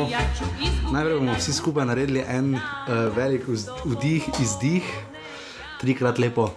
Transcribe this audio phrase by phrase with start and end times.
[0.00, 0.92] Tako.
[0.92, 2.60] Najprej bomo vsi skupaj naredili en uh,
[3.16, 3.42] velik
[3.84, 4.86] vdih, izdih,
[5.80, 6.50] trikrat lepo.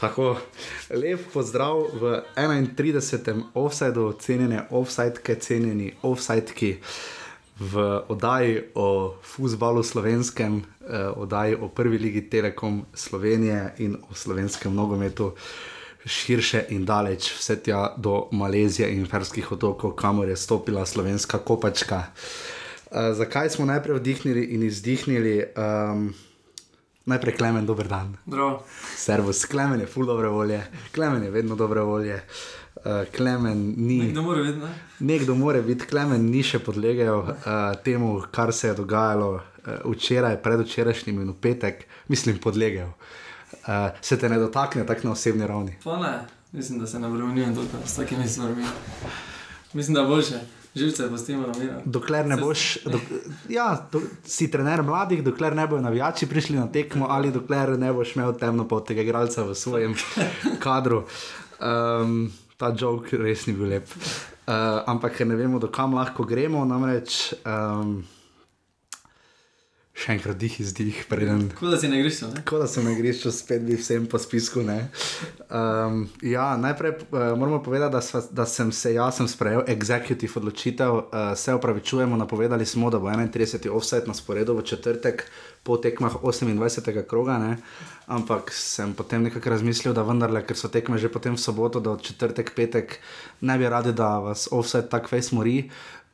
[0.00, 0.36] Tako,
[0.90, 3.42] lep pozdrav v 31.
[3.54, 6.76] offsajdu, cenjene offsajdke, cenjeni offsajdki
[7.60, 14.74] v oddaji o futbalu slovenskem, eh, oddaji o prvi ligi Telekom Slovenije in o slovenskem
[14.74, 15.32] nogometu
[16.06, 22.02] širše in daleč, vse tja do Malezije in Ferskih otokov, kamor je stopila slovenska kopačka.
[22.90, 25.44] Uh, zakaj smo najprej vdihnili in izdihnili?
[25.56, 26.14] Um,
[27.04, 28.16] najprej klemen, dober dan.
[28.26, 28.62] Zdravo.
[28.96, 30.62] Servus, klemen je full dobre volje,
[30.94, 32.20] klemen je vedno dobre volje.
[32.76, 33.98] Uh, klemen ni.
[33.98, 34.74] Nekdo mora biti, ne?
[34.98, 37.36] Nekdo mora biti, klemen ni še podlegel uh,
[37.84, 42.92] temu, kar se je dogajalo uh, včeraj, predvčerajšnjim in v petek, mislim, podlegel.
[42.92, 43.23] Uh,
[44.00, 45.76] se te ne dotakne tako na osebni ravni.
[45.84, 46.20] Pa ne,
[46.52, 48.64] mislim, da se ne vrnem s takimi stvarmi.
[49.72, 50.40] Mislim, da boljše.
[50.74, 51.72] Živce postimo na miru.
[51.84, 53.02] Dokler ne boš, dok,
[53.48, 57.92] ja, do, si trener mladih, dokler ne bojo navijači prišli na tekmo, ali dokler ne
[57.92, 59.94] boš imel temnopotega igralca v svojem
[60.64, 61.04] kadru.
[61.60, 63.86] Um, ta jok res ni bil lep.
[63.86, 66.64] Uh, ampak ne vemo, dokam lahko gremo.
[66.64, 68.02] Namreč, um,
[69.94, 71.46] še enkrat dih izdih, preden.
[71.54, 72.32] Kot da si na igrišču.
[72.48, 74.64] Kot da si na igrišču, spet bi vsem po spisku.
[74.66, 80.42] Um, ja, najprej uh, moramo povedati, da, sva, da sem se jaz sem sprejel executive
[80.42, 80.98] odločitev.
[80.98, 83.70] Uh, se opravičujemo, napovedali smo, da bo 31.
[83.70, 85.28] offset na sporedu v četrtek.
[85.64, 87.06] Po tekmah 28.
[87.08, 87.56] kroga, ne?
[88.06, 91.96] ampak sem potem nekako razmislil, da vendarle, ker so tekme že potem v soboto, do
[91.96, 92.98] četrtek, petek,
[93.40, 95.56] ne bi radi, da vas offset tako fej smori.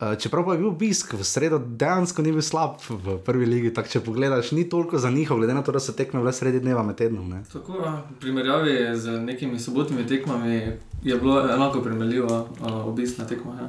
[0.00, 3.72] Uh, čeprav pa je bil obisk v sredo, dejansko ni bil slab v prvi ligi.
[3.76, 6.62] Tak, če pogledaš, ni toliko za njih, glede na to, da so tekme v sredi
[6.64, 7.26] dneva med tednom.
[7.28, 7.42] Ne?
[7.52, 10.56] Tako, v primerjavi z nekimi sobotnimi tekmami
[11.04, 13.60] je bilo enako primerljivo uh, obisk na tekmah.
[13.60, 13.68] Ja.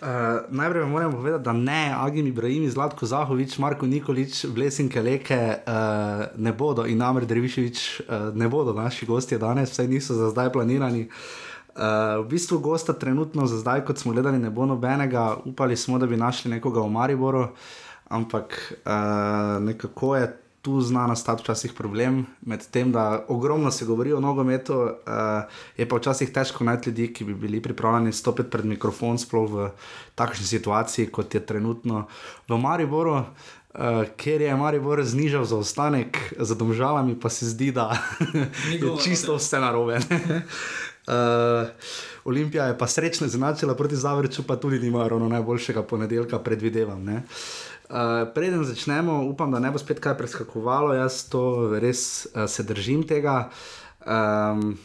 [0.00, 0.08] Uh,
[0.52, 6.52] najprej moram povedati, da ne, Agim Ibrahim, Zlatko Zahovič, Marko Nikolič, Blesinke Leke uh, ne
[6.52, 11.08] bodo in Amr Dreviševič uh, ne bodo naši gostje danes, vsaj niso za zdaj planirani.
[11.08, 15.76] Uh, Uh, v bistvu gosta trenutno za zdaj, kot smo gledali, ne bo nobenega, upali
[15.76, 17.48] smo, da bi našli nekoga v Mariboru,
[18.08, 24.12] ampak uh, nekako je tu znana stati včasih problem med tem, da ogromno se govori
[24.12, 24.90] o nogometu, uh,
[25.76, 29.70] je pa včasih težko najti ljudi, ki bi bili pripravljeni stopiti pred mikrofon, sploh v
[30.14, 32.06] takšni situaciji, kot je trenutno
[32.48, 33.24] v Mariboru.
[33.70, 37.94] Uh, ker je Maribor znižal zaostanek za domžalami, pa se zdi, da
[38.74, 40.00] je čisto vse narobe.
[41.08, 41.68] Uh,
[42.24, 47.08] Olimpija je pa srečna značila proti Zavrču, pa tudi nima ravno najboljšega ponedeljka, predvidevam.
[47.08, 47.20] Uh,
[48.34, 53.02] preden začnemo, upam, da ne bo spet kaj preskakovalo, jaz to res uh, se držim
[53.08, 53.50] tega.
[54.06, 54.78] Um,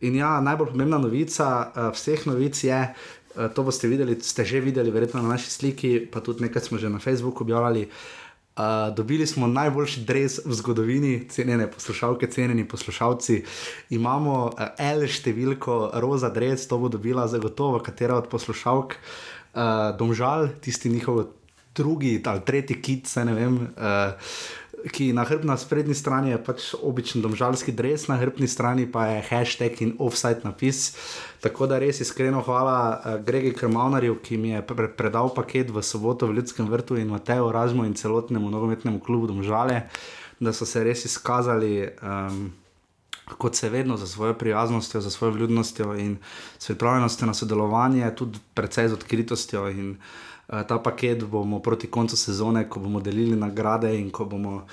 [0.00, 2.80] in ja, najbolj pomembna novica uh, vseh novic je,
[3.36, 6.78] uh, to boste videli, ste že videli, verjetno na naši sliki, pa tudi nekaj smo
[6.78, 7.86] že na Facebooku objavljali.
[7.86, 8.23] Uh,
[8.96, 13.42] dobili smo najboljši dres v zgodovini, cenjene poslušalke, cenjeni poslušalci.
[13.90, 18.94] Imamo uh, L številko, roza dres, to bo dobila zagotovo katera od poslušalk.
[19.54, 21.24] Uh, domžal, tisti njihov
[21.74, 23.58] drugi ali tretji kit, se ne vem.
[23.74, 24.14] Uh,
[24.92, 29.06] ki na hrbni na sprednji strani je pač običen domžalski dres, na hrbni strani pa
[29.06, 30.96] je hashtag in offside napis.
[31.40, 35.82] Tako da res iskreno hvala uh, Gregi Krmavnarju, ki mi je pre predal paket v
[35.82, 39.88] soboto v Ljudskem vrtu in Mateju Razmu in celotnemu nogometnemu klubu Domžale,
[40.40, 41.88] da so se res izkazali.
[42.02, 42.52] Um,
[43.24, 46.18] Kot se vedno, za svojo prijaznostjo, za svojo vljudnostjo in
[46.60, 49.62] pripravljenostjo na sodelovanje, tudi precej z odkritostjo.
[49.72, 54.66] In, uh, ta paket bomo proti koncu sezone, ko bomo delili nagrade in ko bomo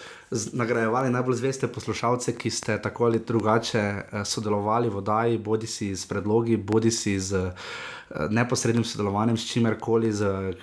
[0.54, 5.96] nagrajevali najbolj zveste poslušalce, ki ste tako ali drugače eh, sodelovali v oddaji, bodi si
[5.96, 7.52] z predlogi, bodi si z
[8.30, 10.56] neposrednim sodelovanjem s čimerkoli, z uh,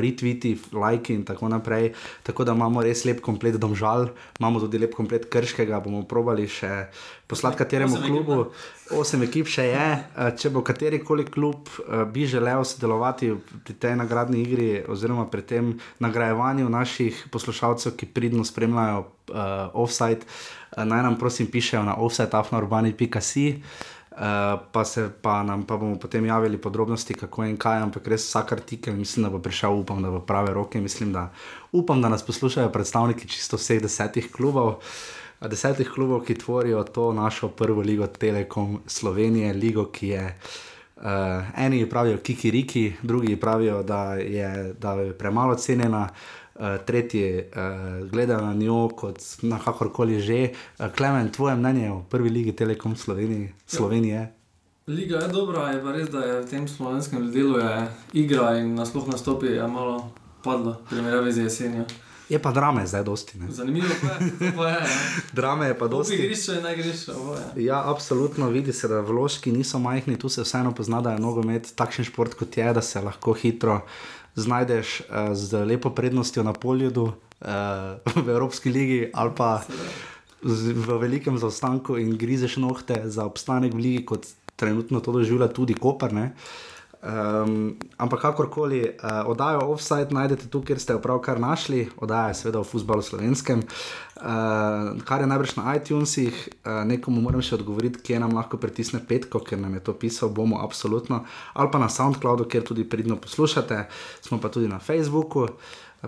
[0.00, 1.92] retweeti, lajki in tako naprej.
[2.22, 4.08] Tako da imamo res lep komplet domžal,
[4.40, 6.86] imamo tudi lep komplet krškega, bomo probali še
[7.26, 8.38] poslati kateremu osem klubu.
[8.94, 9.86] Osem ekip še je.
[10.16, 11.68] Uh, če bo kateri koli klub
[12.12, 13.32] bi želel sodelovati
[13.64, 15.72] pri tej nagradni igri oziroma pri tem
[16.04, 20.24] nagrajevanju naših poslušalcev, ki pridno spremljajo uh, offside,
[20.76, 23.52] naj nam prosim pišejo na offside.afnourbani.com.
[23.54, 23.92] Uh,
[24.72, 28.52] pa, se, pa nam pa bomo potem javili podrobnosti, kako in kaj, ampak res vsak
[28.52, 30.80] artikel, mislim, da bo prišel, upam, da bo prave roke.
[30.80, 31.30] Mislim, da,
[31.72, 34.76] upam, da nas poslušajo predstavniki čisto vseh desetih klubov,
[35.40, 40.38] desetih klubov, ki tvorijo to našo prvo ligo Telekom Slovenije, ligo, ki je.
[40.94, 46.08] Uh, eni pravijo, kiki riki, drugi pravijo, da je, da je premalo cenjena.
[46.54, 50.48] Uh, tretji uh, gledajo na njo kot na kakorkoli že.
[50.78, 54.32] Uh, Klemen, tvoje mnenje o prvi ligi Telekom Sloveniji, Slovenije?
[54.86, 57.56] Liga je dobra, je pa res, da je v tem slovenskem delu
[58.12, 60.12] igra in nasploh nastopi je malo
[60.44, 61.84] padlo, primerjavi z jesenjo.
[62.28, 63.38] Je pa drame zdaj dosti.
[63.38, 63.46] Ne?
[63.52, 64.74] Zanimivo pa je, pa je.
[64.80, 64.86] ja.
[65.32, 66.24] Drame je pa Dosti dosti.
[66.24, 67.42] igrišče in najgrišče, oboje.
[67.56, 71.72] Ja, absolutno vidi se, da vložki niso majhni, tu se vseeno pozna, da je nogomet
[71.76, 73.80] takšen šport kot je, da se lahko hitro
[74.34, 77.14] znajdeš uh, z lepo prednostjo na poljudu uh,
[78.24, 79.62] v Evropski ligi ali pa
[80.42, 84.26] z, v velikem zaostanku in grizeš nohte za obstanek v ligi, kot
[84.56, 86.12] trenutno to doživlja tudi Koper.
[86.12, 86.34] Ne?
[87.04, 92.38] Um, ampak kakorkoli, uh, oddajo offside najdete tu, kjer ste jo pravkar našli, oddaja je
[92.38, 94.24] seveda v futbalu slovenskem, uh,
[95.04, 96.32] kar je najbrž na iTunesih.
[96.64, 100.32] Uh, nekomu moram še odgovoriti, kje nam lahko pritisne petko, ker nam je to pisal,
[100.32, 103.84] bomo absolutno, ali pa na SoundCloudu, kjer tudi pridno poslušate,
[104.24, 105.50] smo pa tudi na Facebooku.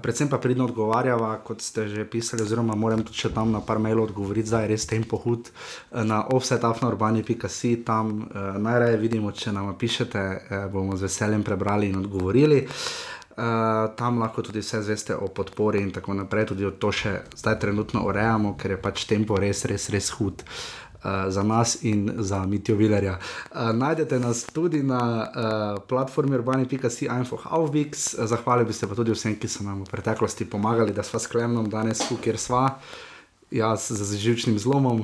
[0.02, 3.78] Predvsem pa pridno odgovarjava, kot ste že pisali, oziroma moram tudi še tam na par
[3.78, 5.50] mailov odgovoriti, zdaj je res tempo hud.
[5.50, 11.88] eh, Na offsetafnourbani.si tam eh, najraje vidimo, če nam pišete, eh, bomo z veseljem prebrali
[11.88, 12.66] in odgovorili.
[13.36, 17.58] Uh, tam lahko tudi vse zveste o podpori in tako naprej, tudi to še zdaj
[17.60, 20.40] trenutno urejamo, ker je pač tempo res, res, res hud.
[20.40, 20.85] Uh,
[21.28, 23.18] za nas in za Mitijo Vilerja.
[23.50, 28.14] Uh, najdete nas tudi na uh, platformi urbani.si Info Havbix.
[28.18, 31.26] Zahvalil bi se pa tudi vsem, ki so nam v preteklosti pomagali, da smo s
[31.26, 32.78] Klemnom danes tu, kjer sva.
[33.50, 35.00] Jaz z živčnim zlomom.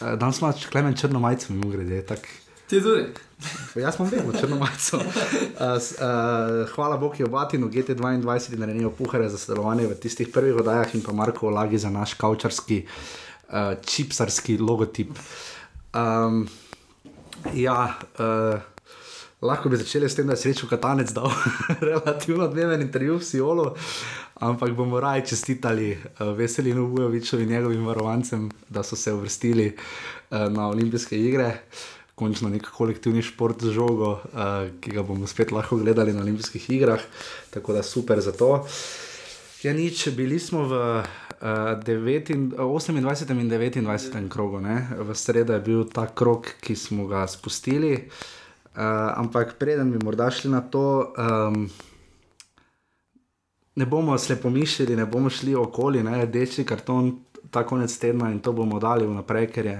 [0.00, 2.02] Uh, danes smo Klemen črno majico, mimo grede.
[2.06, 2.28] Tak,
[2.70, 3.06] Ti tudi.
[3.74, 4.96] Jaz sem vedno črno majico.
[4.96, 10.54] Uh, uh, hvala Bogu, je Batinu, GT22 in Renijo Puhare za sodelovanje v tistih prvih
[10.54, 13.29] oddajah in pa Marko Lagi za naš kavčarski, uh,
[13.86, 15.18] čipsarski logotip.
[15.94, 16.48] Um,
[17.54, 18.60] ja, uh,
[19.42, 21.30] lahko bi začeli s tem, da je srečo Katanec dal
[21.90, 23.66] relativno dneven intervju v Siolu,
[24.40, 30.46] ampak bomo raje čestitali uh, Veselinu Vujoviču in njegovim varovancem, da so se uvrstili uh,
[30.52, 31.62] na olimpijske igre
[32.14, 36.70] končno nek kolektivni šport z žogo, uh, ki ga bomo spet lahko gledali na olimpijskih
[36.70, 37.00] igrah.
[37.50, 38.66] Tako da super za to.
[39.62, 40.82] Ja, nič, bili smo v
[41.40, 44.88] uh, 9 in, 28 in 29 krogu, ne?
[44.98, 48.08] v sredo je bil ta krog, ki smo ga spustili.
[48.76, 48.82] Uh,
[49.18, 51.70] ampak preden bi morda šli na to, um,
[53.74, 57.18] ne bomo slepo mišljali, ne bomo šli okoli, ne rdeči karton
[57.50, 59.78] ta konec tedna in to bomo dali vnaprej, ker je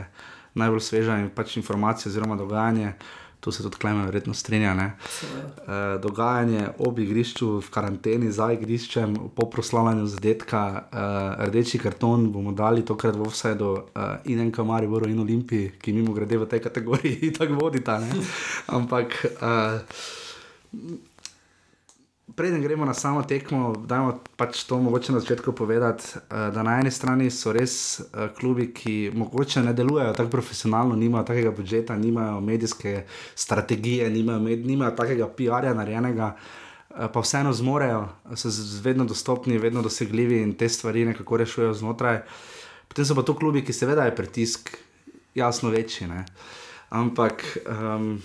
[0.55, 2.93] najbolj sveža in pač informacija oziroma dogajanje.
[3.41, 4.75] Tu se tudi Klemen verjetno strinja.
[4.75, 4.93] ne.
[4.93, 12.53] Eh, dogajanje ob igrišču, v karanteni za igriščem, po proslavljanju zadetka, uh, rdeči karton bomo
[12.53, 13.83] dali tokrat v offsajdu uh,
[14.25, 17.99] in en kamari, Voro in Olimpiji, ki mimo grede v tej kategoriji tako vodita.
[17.99, 18.11] Ne?
[18.67, 19.25] Ampak.
[19.41, 20.19] Uh,
[22.37, 26.79] Preden gremo na samo tekmo, dajmo pač to mogoče na začetku povedati, eh, da na
[26.81, 31.97] eni strani so res eh, klubi, ki mogoče ne delujejo tako profesionalno, nimajo takega budžeta,
[31.97, 33.05] nimajo medijske
[33.35, 36.35] strategije, nimajo, med, nimajo takega PR-ja narejenega,
[36.91, 42.21] eh, pa vseeno zmorejo, so vedno dostopni, vedno dosegljivi in te stvari nekako rešujejo znotraj.
[42.89, 44.77] Potem so pa to klubi, ki seveda je pritisk
[45.35, 46.07] jasno večji.
[46.07, 46.25] Ne?
[46.91, 47.43] Ampak.
[47.67, 48.21] Um,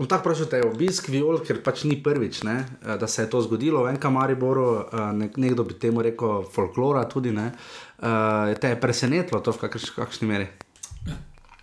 [0.00, 3.28] Bom tako vprašal, je obisk viol, ker pač ni prvič, ne, eh, da se je
[3.30, 7.32] to zgodilo v enem Mariboru, eh, nek, nekdo bi temu rekel folklora tudi.
[7.32, 7.52] Ne,
[8.00, 10.46] uh, te je presenetilo to v kakrš, kakšni meri.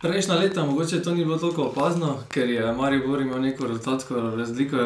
[0.01, 4.77] Prejšnja leta mogoče to ni bilo tako opazno, ker je Maribor imel neko rezultatsko razliko,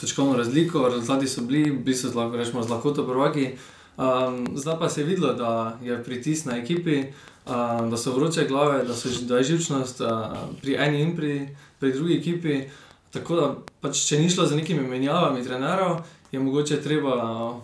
[0.00, 3.56] točkovno razliko, rezultati so bili, bili so z lahko rečemo z lahkoto prvaki.
[3.98, 7.10] Um, zdaj pa se je videlo, da je pritisk na ekipi,
[7.46, 11.48] um, da so vroče glave, da, so, da je živčnost uh, pri eni in pri,
[11.80, 12.62] pri drugi ekipi.
[13.10, 13.46] Tako da,
[13.82, 17.14] pač, če ni šlo za nekimi menjavami trenerov, je mogoče treba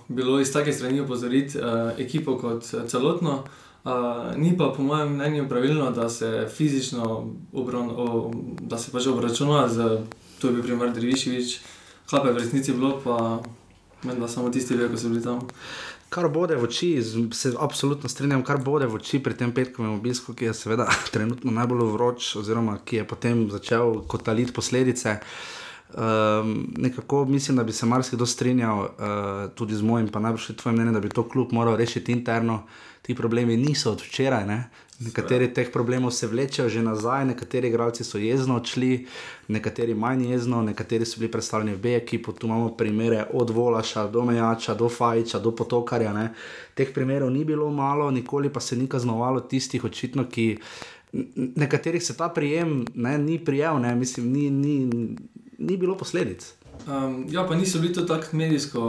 [0.08, 3.44] bilo iz take strani opozoriti uh, ekipo kot uh, celotno.
[3.86, 9.06] Uh, ni pa, po mojem mnenju, pravilno, da se fizično obron, o, da se pač
[9.06, 10.00] obračuna z,
[10.40, 11.60] to je bil primer Driviševič,
[12.10, 13.38] kaj pa je v resnici bilo, pa
[14.02, 15.46] meni da samo tisti vejo, ko so bili tam.
[16.08, 20.34] Kar bode v oči, se absolutno strinjam, kar bode v oči pri tem petkovem obisku,
[20.38, 25.18] ki je seveda trenutno najbolj vroč, oziroma ki je potem začel kotaliti posledice.
[25.96, 28.90] Um, nekako mislim, da bi se marsikdo strinjal, uh,
[29.54, 32.62] tudi z mojim, pa najbrž tudi tvojim mnenjem, da bi to kljub moral rešiti interno.
[33.02, 34.58] Ti problemi niso od včeraj, ne?
[35.00, 39.06] Nekateri teh problemov se vlečejo že nazaj, nekateri igralci so jezno odšli,
[39.48, 42.32] nekateri manj jezno, nekateri so bili predstavljeni v B ekipu.
[42.32, 46.12] Tu imamo primere od Volaša do Mejača, do Fajča, do Potokarja.
[46.12, 46.32] Ne?
[46.74, 50.56] Teh primerov ni bilo malo, nikoli pa se ni kaznovalo tistih očitno, ki.
[51.34, 54.76] Nekaterih se ta prijem ne, ni prijel, ne, mislim, ni, ni,
[55.58, 56.44] ni bilo posledic.
[56.86, 58.80] Um, ja, pa niso bili to tako medijsko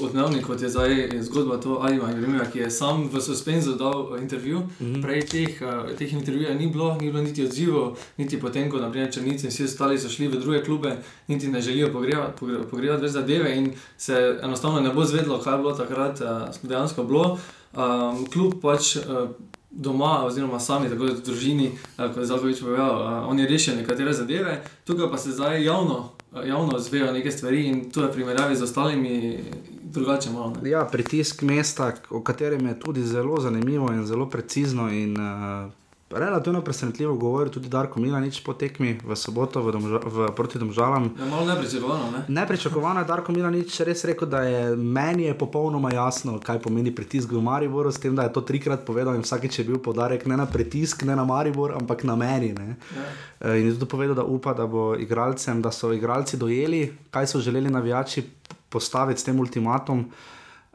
[0.00, 4.58] odmevni, kot je zdaj zgodba to Alima Ibrahima, ki je sam v suspenzu dal intervju.
[4.58, 5.02] Mm -hmm.
[5.02, 9.12] Prej teh, uh, teh intervjujev ni bilo, ni bilo niti odzivov, niti potem, ko naprimer
[9.12, 10.96] Črnici in vsi ostali so šli v druge klube,
[11.28, 12.32] niti ne želijo pogrevati
[12.70, 17.04] pogreva več zadeve in se enostavno ne bo zvedlo, kaj je bilo takrat uh, dejansko
[17.04, 17.38] bilo.
[17.76, 18.96] Um, klub pač.
[18.96, 19.30] Uh,
[19.74, 24.62] Doma, oziroma sami, tako da v družini, kot je več povedal, oni rešijo nekatere zadeve,
[24.84, 26.10] tukaj pa se zdaj javno
[26.44, 29.38] javno zvejo neke stvari in to je primerjavi z ostalimi
[29.82, 30.30] drugače.
[30.30, 34.90] Malo, ja, pritisk mesta, o katerem je tudi zelo zanimivo in zelo precizno.
[34.90, 35.72] In, uh,
[36.14, 41.10] Relativno presenetljivo govori tudi Darko Milanič po tekmi v soboto v domža, v, proti Domžalam.
[41.18, 42.10] Ja, malo nepričakovano.
[42.10, 42.24] Ne?
[42.28, 47.32] Nepričakovano je Darko Milanič res rekel, da je meni je popolnoma jasno, kaj pomeni pritisk
[47.32, 50.36] v Mariboru, s tem, da je to trikrat povedal in vsakeč je bil podarek ne
[50.36, 52.52] na pritisk, ne na Maribor, ampak na meni.
[52.52, 53.08] Ja.
[53.40, 57.40] Eh, in je tudi povedal, da upa, da, igralcem, da so igralci dojeli, kaj so
[57.40, 58.24] želeli navijači
[58.68, 60.06] postaviti s tem ultimatom.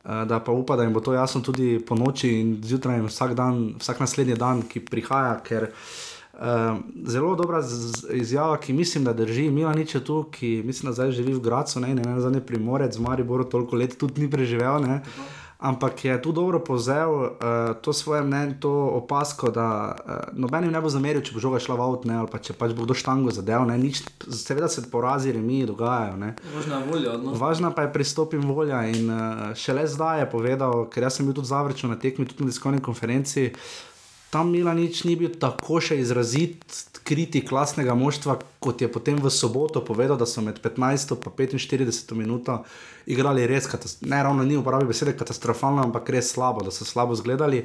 [0.08, 3.10] Eh, da pa upa, da jim bo to jasno tudi po noči in zjutraj, in
[3.12, 5.34] vsak, dan, vsak naslednji dan, ki prihaja.
[5.44, 5.68] Ker,
[6.40, 6.78] uh,
[7.12, 7.60] zelo dobra
[8.16, 9.50] izjava, ki mislim, da drži.
[9.52, 12.32] Mila nič je tu, ki mislim, da zdaj živi v Gracu, ne, ne, ne, ne,
[12.38, 14.80] ne, primorec, z Mariborom toliko let tudi ni preživel.
[14.82, 15.02] Ne.
[15.04, 17.30] Uh -huh ampak je tu dobro povzel uh,
[17.82, 21.60] to svoje mnenje, to opasko, da uh, noben jim ne bo zameril, če bo žoga
[21.60, 23.66] šla v avto ali pa če pač bo kdo štango zadev.
[23.66, 26.18] Nič, seveda se porazi, remi dogajajo.
[26.54, 27.18] Važna je volja.
[27.18, 27.34] No?
[27.34, 28.86] Važna pa je pristop in volja.
[28.86, 32.46] In uh, šele zdaj je povedal, ker jaz sem bil tudi zavrčen na tekmi, tudi
[32.46, 33.50] na diskovni konferenci.
[34.30, 36.64] Tam Milanič ni bil tako še izrazit
[37.08, 42.16] kritik klasnega moštva, kot je potem v soboto povedal, da so med 15 in 45
[42.20, 42.58] minuto
[43.08, 43.70] igrali res,
[44.04, 47.64] ne ravno ni uporabil besede katastrofalno, ampak res slabo, da so slabo izgledali.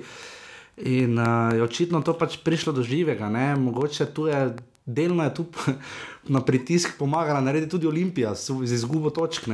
[0.87, 3.52] In uh, je očitno to pač prišlo do živega, ne?
[3.59, 4.54] mogoče tu je
[4.87, 5.47] delno je tu
[6.35, 9.49] na pritisk pomagala narediti tudi Olimpija z izgubo točk.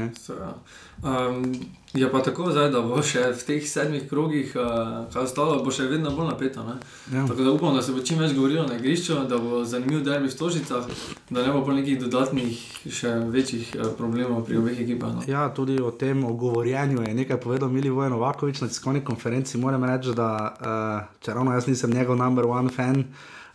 [1.03, 1.55] Um,
[1.95, 5.73] je pa tako zdaj, da bo še v teh sedmih krogih, uh, kaj ostalo, bo
[5.73, 6.65] še vedno bolj napeto.
[7.13, 7.25] Ja.
[7.25, 10.29] Tako da upam, da se bo čim več govorilo na igrišču, da bo zanimiv derbi
[10.29, 10.85] v Stožicah,
[11.31, 12.61] da ne bo pa nekih dodatnih,
[12.93, 15.17] še večjih uh, problemov pri obeh ekipah.
[15.17, 15.25] No.
[15.31, 19.57] Ja, tudi o tem govorjenju je nekaj povedal Mili Vojnovakovič na tiskovni konferenci.
[19.59, 23.07] Moram reči, da uh, če ravno jaz nisem njegov number one fan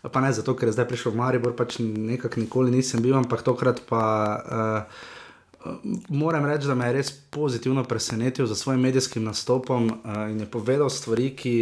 [0.04, 3.46] pa ne zato, ker je zdaj prišel v Maribor, pač nekako nikoli nisem bil, ampak
[3.46, 4.02] tokrat pa.
[4.44, 5.12] Uh,
[6.10, 10.46] Moram reči, da me je res pozitivno presenetil za svojim medijskim nastopom uh, in je
[10.46, 11.55] povedal stvari, ki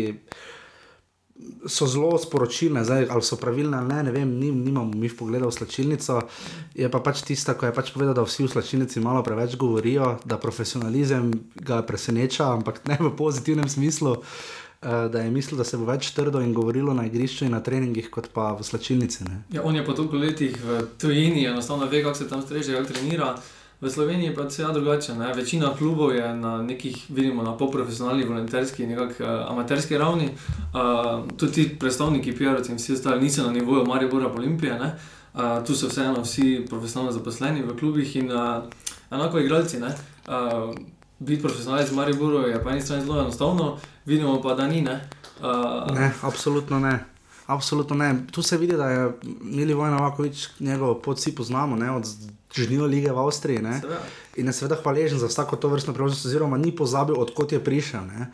[1.65, 4.03] so zelo sporočilne, zdaj, ali so pravilne ali ne.
[4.03, 6.22] ne vem, nim, nimamo mi v pogledu v slačilnico.
[6.75, 10.17] Je pa pač tista, ko je pač povedal, da vsi v slačilnici malo preveč govorijo,
[10.25, 14.17] da profesionalizem ga preseneča, ampak ne v pozitivnem smislu.
[14.81, 17.62] Uh, da je mislil, da se bo več trdo in govorilo na igrišču in na
[17.62, 19.29] treningih, kot pa v slačilnici.
[19.53, 22.93] Ja, on je po toliko letih v tujini, enostavno ve, kako se tam streže, kako
[22.93, 23.36] trenira.
[23.82, 25.16] V Sloveniji je vse drugače.
[25.16, 25.34] Ne?
[25.34, 30.30] Večina klubov je na nekih, vidimo, na polprofesionalni, volonterski, nekakšni uh, amaterski ravni.
[30.30, 34.78] Uh, tudi predstavniki PR-ovcev in vsi ostali niso na nivoju Maribora Olimpije.
[35.34, 38.64] Uh, tu so vseeno vsi profesionalno zaposleni v klubih in uh,
[39.12, 39.78] enako igralci.
[39.78, 40.76] Uh,
[41.20, 44.82] biti profesionalec v Mariboru je pa eni strani zelo enostavno, vidimo pa, da ni.
[44.82, 45.10] Ne,
[45.42, 47.06] uh, ne absolutno ne.
[47.46, 48.26] Absolutno ne.
[48.32, 49.12] Tu se vidi, da je
[49.42, 52.06] Mili Vojna Vakovič, njegov pot vsi poznamo, ne, od
[52.55, 53.62] Žnjo lige v Avstriji.
[53.63, 53.81] Ne,
[54.36, 58.05] in je seveda hvaležen za vsako to vrstno priložnost, oziroma ni pozabil, odkot je prišel.
[58.08, 58.31] Ne.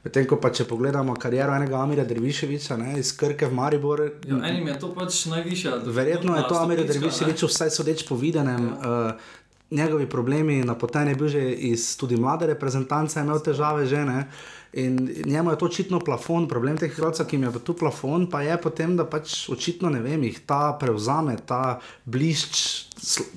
[0.00, 4.06] Medtem ko pa če pogledamo kariero enega Amira Derviševiča ne, iz Krke v Mariboru.
[4.24, 5.74] Ja, enim je to pač najvišja.
[5.84, 8.70] Verjetno je to Amir Derviševič, vsaj sodeč po videnem.
[8.80, 8.94] Ja.
[9.12, 9.36] Uh,
[9.70, 14.26] njegovi problemi, napoten je bil že iz tudi mlade reprezentance, imel težave žene.
[14.72, 18.42] In njemu je to očitno plafon, problem teh igralcev, ki jim je tu plafon, pa
[18.42, 22.60] je potem, da pač očitno ne vem, jih ta prevzame, ta blišč,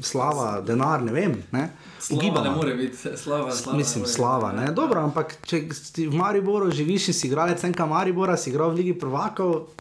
[0.01, 1.33] slava, denar, ne vem.
[1.51, 1.71] Ne?
[1.99, 4.51] Slava ne more biti, slava, slava Mislim, slava.
[4.53, 4.69] Ne?
[4.77, 8.83] Dobro, ampak če si v Mariboru živiš in si igralec enka Maribora, si igral v
[8.83, 9.73] Ligi prvakov.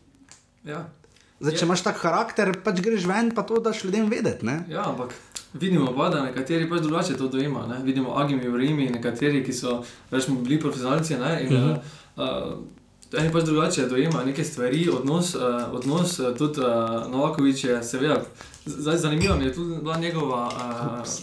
[0.64, 0.86] Ja.
[1.42, 4.46] Zdaj, če imaš tak karakter, pač greš ven, pa to daš ljudem vedeti.
[4.70, 5.10] Ja, ampak
[5.52, 7.82] Vidimo pa, da nekateri pač drugače to dojemajo.
[7.84, 11.18] Vidimo Agimi v Rimi, nekateri, ki so rečemo, bili profesionalci.
[11.20, 11.78] Ne, in, uh -huh.
[12.16, 18.22] uh, Eni pač drugače dojemajo neke stvari, odnos, uh, odnos tudi uh, Novakovič je seveda.
[18.66, 20.50] Zdaj, zanimivo je tudi njegova,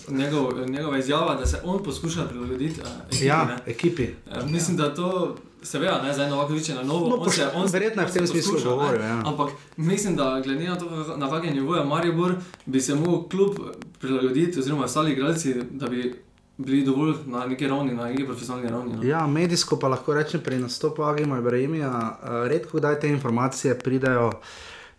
[0.09, 3.25] uh, njegov, njegova izjava, da se on poskuša prilagoditi uh, ekipi.
[3.25, 4.07] Ja, ekipi.
[4.25, 7.09] Uh, mislim, da to Seveda, ne, zdaj novak viče na novo.
[7.09, 9.01] No, on se, on verjetno je v tem smislu govoril.
[9.01, 9.21] Ja.
[9.25, 12.35] Ampak mislim, da glede na to, na kakšen nivo je Maribor,
[12.65, 13.55] bi se mu kljub
[13.99, 16.23] prilagoditi, oziroma ostali igralci, da bi
[16.57, 18.95] bili dovolj na neki ravni, na neki profesionalni ravni.
[18.95, 19.03] No.
[19.03, 24.31] Ja, medijsko pa lahko rečem pri nastopu Agima Ibrahimija, redko kdaj te informacije pridajo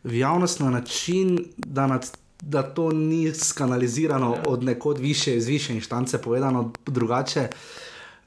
[0.05, 2.11] v javnost na način, da nad
[2.43, 4.43] da to ni skanalizirano ja.
[4.47, 7.49] od nekod više, iz više inštance, povedano drugače.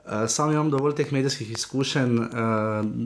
[0.04, 2.26] Uh, sam imam dovolj teh medijskih izkušenj, uh,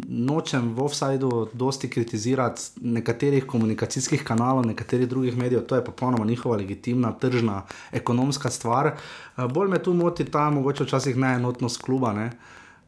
[0.08, 6.58] nočem v offsajdu dosti kritizirati nekaterih komunikacijskih kanalov, nekaterih drugih medijev, to je popolnoma njihova
[6.58, 7.62] legitimna, tržna,
[7.92, 8.96] ekonomska stvar.
[9.38, 12.32] Uh, bolj me tu moti ta mogoče včasih neenotnost kluba, ne?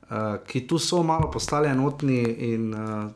[0.10, 3.12] uh, ki tu so malo postali enotni in uh,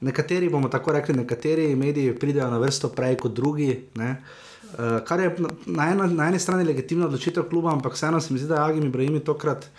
[0.00, 3.84] nekateri, bomo tako rekli, nekateri mediji pridejo na vrsto prej kot drugi.
[3.94, 8.38] Uh, kar je na, ena, na eni strani legitimna odločitev kluba, ampak vseeno se mi
[8.38, 9.70] zdi, da je Agim Ibrahim tokrat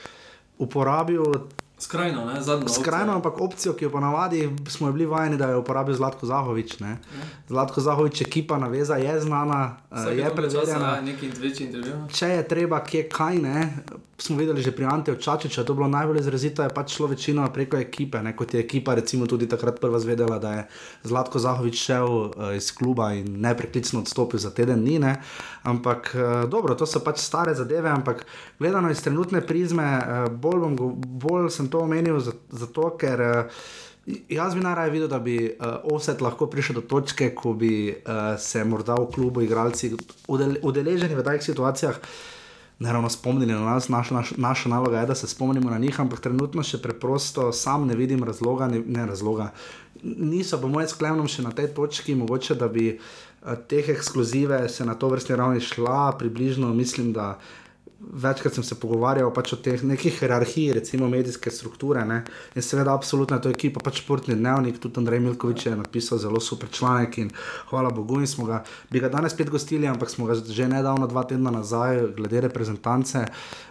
[0.57, 1.23] uporabil.
[1.77, 2.69] Skrajno, ne, zadnjo.
[2.69, 3.15] Skrajno, opcijo.
[3.15, 6.79] ampak opcijo, ki jo ponavadi smo bili vajeni, da je uporabil Zlatko Zahovič.
[6.79, 6.89] Ne.
[6.89, 7.25] Ja.
[7.47, 12.07] Zlatko Zahovič, ekipa naveza je znana, Vsak je preverjena.
[12.13, 13.67] Če je treba, kje kaj ne,
[14.17, 17.77] smo videli že pri Anteju Čačiču, to bilo najbolj izrazito, je pač šlo večino preko
[17.77, 18.21] ekipe.
[18.23, 20.63] Ne, kot je ekipa, recimo, tudi takrat prva zvedela, da je
[21.03, 24.99] Zlatko Zahovič šel uh, iz kluba in nepreklicno odstopil za teden dni.
[24.99, 25.15] Ne.
[25.63, 28.25] Ampak uh, dobro, to so pač stare zadeve, ampak
[28.59, 30.91] gledano iz trenutne prizme, uh, bolj, bom,
[31.23, 33.21] bolj sem to omenil zato, ker.
[33.21, 33.65] Uh,
[34.03, 38.35] Jaz bi najraje videl, da bi uh, offset lahko prišel do točke, ko bi uh,
[38.35, 39.93] se morda v klubu igralci
[40.27, 42.01] udeleženi v takih situacijah,
[42.83, 45.99] ne ravno spomnili na nas, naš, naš, naša naloga je, da se spomnimo na njih,
[45.99, 49.53] ampak trenutno še preprosto sam ne vidim razloga, ne, ne razloga.
[50.03, 54.85] Niso pa moje sklepno še na tej točki, mogoče da bi uh, teh ekskluzive se
[54.85, 57.37] na to vrstni ravni šla, približno mislim, da
[58.11, 62.03] večkrat sem se pogovarjal pač o teh nekih hierarhijah, recimo medijske strukture.
[62.05, 62.23] Ne?
[62.55, 66.41] In seveda, absolutno je to ekipa, pač športni dnevnik, tudi Andrej Milkovič je napisal zelo
[66.43, 67.31] super članek in
[67.69, 71.07] hvala Bogu, in smo ga, bi ga danes spet gostili, ampak smo ga že nedavno,
[71.07, 73.23] dva tedna nazaj, glede reprezentance.
[73.23, 73.63] Uh,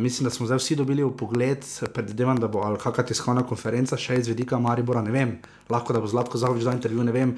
[0.00, 1.64] mislim, da smo zdaj vsi dobili v pogled,
[1.94, 5.34] predvidevam, da bo kakšna tiskovna konferenca še iz vidika Maribora, ne vem,
[5.68, 7.34] lahko da bo Zlatko Zahovič dal intervju, ne vem.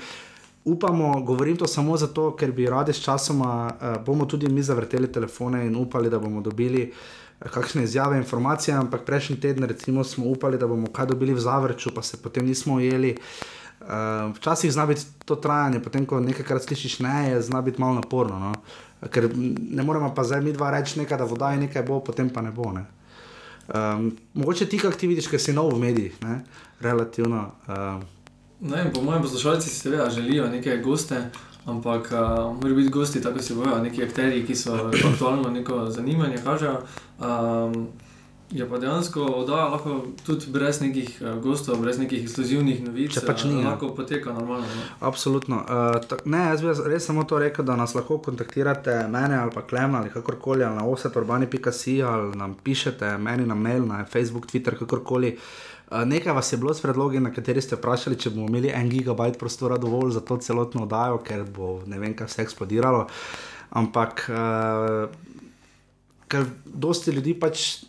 [0.65, 5.11] Upamo, govorim to samo zato, ker bi radi s časoma, uh, bomo tudi mi zavrteli
[5.13, 8.77] telefone in upali, da bomo dobili uh, kakšne izjave, informacije.
[8.77, 12.47] Ampak prejšnji teden, recimo, smo upali, da bomo kaj dobili v zavrču, pa se potem
[12.47, 13.17] nismo ujeli.
[13.81, 17.95] Uh, včasih zna biti to trajanje, potem ko nekajkrat slišiš ne, je zna biti malo
[17.95, 18.39] naporno.
[18.39, 18.53] No?
[19.11, 22.31] Ker ne moremo pa zdaj mi dva reči nekaj, da voda je nekaj bo, potem
[22.31, 22.71] pa ne bo.
[22.73, 22.85] Ne?
[23.75, 26.43] Um, mogoče ti, kako ti vidiš, ker si nov v medijih, ne?
[26.81, 27.51] relativno.
[27.67, 28.03] Uh,
[28.63, 31.31] Ne, po mojem poslušalci seveda želijo neke goste,
[31.65, 36.37] ampak uh, morajo biti gosti, tako se bojo, neki akteri, ki so aktualno neko zanimanje
[36.45, 36.79] kažejo.
[37.19, 37.89] Um,
[38.53, 43.17] je pa dejansko oddaja lahko tudi brez nekih uh, gostov, brez nekih ekskluzivnih novic.
[43.17, 43.59] Če pač ni.
[43.61, 44.69] Uh, lahko poteka normalno.
[44.69, 44.87] Ne?
[45.01, 45.63] Absolutno.
[45.65, 49.55] Uh, tak, ne, jaz bi res samo to rekel, da nas lahko kontaktirate, mene ali
[49.55, 54.47] pa klem ali kakorkoli, ali na osetorbani.si ali nam pišete, meni na mail, na Facebook,
[54.51, 55.37] Twitter, kakorkoli.
[55.37, 55.73] Uh,
[56.05, 59.39] Nekaj vas je bilo s predlogi, na kateri ste vprašali, če bomo imeli en gigabajt
[59.39, 63.07] prostora dovolj za to celotno oddajo, ker bo ne vem, kaj vse eksplodiralo.
[63.77, 65.13] Ampak, uh,
[66.33, 67.85] ker dosti ljudi pač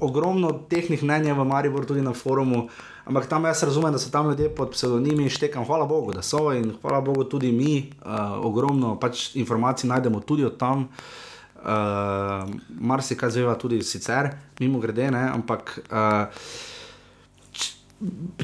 [0.00, 2.68] ogromno tehnih mnenj v Mariboru, tudi na forumu.
[3.04, 6.52] Ampak tam jaz razumem, da so tam ljudje pod pseudonimi štekam, hvala Bogu, da so
[6.52, 10.88] in hvala Bogu tudi mi, uh, ogromno pač informacij najdemo tudi od tam.
[11.64, 12.48] Uh,
[12.80, 14.30] Mar si kaj zveva tudi sicer,
[14.60, 15.28] mimo grede, ne?
[15.32, 15.78] ampak.
[15.90, 16.72] Uh,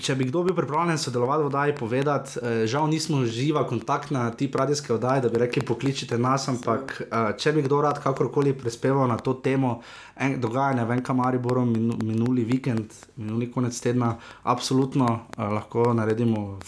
[0.00, 4.50] če bi kdo bil pripravljen sodelovati v oddaji, povedati, eh, žal nismo živa kontaktna ti
[4.54, 9.08] radijske oddaje, da bi rekli, pokličite nas, ampak eh, če bi kdo rad kakorkoli prispeval
[9.08, 9.80] na to temo,
[10.16, 11.64] en, dogajanja v Enkamaru,
[12.04, 16.58] minuli vikend, minuli konec tedna, absolutno eh, lahko naredimo,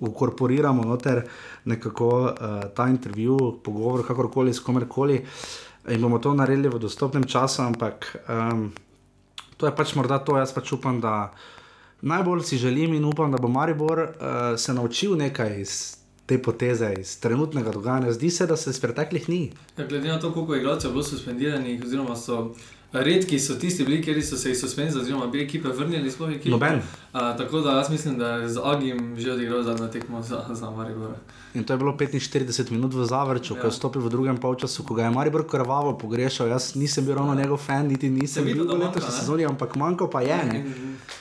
[0.00, 1.24] ukorporiramo noter
[1.64, 5.24] nekako eh, ta intervju, pogovor, kakorkoli s komerkoli.
[5.88, 8.68] In bomo to naredili v dostopnem času, ampak um,
[9.56, 11.30] to je pač morda to, jaz pač upam, da
[12.02, 14.08] najbolj si želim in upam, da bo Maribor uh,
[14.56, 18.12] se naučil nekaj iz te poteze, iz trenutnega dogajanja.
[18.12, 19.52] Zdi se, da se iz preteklih ni.
[19.78, 22.54] Ja, glede na to, koliko je igralcev bilo suspendiranih, oziroma so.
[22.92, 26.50] Redki so tisti, bili, ki so se iz suspenza, oziroma bi ekipe vrnili, sploh ekipe.
[26.50, 26.80] Noben.
[27.12, 30.70] A, tako da jaz mislim, da je z Agim že odigral zadnjo tekmo za, za
[30.70, 31.10] Maribor.
[31.54, 33.60] In to je bilo 45 minut v Zavrču, ja.
[33.60, 36.48] ko je stopil v drugem polčasu, ko ga je Maribor krvavo pogrešal.
[36.48, 37.40] Jaz nisem bil ravno ja.
[37.40, 40.36] njegov fan, niti nisem bil v letošnji sezoni, ampak manjko pa je.
[40.44, 40.64] Ne?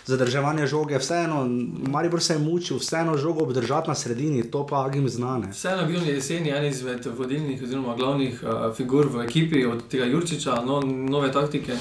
[0.06, 1.48] Zadrževanje žoge, vseeno,
[1.88, 5.52] Maribor se je mučil, vseeno žogo obdržati na sredini, to pa Agim znane.
[5.52, 10.06] Vseeno bil je jeseni en izmed vodilnih oziroma glavnih uh, figur v ekipi od tega
[10.06, 11.74] Jurčiča, no, nove taktike.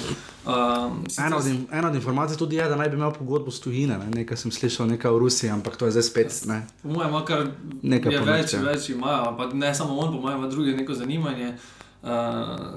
[0.47, 3.61] Um, ena, od in, ena od informacij tudi je, da naj bi imel pogodbo s
[3.61, 3.99] tujine.
[3.99, 4.07] Ne?
[4.15, 6.35] Nekaj sem slišal nekaj v Rusiji, ampak to je zdaj spet.
[6.83, 7.47] Moje ima kar
[7.83, 11.55] nekaj več, več imajo, pa ne samo on, pa imajo druge neko zanimanje.
[12.03, 12.11] Uh,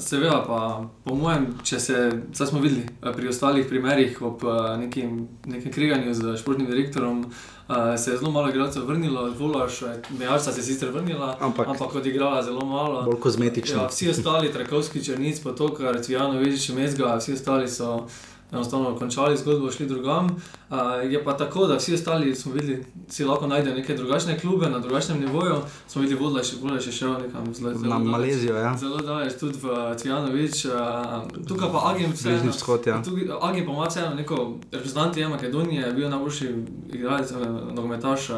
[0.01, 0.59] Seveda, pa
[1.05, 1.97] po mojem, če se,
[2.33, 7.19] zdaj smo videli uh, pri ostalih primerih, ob uh, nekim, nekem kriganju z športnim direktorom,
[7.27, 9.83] uh, se je zelo malo igralcev vrnilo, Volaš,
[10.17, 13.03] Mejalca se je sicer vrnila, Ampak- ampak kot igrala zelo malo.
[13.05, 13.83] Bolj kozmetično.
[13.83, 18.07] Ja, vsi ostali, Trakovski, Črnic, Potokar, Cvijanovič, Mezga, vsi ostali so
[18.51, 20.25] enostavno končali zgodbo, šli drugam.
[20.25, 20.77] Uh,
[21.11, 24.79] je pa tako, da vsi ostali smo videli, si lahko najdejo neke drugačne klube na
[24.79, 25.55] drugačnem nivoju.
[25.87, 28.11] Smo videli, vodila še bolje, še šel nekam zelo zelo Na daleč.
[28.11, 28.77] Malezijo, ja.
[28.77, 32.29] Zelo daleč, tudi v Cvijanovič, uh, tukaj pa Agim vse.
[32.29, 33.01] Bližnji vzhod, ja.
[33.05, 34.39] Tukaj Agim pa ima vseeno neko
[34.71, 36.55] reprezentant je Makedonije, je bil najboljši
[36.93, 37.35] igralec, eh,
[37.73, 38.35] nogometaš eh,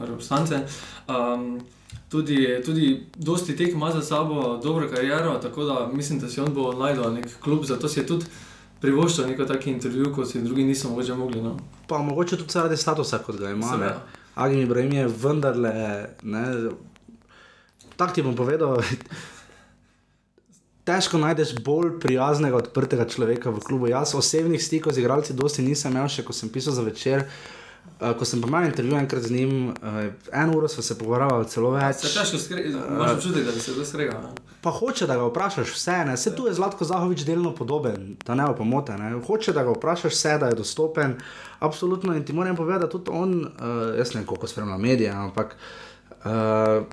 [0.00, 0.66] reprezentance.
[1.08, 1.60] Um,
[2.08, 6.54] Tudi, tudi dosti tek ima za sabo, dobro kariero, tako da mislim, da si on
[6.54, 8.24] bo najdel nek klub, zato si je tudi
[8.82, 11.42] privoščil neko taki intervju, kot si drugi niso mogoče mogli.
[11.42, 11.56] No.
[11.90, 13.74] Pa mogoče tudi zaradi statusa, kot ga ima.
[14.38, 15.72] Agim Ibrahim je vendarle,
[16.22, 16.44] ne,
[17.96, 18.78] tako ti bom povedal,
[20.88, 23.90] težko najdeš bolj prijaznega, odprtega človeka v klubu.
[23.90, 27.26] Jaz osebnih stikov z igralci dosti nisem imel, še ko sem pisal za večer.
[27.26, 27.58] Uh,
[28.18, 29.98] ko sem pa imel intervju enkrat z njim, uh,
[30.32, 31.96] eno uro smo se pogovarjali, celo več.
[31.96, 34.20] Se težko skrega, imaš občutek, da se to skrega.
[34.62, 36.16] Pa hoče, da ga vprašaš vse, ne?
[36.16, 38.96] se tu je Zlatko Zahovič delno podoben, da ne bo pomote.
[38.98, 39.12] Ne?
[39.26, 41.16] Hoče, da ga vprašaš vse, da je dostopen.
[41.58, 42.14] Absolutno.
[42.14, 45.56] In ti moram povedati, da tudi on, uh, jaz ne vem, koliko spremlja medije, ampak
[46.24, 46.86] uh,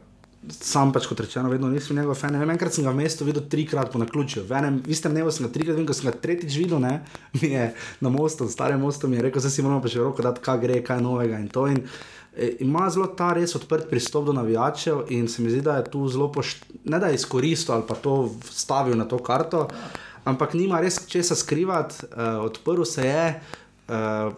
[0.51, 2.33] sam pač kot rečeno, vedno nisem njegov fan.
[2.33, 4.45] Ne Vem, enkrat sem ga v mestu videl trikrat po naključju.
[4.49, 6.99] V enem istem dnevu sem ga trikrat videl, ko sem ga tretjič videl, ne?
[7.41, 7.69] mi je
[8.01, 10.61] na mostu, starem mostu, mi je rekel, da si moramo pa še roko dati, kaj
[10.61, 11.67] gre, kaj novega in to.
[11.71, 11.81] In,
[12.35, 15.89] eh, Ima zelo ta res odprt pristop do navijačev, in se mi zdi, da je
[15.91, 16.65] tu zelo pošt...
[16.85, 19.67] ne da je izkoristil ali pa to stavil na to karto,
[20.25, 23.25] ampak nima res česa skrivati, uh, odprl se je,
[23.87, 24.33] uh,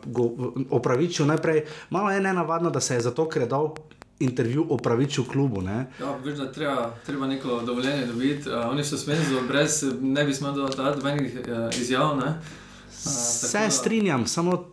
[0.69, 1.63] opravičil najprej.
[1.89, 3.71] Malo je nenavadno, da se je zato, ker je dal
[4.19, 5.61] intervju opravičil klubu.
[5.61, 5.85] Ne?
[5.99, 8.49] Ja, veš, da treba, treba neko dovoljenje dobiti.
[8.49, 12.17] Uh, oni so smenili, brez ne bi smel dati nobenih uh, izjav.
[12.17, 12.25] Ne?
[12.25, 14.63] Uh, Se strinjam, samo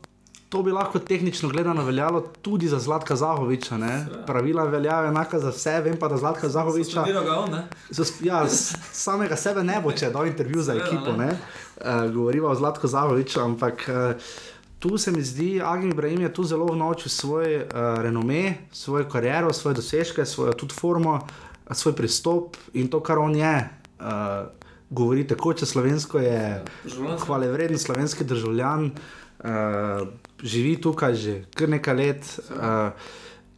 [0.49, 3.77] to bi lahko tehnično gledano veljalo tudi za Zlatka Zahoviča.
[3.79, 4.07] Ne?
[4.27, 7.05] Pravila veljajo enaka za vse, vem pa, da Zlatka Zahoviča.
[7.25, 7.63] Ga on, ne?
[7.91, 8.47] Zas- Ja,
[8.93, 11.13] samega sebe ne bo, če da intervju za ekipo.
[11.13, 11.27] ne.
[11.27, 11.39] Ne?
[11.77, 14.23] Uh, govoriva o Zlatku Zahoviču, ampak uh,
[14.85, 17.65] tu se mi zdi, Agim Ibrahim je tu zelo vnovčil svoj uh,
[18.05, 23.33] renome, svojo kariero, svoje dosežke, svojo tudi formo, eh, svoj pristop in to, kar on
[23.37, 23.71] je.
[23.97, 24.53] Uh,
[24.91, 26.65] govori tako, če slovensko je
[27.25, 30.05] hvale vreden slovenski državljan, uh,
[30.43, 32.29] živi tukaj že kar nekaj let.
[32.53, 32.93] Uh,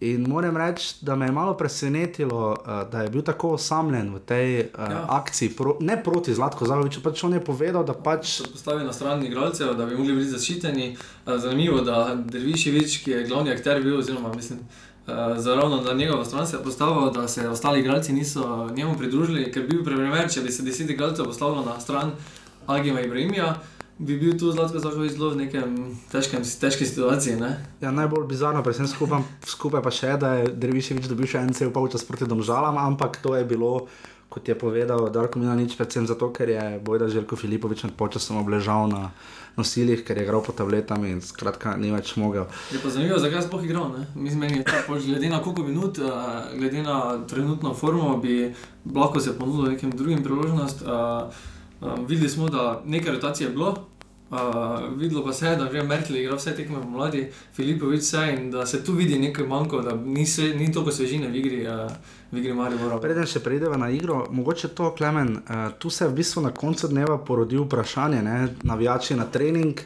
[0.00, 4.18] in moram reči, da me je malo presenetilo, uh, da je bil tako osamljen v
[4.18, 5.06] tej uh, ja.
[5.08, 8.36] Akciji, pro, ne proti Zlatko Zahoviču, pač on je povedal, da pač.
[8.42, 10.96] So postavili na stran igralcev, da bi mogli biti zaščiteni.
[11.26, 15.92] Eh, Zanimivo, da Derviševič, ki je glavni akter bil, oziroma mislim, eh, za ravno na
[15.92, 19.84] njegovo stran se je postavil, da se ostali igralci niso njemu pridružili, ker bi bil
[19.84, 22.12] primer, če bi se deset igralcev postavilo na stran
[22.66, 23.54] Agima Ibrahimija,
[23.98, 27.40] bi bil tu Zlatko Zahovič zelo v nekem težkem, težki situaciji.
[27.40, 27.56] Ne?
[27.80, 31.56] Ja, najbolj bizarno, pri vsem skupaj, skupaj pa še, da je Derviševič dobil še en
[31.56, 33.88] cel polčas proti domžalam, ampak to je bilo.
[34.26, 38.90] Kot je povedal Darko Milanič, predvsem zato, ker je Bojda Željko Filipovič nad počasom obležal
[38.90, 39.14] na
[39.54, 42.50] nosilih, ker je igral po tabletami in skratka ni več mogel.
[42.74, 43.86] Je pa zanimivo, zakaj sploh igral.
[43.94, 44.02] ne?
[44.18, 48.50] Mislim, meni je ta pač glede na koliko minut, eh, glede na trenutno formo, bi
[48.92, 50.84] lahko se ponudil nekim drugim priložnost.
[51.80, 53.74] Um, videli smo, da nekaj rotacije je bilo.
[54.30, 54.38] Uh,
[54.96, 58.50] videlo pa se je, da je Merkel igral vse tekme v mladi, Filipovič vse in
[58.50, 61.92] da se tu vidi nekaj manjko, da ni, sve, ni toliko svežine v igri, uh,
[62.32, 62.98] v igri Maribora.
[62.98, 66.50] Preden še preidemo na igro, mogoče to, Klemen, uh, tu se je v bistvu na
[66.50, 68.36] koncu dneva porodil vprašanje, ne?
[68.66, 69.80] navijači na trening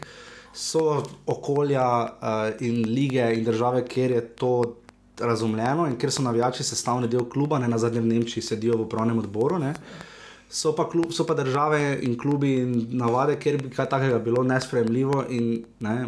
[0.56, 4.54] so okolja uh, in lige in države, kjer je to
[5.20, 9.18] razumljeno in kjer so navijači sestavni del kluba, ne na zadnjem Nemčiji sedijo v upravnem
[9.18, 9.58] odboru.
[9.58, 9.74] Ne?
[10.50, 14.42] So pa, klub, so pa države in klubi in navade, kjer bi kaj takega bilo
[14.42, 16.06] nespremljivo in ne,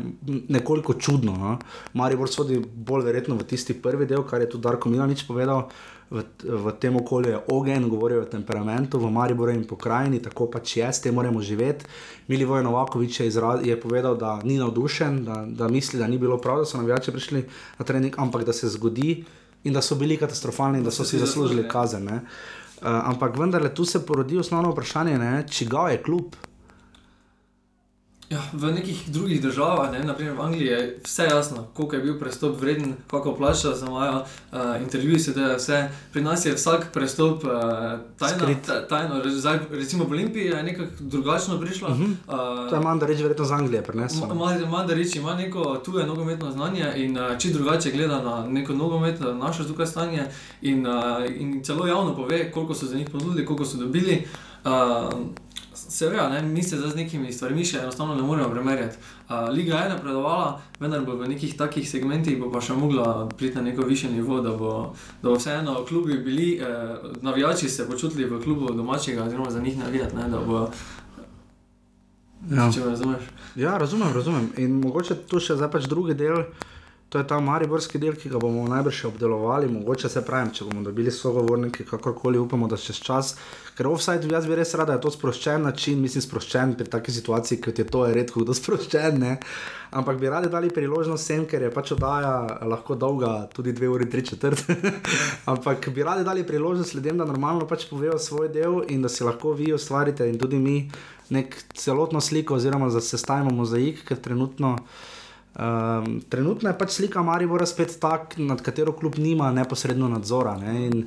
[0.49, 1.37] nekoliko čudno.
[1.39, 1.59] No?
[1.95, 5.69] Maribor sodi bolj verjetno v tisti prvi del, kar je tudi Darko Milanič povedal.
[6.11, 10.75] V, v tem okolju je ogen, govorijo o temperamentu, v Mariboru in pokrajini, tako pač
[10.77, 11.87] je, s tem moramo živeti.
[12.29, 16.37] Milivoj Novakovič je, izra, je povedal, da ni navdušen, da, da misli, da ni bilo
[16.43, 17.45] prav, da so navijači prišli
[17.79, 19.23] na trening, ampak da se zgodi
[19.65, 22.05] in da so bili katastrofalni in da so si zaslužili kazen.
[22.05, 22.21] ne.
[22.83, 26.35] Uh, ampak vendarle tu se porodi osnovno vprašanje, ne, čigav je klub.
[28.33, 32.19] Ja, v nekih drugih državah, ne, naprimer v Angliji, je vse jasno, koliko je bil
[32.19, 35.89] prestop vreden, kako plača za mojo uh, intervju, se da je vse.
[36.13, 37.51] Pri nas je vsak prestop uh,
[38.19, 38.55] tajno,
[38.89, 39.21] tajno.
[39.25, 41.89] Zdaj, recimo v Olimpiji je nekako drugačno prišlo.
[41.89, 42.15] Uh -huh.
[42.29, 44.35] uh, to je manj, da reči, verjetno z Anglije prenesel.
[44.71, 48.73] Manj, da reči, ima neko tuje nogometno znanje in uh, če drugače gleda na neko
[48.73, 50.25] nogomet, naše tukaj stanje
[50.63, 50.95] in, uh,
[51.37, 54.25] in celo javno pove, koliko so za njih ponudili, koliko so dobili.
[54.65, 54.71] Uh,
[55.93, 58.97] Seveda, mi se z nekimi stvarmi še enostavno ne moremo primerjati.
[59.29, 60.47] Uh, Liga je napredovala,
[60.81, 64.55] vendar bo v nekih takih segmentih pa še mogla priti na neko više nivo, da
[64.57, 64.73] bo,
[65.21, 69.77] da bo vseeno klubi bili, eh, navijači se počutili v klubu domačega, oziroma za njih
[69.79, 70.17] navijati.
[70.17, 70.65] Ne, bo,
[72.51, 72.73] ja.
[72.73, 73.29] Če me razumeš.
[73.57, 74.49] Ja, razumem, razumem.
[74.57, 76.47] In mogoče tu še zdaj pač drugi del.
[77.13, 80.81] To je ta mariborski del, ki ga bomo najbrž obdelovali, mogoče se pravim, če bomo
[80.87, 83.35] dobili sogovornike, kakorkoli upamo, da čez čas.
[83.73, 87.13] Ker offside, jaz bi res rada, da je to sproščen način, mislim, sproščen pri taki
[87.15, 89.17] situaciji, kot je to, je redko kdo sproščen.
[89.23, 89.37] Ne?
[89.97, 92.35] Ampak bi radi dali priložnost vsem, ker je pač oddaja
[92.69, 94.67] lahko dolga, tudi dve uri, tri četrt.
[95.53, 99.25] Ampak bi radi dali priložnost ljudem, da normalno pač povejo svoj del in da si
[99.25, 100.77] lahko vi ustvarite in tudi mi
[101.33, 104.77] nek celotno sliko, oziroma da se stavimo mozaik, ker trenutno.
[105.53, 110.57] Um, trenutno je pač slika Maribora spet tak, nad katero kljub nima neposredno nadzora.
[110.61, 111.05] Ne?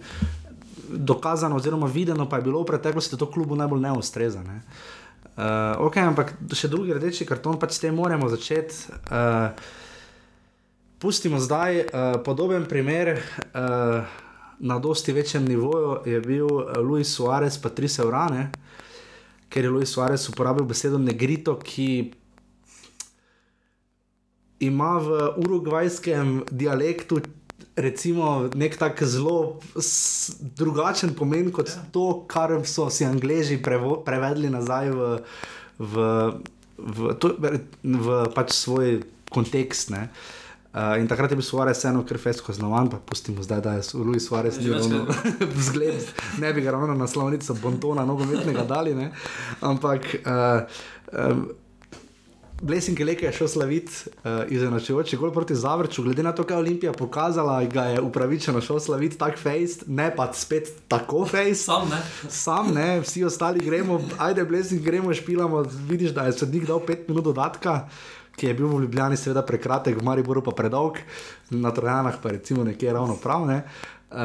[0.89, 4.43] Dokazano, oziroma videno pa je bilo v preteklosti, da to klubu najbolj ne ustreza.
[4.43, 4.62] Ne?
[5.36, 8.93] Uh, ok, ampak še drugi rdeči karton, pač s tem moramo začeti.
[9.12, 9.52] Uh,
[11.00, 11.89] pustimo zdaj uh,
[12.24, 13.17] podoben primer.
[13.52, 14.24] Uh,
[14.60, 16.48] Na dosti večjem nivoju je bil
[16.80, 18.52] Luis Suarez, pa tri se vrane,
[19.50, 22.13] ker je Luis Suarez uporabil besedo negrito, ki
[24.60, 27.19] ima v urugvajskem dialektu
[27.76, 29.60] recimo, nek tak zelo
[30.56, 31.84] drugačen pomen kot ja.
[31.92, 33.60] to, kar so si angliži
[34.06, 35.12] prevedli nazaj v,
[35.80, 36.08] v,
[36.78, 37.36] v, to,
[37.84, 39.92] v pač svoj kontekst.
[39.92, 40.08] Ne.
[40.76, 43.84] Uh, in takrat je bil Suarez eno, ker fesko znovan, pa pustimo zdaj, da je
[43.96, 45.06] Luis Suarez ni ravno
[45.60, 46.10] vzgled,
[46.44, 49.14] ne bi ga ravno na slovnico Bontona nogometnega dali, ne.
[49.64, 50.68] ampak uh,
[51.16, 51.48] um,
[52.62, 56.91] Blessing je šel slaviti uh, izenačujoči gol proti Zavrču, glede na to, kaj je Olimpija
[56.94, 61.56] pokazala, ga je upravičeno šel slaviti tako face, ne pa spet tako face.
[61.56, 62.02] Sam ne.
[62.30, 67.08] Sam ne, vsi ostali gremo, ajde, Blessing gremo, špilamo, vidiš, da je sodnik dal pet
[67.08, 67.88] minut dodatka.
[68.36, 70.98] Ki je bil v Ljubljani, seveda prekratek, v Mariboru pa predolg,
[71.50, 73.62] na Trojanah pa recimo nekje ravno pravne.
[74.12, 74.20] Uh,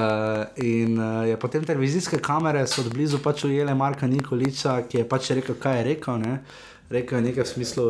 [0.57, 5.09] in uh, je potem televizijske kamere so od blizu pač ujele Marka Nikoliča, ki je
[5.09, 6.19] pač rekel, kaj je rekel.
[6.19, 6.43] Ne?
[6.91, 7.85] Rekel je nekaj v smislu.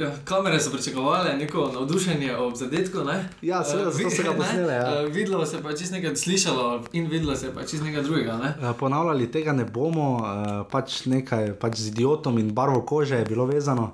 [0.00, 3.04] Ja, kamere so pričakovale neko navdušenje ob zadetku.
[3.04, 3.28] Ne?
[3.42, 4.74] Ja, seveda, uh, se ga posnele.
[4.74, 5.04] Ja.
[5.04, 8.38] Uh, videlo se je pač nekaj slišalo in videlo se je pač nekaj drugega.
[8.42, 8.54] Ne?
[8.60, 13.24] Uh, ponavljali tega ne bomo, uh, pač nekaj pač z idiotom in barvo kože je
[13.24, 13.92] bilo vezano.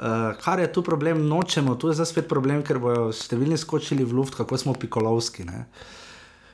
[0.00, 4.06] Uh, kar je tu problem, nočemo, tu je zdaj spet problem, ker bodo številni skočili
[4.06, 5.44] v luft, kako smo pikolovski.
[5.44, 5.66] Uh,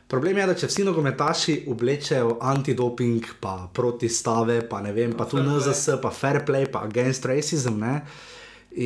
[0.07, 5.31] Problem je, da če vsi nogometaši oblečejo antidoping, pa protistave, pa ne vem, pa, pa
[5.33, 7.81] tu NZS, pa fair play, pa against racism.
[7.83, 7.97] Ne?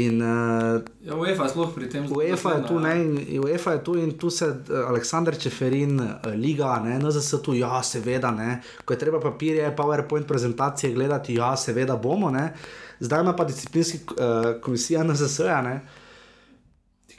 [0.00, 2.22] In, uh, ja, UEFA je sploh pri tem zelo.
[2.22, 6.32] UEFA je tu, ne, in UEFA je tu in tu se uh, Aleksandr Čeferin, uh,
[6.32, 8.60] Liga, ne, NZS tu, ja, seveda, ne.
[8.86, 12.52] Ko je treba papirje, PowerPoint prezentacije gledati, ja, seveda bomo, ne.
[13.00, 15.82] Zdaj ima pa disciplinski uh, komisija NZS, ne.
[15.84, 15.98] Uh,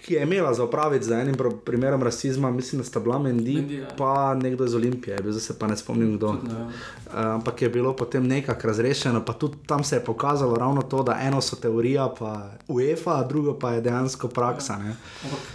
[0.05, 1.35] ki je imela za opraviti z enim
[1.65, 3.87] primerom rasizma, mislim, da sta bila Mendi, Mendi ja.
[3.97, 6.31] pa nekdo iz Olimpije, zdaj se pa ne spomnim kdo.
[6.31, 10.81] Tudi, uh, ampak je bilo potem nekako razrešeno, pa tudi tam se je pokazalo ravno
[10.81, 14.73] to, da eno so teorija, pa UEFA, drugo pa je dejansko praksa.
[14.73, 14.95] Ja.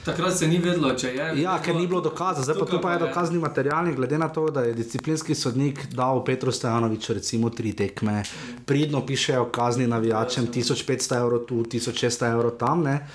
[0.04, 1.42] Takrat se ni vedlo, če je.
[1.42, 4.50] Ja, ker ni bilo dokaza, zdaj pa tu pa je dokazni material, glede na to,
[4.50, 8.22] da je disciplinski sodnik dal Petru Stojanoviču recimo tri tekme,
[8.66, 12.82] pridno pišejo kazni navijačem, 1500 evrov tu, 1600 evrov tam.
[12.82, 13.06] Ne.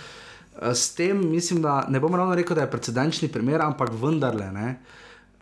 [0.60, 4.52] Eh, s tem mislim, da ne bom ravno rekel, da je precedenčni primer, ampak vendarle.
[4.52, 4.80] Ne,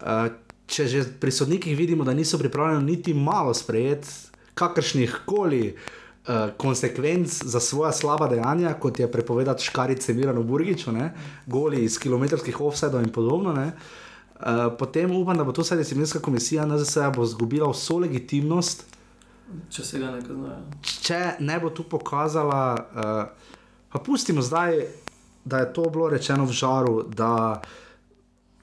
[0.02, 0.28] uh,
[0.69, 4.08] če že pri sodnikih vidimo, da niso pripravljeni niti malo sprejeti
[4.54, 11.12] kakršnih koli uh, konsekvenc za svoje slaba dejanja, kot je prepovedati škarice Mirano Burgiču, ne,
[11.48, 13.54] goli iz kilometrskih offsetov in podobno.
[13.54, 18.86] Ne, uh, potem upam, da bo to sedaj disciplinska komisija NZS bo izgubila vso legitimnost.
[19.74, 20.56] Če se ga ne kaznuje.
[21.02, 22.63] Če ne bo tu pokazala.
[22.93, 23.49] Uh,
[23.89, 24.86] Pa pustimo zdaj,
[25.45, 27.62] da je to bilo rečeno v žaru, da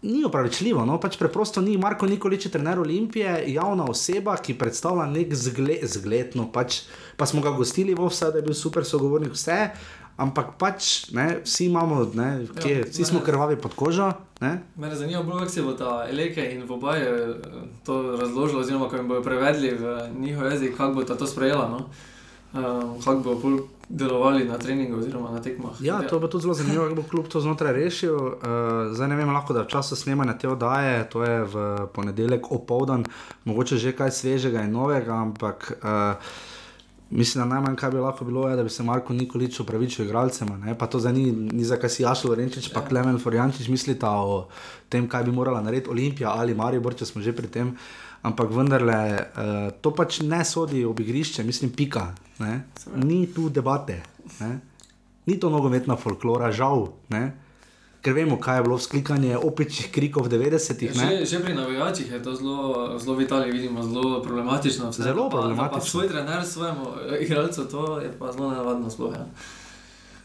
[0.02, 0.84] ni upravičljivo.
[0.84, 1.00] No?
[1.00, 6.46] Pač preprosto ni Marko Nikolič, trener Olimpije, javna oseba, ki predstavlja nek zgled, zgledno.
[6.52, 6.84] Pač,
[7.16, 9.70] pa smo ga gostili v vse, da je bil super sogovornik, vse.
[10.16, 14.14] Ampak pač ne, vsi imamo, ne, kje, ja, vsi smo krvavi pod kožo.
[14.40, 17.04] Me zanima, kako se bo ta Eleke in Vobaj
[17.84, 21.68] to razložilo, oziroma kako jim bodo prevedli v njihov jezik, kako bo ta to sprejela.
[21.68, 21.90] No?
[22.56, 23.34] um, kako bo
[23.88, 25.78] delovali na treningu oziroma na tekmah.
[25.80, 28.16] Ja, to bo tudi zelo zanimivo, kako bo klub to znotraj rešil.
[28.16, 28.32] Uh,
[28.92, 33.06] zdaj ne vem, lahko da v času snemanja te oddaje, to je v ponedeljek opoldan,
[33.44, 35.72] mogoče že kaj svežega in novega, ampak.
[35.82, 36.54] Uh,
[37.10, 40.48] Mislim, da najmanj, kar bi lahko bilo, je, da bi se Marko Nikolič upravičil igralcem.
[40.78, 42.88] Pa to zdaj ni, ni za kaj si Jašel Renčič, pa ja.
[42.88, 44.48] Klemen Floriančič mislita o
[44.88, 47.76] tem, kaj bi morala narediti Olimpija ali Maribor, če smo že pri tem.
[48.26, 52.10] Ampak vendarle, uh, to pač ne sodi ob igrišče, mislim, pika.
[52.42, 52.66] Ne?
[52.98, 54.02] Ni tu debate,
[54.42, 54.52] ne?
[55.26, 56.88] ni to nogometna folklora, žal.
[57.10, 57.46] Ne?
[58.06, 60.94] ker vemo, kaj je bilo vzklikanje opičjih krikov v 90-ih.
[60.94, 62.58] Ja, že, že pri navijačih je to zelo,
[63.02, 64.92] zelo v Italiji, vidimo, zelo problematično.
[64.94, 65.82] Vse, zelo pa, problematično.
[65.82, 68.90] Pa svoj trener, svojemu eh, igralcu, to je pa zelo nenavadno.
[68.90, 69.26] Sploh, ja.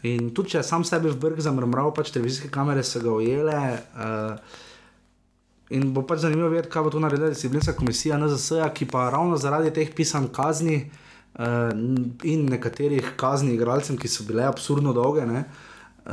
[0.06, 3.58] In tudi če sam sebi v brg zamrmral, pač televizijske kamere so ga ujele.
[3.98, 4.38] Uh,
[5.72, 9.38] In bo pač zanimivo videti, kaj bo to naredila disciplinska komisija NZS, ki pa ravno
[9.40, 11.72] zaradi teh pisanj kazni uh,
[12.28, 15.70] in nekaterih kazni igralcem, ki so bile absurdno dolge, uh,
[16.06, 16.12] Uh,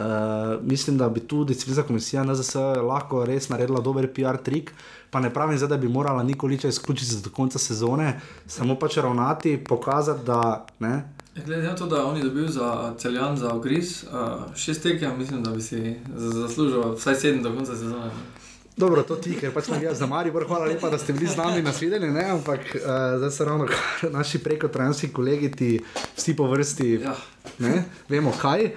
[0.61, 4.73] mislim, da bi tu disciplinska komisija NZS lahko res naredila dober PR trik.
[5.09, 9.63] Pa ne pravim, zdaj, da bi morala Nikoliča izključiti do konca sezone, samo pač ravnati,
[9.67, 10.65] pokazati, da.
[10.79, 11.13] Ne?
[11.45, 15.51] Glede na to, da oni dobijo za celjan, za ogriz, uh, šest tekem, mislim, da
[15.51, 18.11] bi si zaslužil vsaj sedem do konca sezone.
[18.79, 21.35] Dobro, to ti, ker pač sem jaz za Mari, hvala lepa, da ste bili z
[21.35, 23.65] nami na svedenju, ampak uh, zdaj so ravno
[24.17, 25.69] naši prekotranski kolegi, ti
[26.15, 27.15] vsi po vrsti, ja.
[27.59, 28.71] ne, vemo kaj.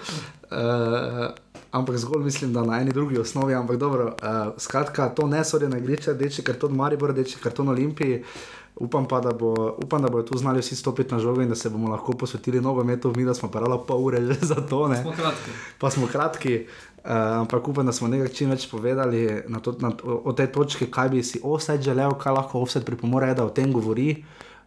[0.51, 1.31] Uh,
[1.71, 3.55] ampak zgolj mislim, da na eni drugi osnovi.
[3.55, 8.25] Ampak dobro, uh, skratka, to ne sodi na igrišče, reče karton Maribor, reče karton Olimpiji.
[8.77, 11.55] Upam pa, da, bo, upam, da bodo tu znali vsi stopiti na žogo in da
[11.55, 14.89] se bomo lahko posvetili nogometu, mi da smo parali pol ure že za to.
[14.89, 15.03] Ne?
[15.03, 15.51] Smo kratki.
[15.79, 16.67] Pa smo kratki,
[17.05, 20.53] uh, ampak upam, da smo nekaj čim več povedali na to, na, o, o tej
[20.55, 24.23] točki, kaj bi si offset želel, kaj lahko offset pripomore, da o tem govori.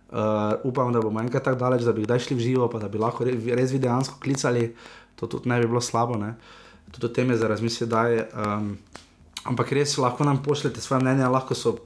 [0.05, 2.87] Uh, upam, da bomo enkrat tako daleč, da bi kdaj šli v živo, pa da
[2.87, 4.69] bi lahko res videoansko klicali.
[4.69, 6.35] Uh, to tudi ne bi bilo slabo, ne?
[6.91, 7.95] tudi teme za razmisliti.
[7.95, 8.77] Um,
[9.43, 11.77] ampak res lahko nam pošljete svoje mnenje, lahko so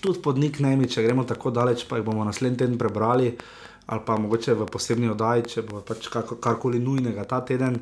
[0.00, 3.36] tudi pod niknemi, če gremo tako daleč, pa jih bomo naslednji teden prebrali.
[3.88, 7.78] Ali pa mogoče v posebni oddaji, če bo pač karkoli nujnega ta teden,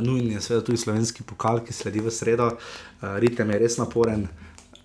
[0.00, 4.26] nujni je seveda tudi slovenski pokal, ki sledi v sredo, uh, ritem je res naporen.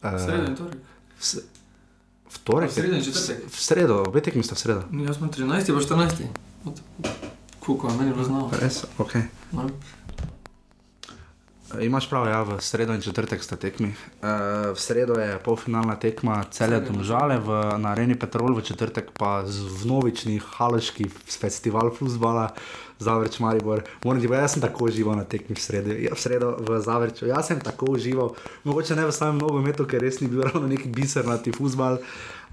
[0.01, 0.79] Uh, Sreden, torej.
[2.31, 4.81] V torek, v sredo, obetek mi sta v sredo.
[5.03, 6.23] Jaz sem 13, pa 14.
[7.59, 8.47] Kuko, meni je znano.
[8.55, 9.19] Res, ok.
[9.51, 9.67] No.
[11.79, 13.95] Imaš prav, ja, v sredo in četrtek sta tekmi.
[14.19, 17.47] Uh, v sredo je polfinalna tekma cele Domžale v,
[17.79, 22.51] na Areni Petrol, v četrtek pa z vnovični haloški festival Fusbala,
[23.01, 23.83] Zavrč Maribor.
[24.05, 27.25] Moram ti povedati, jaz sem tako užival na tekmi v sredo, v sredo v Zavrču.
[27.25, 30.89] Jaz sem tako užival, mogoče ne v samem nogometu, ker res ni bil ravno neki
[30.93, 31.97] biser na ti fusbal,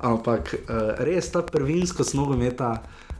[0.00, 2.78] ampak uh, res ta prvinsko s nogometa.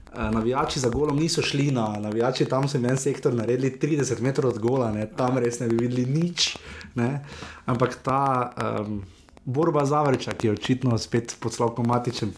[0.09, 4.51] Eh, navijači za golom niso šli na navijači, tam so en sektor naredili 30 metrov
[4.51, 5.07] od gola, ne?
[5.07, 6.57] tam res ne bi videli nič.
[6.95, 7.25] Ne?
[7.67, 9.03] Ampak ta um,
[9.49, 12.33] borba za vrča, ki je očitno spet pod Slavkom Matičem,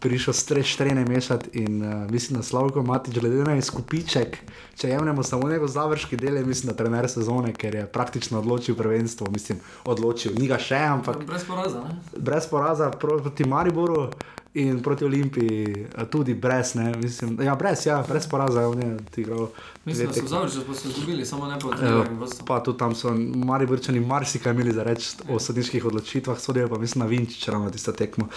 [0.00, 4.38] prišel streštrene mešati in uh, mislim, da Slavko Matič, glede na izkupiček,
[4.78, 9.26] če jemljemo samo njegov završki del, mislim, da trener sezone, ker je praktično odločil prvenstvo,
[9.30, 11.24] mislim, odločil, ni ga še, ampak.
[11.26, 11.98] Brez poraza, ne?
[12.16, 14.10] Brez poraza proti Mariboru
[14.54, 19.48] in proti Olimpiji, tudi brez, ne, mislim, ja, brez, ja, brez poraza, ne, ti igral.
[19.84, 22.28] Mislim, da so zavržili, da so izgubili, samo ne proti Olimpiji.
[22.46, 26.78] Pa tudi tam so mari vrčani marsikaj imeli za reči o sodniških odločitvah, sodijo pa
[26.78, 28.28] mislim na Vinčič, ravno tista tekmo.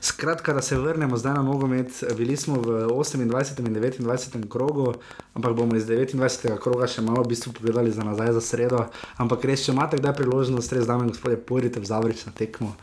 [0.00, 3.66] Skratka, da se vrnemo zdaj na nogomet, bili smo v 28.
[3.66, 4.48] in 29.
[4.48, 4.94] krogu,
[5.34, 6.58] ampak bomo iz 29.
[6.60, 8.84] kroga še malo v bistvu pogledali za nazaj za sredo.
[9.16, 12.76] Ampak res, če imate kdaj priložnost, res dame gospodje, pojdite v Zavrič na tekmo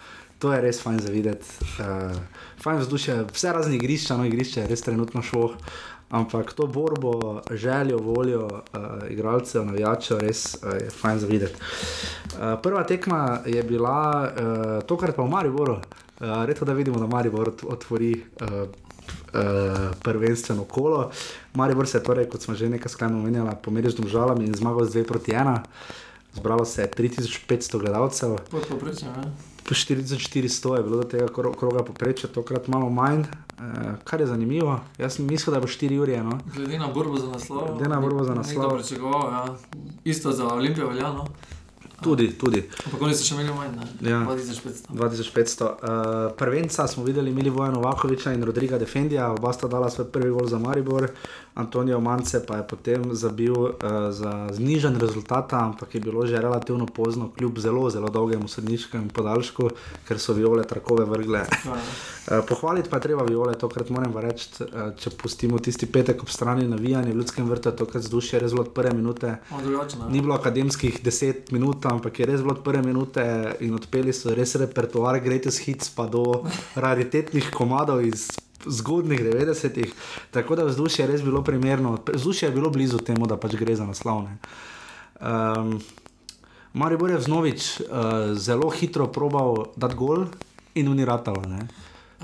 [0.44, 1.48] to je res fajn za videti.
[1.80, 2.12] Uh,
[2.60, 5.54] fajn vzdušje, vse razne igrišča, no igrišče je res trenutno šlo.
[6.14, 11.56] Ampak to borbo, željo, voljo uh, igralcev, navijačev, res uh, je fajn za videti.
[11.56, 15.80] Uh, prva tekma je bila uh, tokrat pa v Mariboru.
[15.80, 21.08] Uh, Redko da vidimo, da Maribor otvori uh, uh, prvenstveno kolo.
[21.54, 24.92] Maribor se je, torej, kot smo že nekaj skrajno omenjali, pomeril z državami in zmagal
[24.92, 25.58] z 2 proti 1.
[26.36, 28.38] Zbralo se je 3500 gledalcev.
[28.52, 29.53] Podpoprečje, ne?
[29.64, 31.28] Po 4400 je bilo do tega
[31.60, 33.26] kroga poprečja, tokrat malo manj, e,
[34.04, 34.80] kar je zanimivo.
[34.98, 36.24] Jaz mislim, da bo 4 ure.
[36.24, 36.40] No.
[36.56, 37.68] Glede na borbo za naslov.
[37.78, 38.80] Glede na borbo za naslov.
[39.32, 39.46] Ja.
[40.04, 41.14] Isto za Olimpijo velja.
[41.14, 41.28] No.
[42.04, 42.64] Tudi, tudi.
[42.86, 44.12] Ampak oni so še imeli manj, ne?
[44.12, 44.20] Ja.
[44.28, 44.92] 2500.
[44.92, 45.70] 2500.
[45.70, 50.50] Uh, prvenca smo videli Milivoja Novakoviča in Rodriga Defendija, oba sta dala svoj prvi gol
[50.52, 51.08] za Maribor,
[51.56, 53.74] Antonijo Mance pa je potem zabil uh,
[54.10, 59.70] za znižen rezultat, ampak je bilo že relativno pozno, kljub zelo, zelo dolgemu sodniškemu podaljšku,
[60.08, 61.46] ker so viole trakove vrgle.
[61.46, 66.30] Uh, pohvaliti pa je treba viole, tokrat moram reči, uh, če pustimo tisti petek ob
[66.30, 69.36] strani navijanja v ljudskem vrtu, tokrat zdušje res bilo od prve minute.
[69.52, 70.10] Ne?
[70.10, 73.26] Ni bilo akademskih 10 minut, ampak je res bilo od prve minute
[73.62, 78.32] in odpeli so res repertoar Greatest Hits, pa do raritetnih komadov iz
[78.66, 79.94] zgodnih 90-ih.
[80.32, 83.76] Tako da vzdušje je res bilo primerno, vzdušje je bilo blizu temu, da pač gre
[83.76, 84.38] za naslovne.
[85.22, 85.80] Um,
[86.74, 87.86] Maribor je vznovič uh,
[88.34, 90.26] zelo hitro probal dati gol
[90.76, 91.42] in uniratalo.
[91.48, 91.68] Ne?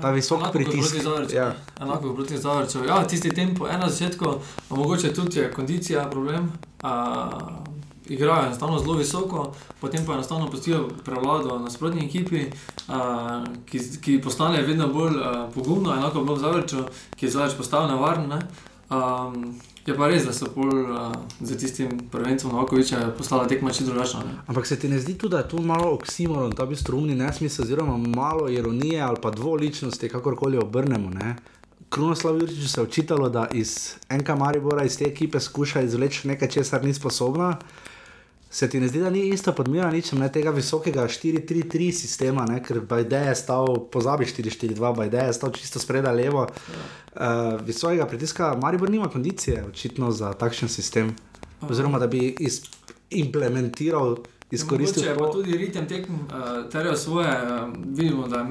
[0.00, 1.02] Ta visok Enako pritisk.
[1.02, 1.54] Zavrču, Ja.
[1.80, 2.84] Enako proti Zavrču.
[2.84, 4.34] Ja, tisti tempo, ena začetku,
[4.68, 6.52] pa mogoče tudi je kondicija problem.
[6.82, 7.69] Uh,
[8.10, 12.46] igrajo enostavno zelo visoko, potem pa enostavno pustijo prevlado nasprotni ekipi,
[12.88, 12.94] uh,
[13.66, 16.84] ki, ki postane vedno bolj uh, pogumno, enako je bilo v Zavrču,
[17.16, 18.28] ki je zdaj postal nevaren.
[18.28, 18.40] ne.
[18.90, 19.54] Um,
[19.86, 24.20] je pa res, da so pol uh, za tistim prvencem Novakoviča postala tekma čisto drugačna.
[24.20, 24.34] ne.
[24.46, 27.64] Ampak se ti ne zdi tudi, da je tu malo oksimoron, ta bi strumni nesmisel,
[27.64, 31.10] oziroma malo ironije ali pa dvoličnosti, kakorkoli obrnemo.
[31.10, 31.36] Ne?
[31.88, 36.48] Krunoslav Jurčič se je očitalo, da iz enka Maribora, iz te ekipe skuša izvleči nekaj,
[36.48, 37.56] česar ni sposobna.
[38.50, 42.58] Se ti ne zdi, da ni isto podmira ničem ne, tega visokega 4-3-3 sistema, ne,
[42.62, 46.46] ker Bajde je stal, pozabi 4-4-2, Bajde je stal čisto spredaj levo.
[46.46, 51.14] Uh, visokega pritiska, Maribor nima kondicije, očitno za takšen sistem.
[51.62, 52.62] Oziroma, da bi iz,
[53.10, 54.16] implementiral,
[54.50, 57.28] izkoristil Mogoče je pa tudi ritem tekem, uh, terjajo svoje.
[57.28, 58.44] Uh, vidimo, da je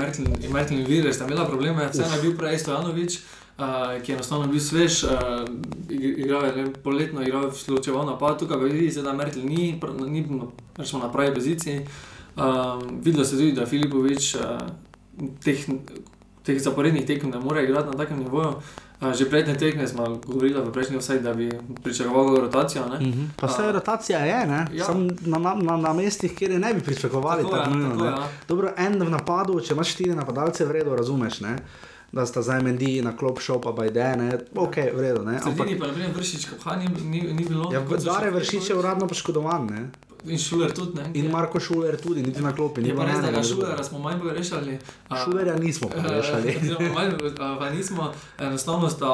[0.54, 3.16] Merkel in Virus tam imela probleme, vseeno je bil prej Stojanovič.
[3.16, 3.39] Uh,
[4.04, 5.10] ki je enostavno bil svež, uh,
[5.90, 10.26] igral je poletno, igral je slučajno napad, tukaj pa vidi se, da Merkel ni, ni
[10.78, 11.82] rečemo, na pravi poziciji.
[12.36, 14.42] Um, videlo se tudi, da Filipovič uh,
[15.44, 15.66] teh,
[16.44, 18.48] teh zaporednih tekem ne more igrati na takem nivoju.
[19.02, 21.50] Uh, že prednje tekme smo govorili v prejšnji vsaj, da bi
[21.84, 22.84] pričakoval rotacijo.
[22.88, 23.08] Ne?
[23.08, 23.24] Mhm.
[23.36, 24.68] Pa vse A- rotacija je, ne?
[24.74, 24.86] Ja.
[24.86, 27.44] Sam na, na, na, na mestih, kjer je ne bi pričakovali.
[27.44, 28.10] Tako je, tako nujno, tako ne.
[28.10, 28.28] je, ja.
[28.48, 31.56] Dobro, en v napadu, če imaš štiri napadalce, v redu, razumeš, ne?
[32.12, 35.24] Da sta zdaj Mendi na klop šel, pa Bajde, ne, ok, v redu.
[35.24, 35.38] Ne?
[35.38, 37.70] V sredini pa naprimer Vršič, Kopha ni, ni, ni bilo.
[37.74, 39.90] ja, Dare Vršič je uradno poškodovan ne?
[40.26, 41.12] In Šuler tudi, ne?
[41.14, 42.82] in Marko Šuler tudi, niti na klopi.
[42.82, 43.44] ni Je pa res, da ga.
[43.44, 44.76] Šulera smo manj pogrešali.
[45.10, 47.12] a- Šulerja nismo oziroma manj,
[47.60, 49.14] Pa nismo, enostavno sta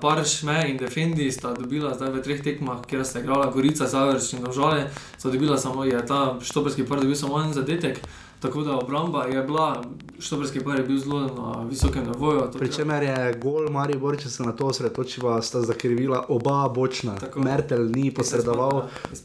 [0.00, 4.32] par šme in defendi sta dobila zdaj v treh tekmah, kjer sta igrala Gorica, Zavrč
[4.32, 4.86] in Dožale,
[5.18, 7.98] sta dobila samo, je ta štoperski par dobil samo en zadetek.
[8.44, 9.82] Tako da obramba je bila,
[10.18, 12.42] štoperski par je bil zelo na visokem nivoju.
[12.58, 17.14] Pričemer je gol Maribor, če se na to osredotočiva, sta zakrivila oba bočna.
[17.16, 17.40] Tako.
[17.40, 18.82] Mertel ni posredoval,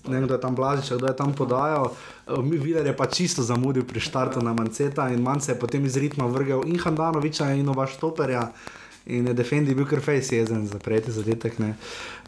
[0.07, 1.91] ne vem, kdo je tam blažič, kdo je tam podajal.
[2.47, 6.25] Viler je pa čisto zamudil pri štartu na Manceta in Mance je potem iz ritma
[6.25, 8.53] vrgel in Handanoviča in Nova Štoperja.
[9.05, 11.59] In je Defendi bil kar fejs jezen za prejeti zadetek.
[11.59, 11.75] Ne.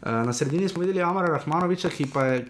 [0.02, 2.44] Eh, Na sredini smo videli Amara Rahmanoviča, ki pa je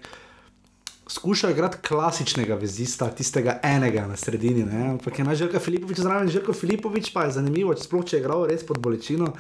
[1.09, 4.65] skušal igrati klasičnega vezista, tistega enega na sredini.
[4.65, 4.91] Ne.
[4.91, 8.21] Ampak je naš Željko Filipovič zraven, Željko Filipovič pa je zanimivo, če sploh če je
[8.21, 9.33] igral res pod bolečino.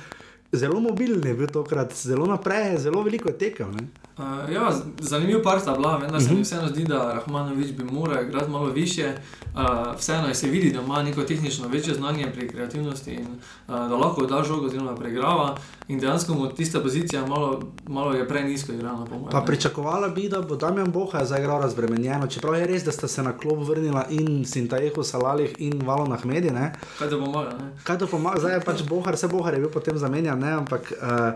[0.52, 3.70] Zelo mobilen je bil tokrat, zelo naprej, zelo veliko je tekel.
[3.72, 3.88] Ne.
[4.18, 6.36] Uh, ja, zanimiv par sta bila, vendar se Mhm.
[6.36, 9.12] mi vseeno zdi, da Rahmanovič bi moral igrati malo više.
[9.54, 9.60] Uh,
[9.98, 13.26] vseeno je se vidi, da ima neko tehnično večje znanje pri kreativnosti in
[13.68, 15.56] uh, da lahko da žogo oziroma preigrava.
[15.88, 18.26] In dejansko mu tista pozicija malo, malo je
[18.68, 19.04] igrana.
[19.04, 22.92] Po mojem, Pa pričakovala bi, da bo Damjan Boha zaigral razbremenjeno, čeprav je res, da
[22.92, 26.50] sta se na klop vrnila in Sintajehu Salalih in Valon Ahmedi.
[26.50, 26.72] Ne?
[26.98, 27.50] Kaj da pomaga?
[27.50, 27.72] Ne?
[27.84, 30.52] Kaj to pomaga, zdaj je pač Bohar, vse Bohar je bil potem zamenjan, ne?
[30.52, 31.32] ampak uh,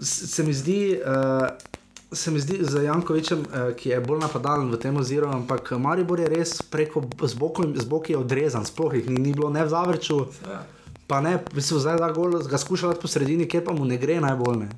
[0.00, 1.00] se mi zdi.
[1.06, 1.71] Uh,
[2.12, 6.20] Se mi zdi za Jankovičem, eh, ki je bolj napadalen v tem oziru, ampak Maribor
[6.20, 9.68] je res preko z bokom, z boki odrezan, sploh jih ni, ni bilo ne v
[9.68, 10.62] Zavrču, Ja.
[11.06, 13.96] pa ne, v bistvu zdaj da gol, ga skušala po sredini, kjer pa mu ne
[13.96, 14.56] gre najbolj.
[14.58, 14.68] Ne.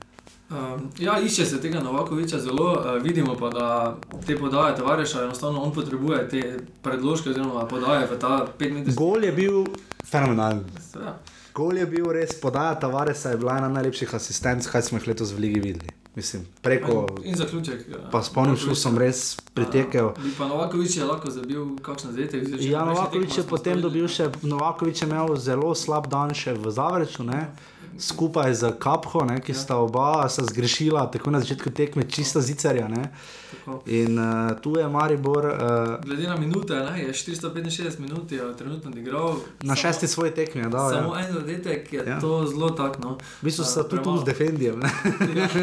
[0.51, 5.62] Um, ja, išče se tega Novakoviča zelo, uh, vidimo pa, da te podaje tovariša, enostavno
[5.62, 6.43] on potrebuje te
[6.82, 8.95] predložke oziroma podaje v ta 5 metrov.
[8.95, 9.64] Gol je bil
[10.05, 10.62] fenomenalen.
[10.95, 11.16] Ja.
[11.55, 15.32] Gol je bil res, podaja Tavaresa je bila ena najlepših asistentov, kaj smo jih letos
[15.32, 15.93] v Ligi videli.
[16.16, 17.88] Mislim, preko, In zaključek.
[17.88, 17.98] ja.
[18.10, 20.12] pa s polnim šusom res pritekel.
[20.14, 22.44] Bi pa Novakovič je lahko zabil kakšen zadetek.
[22.44, 26.54] zdaj že Ja, Novakovič je potem dobil še, Novakovič je imel zelo slab dan še
[26.54, 27.50] v Zavreču, ne?
[27.99, 32.88] Skupaj z Kapho, ne, ki sta oba sta zgrešila, tako na začetku tekme, čista zicerja.
[32.88, 33.11] Ne?
[33.55, 33.82] Tako.
[33.86, 34.24] In uh,
[34.57, 35.53] tu je Maribor uh,
[36.01, 37.51] Glede na minute, ne, je 465
[37.99, 39.28] minut, je trenutno odigral.
[39.62, 40.61] na Samo- šesti svoj tekmi.
[40.61, 41.20] je Dal, Samo ja.
[41.20, 42.09] en zadetek je Ja.
[42.09, 42.20] ja.
[42.20, 43.14] to zelo takno.
[43.14, 44.78] V bistvu sta Eh, tudi tu z defendijem.
[44.78, 44.90] ne.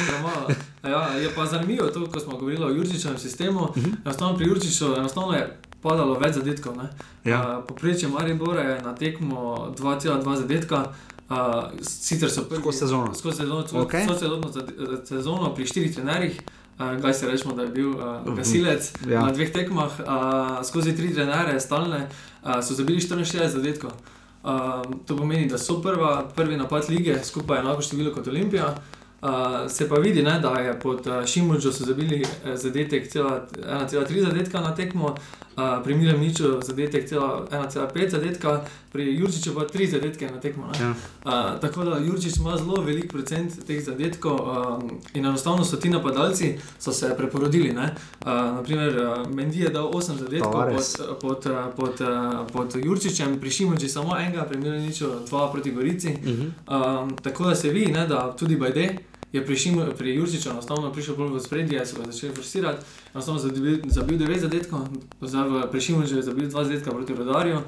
[0.00, 0.48] Premalo.
[0.84, 3.60] Ja, je pa zanimivo to, ko smo govorili o Jurčičevem sistemu.
[3.60, 3.86] Uh Mhm.
[3.86, 3.96] -huh.
[4.04, 5.44] Enostavno pri Jurčiču enostavno je
[5.82, 6.74] padalo več zadetkov.
[7.24, 7.58] Ja.
[7.58, 9.38] Uh, Poprečje Maribora je na tekmo
[9.70, 10.84] 2,2 zadetka.
[11.30, 11.36] Uh,
[11.82, 13.14] sicer so prvi Skozi sezono.
[13.14, 14.06] Skozi sezono, Okej.
[14.06, 14.18] okay.
[14.18, 14.72] celotno zade-
[15.04, 16.40] sezono pri štirih trenerjih.
[16.78, 19.12] Uh, Kaj se rečemo, da je bil uh, gasilec Ja.
[19.12, 19.20] ja.
[19.22, 20.06] na dveh tekmah, uh,
[20.66, 22.08] skozi tri trenere, stalne,
[22.42, 23.90] uh, so zabili 64 zadetkov.
[24.44, 24.50] Uh,
[25.06, 28.74] to pomeni, da so prva, prvi napad lige, skupaj enako število kot Olimpija.
[29.22, 29.28] Uh,
[29.68, 34.24] se pa vidi, ne, da je pod uh, Šimunžo so zabili eh, zadetek cela 1,3
[34.24, 35.16] zadetka na tekmo, uh,
[35.84, 40.66] pri Milem Niču zadetek cela 1,5 zadetka, pri Jurčiču pa 3 zadetke na tekmo.
[40.66, 40.84] ne.
[40.84, 40.90] Ja.
[40.90, 45.90] Uh, tako da Jurčič ima zelo velik procent teh zadetkov um, in enostavno so ti
[45.90, 47.70] napadalci so se preporodili.
[47.70, 47.86] Uh,
[48.26, 50.96] naprimer, uh, Mendi je dal 8 zadetkov Tavares.
[50.96, 51.44] pod, pod,
[51.76, 56.08] pod, uh, pod Jurčičem, pri Šimunži samo enega, pri Mileniču 2 proti Gorici.
[56.08, 57.02] Uh -huh.
[57.02, 58.96] Um, tako da se vidi, ne, da tudi Bajde
[59.32, 63.40] je pri, Šimu, pri Jurčiču enostavno prišel bolj v spredje, so ga začeli forsirati, enostavno
[63.40, 64.88] zabil, zabil 9 zadetkov,
[65.20, 67.60] zdaj pri Šimunžu je zabil 2 zadetka proti Rodarju.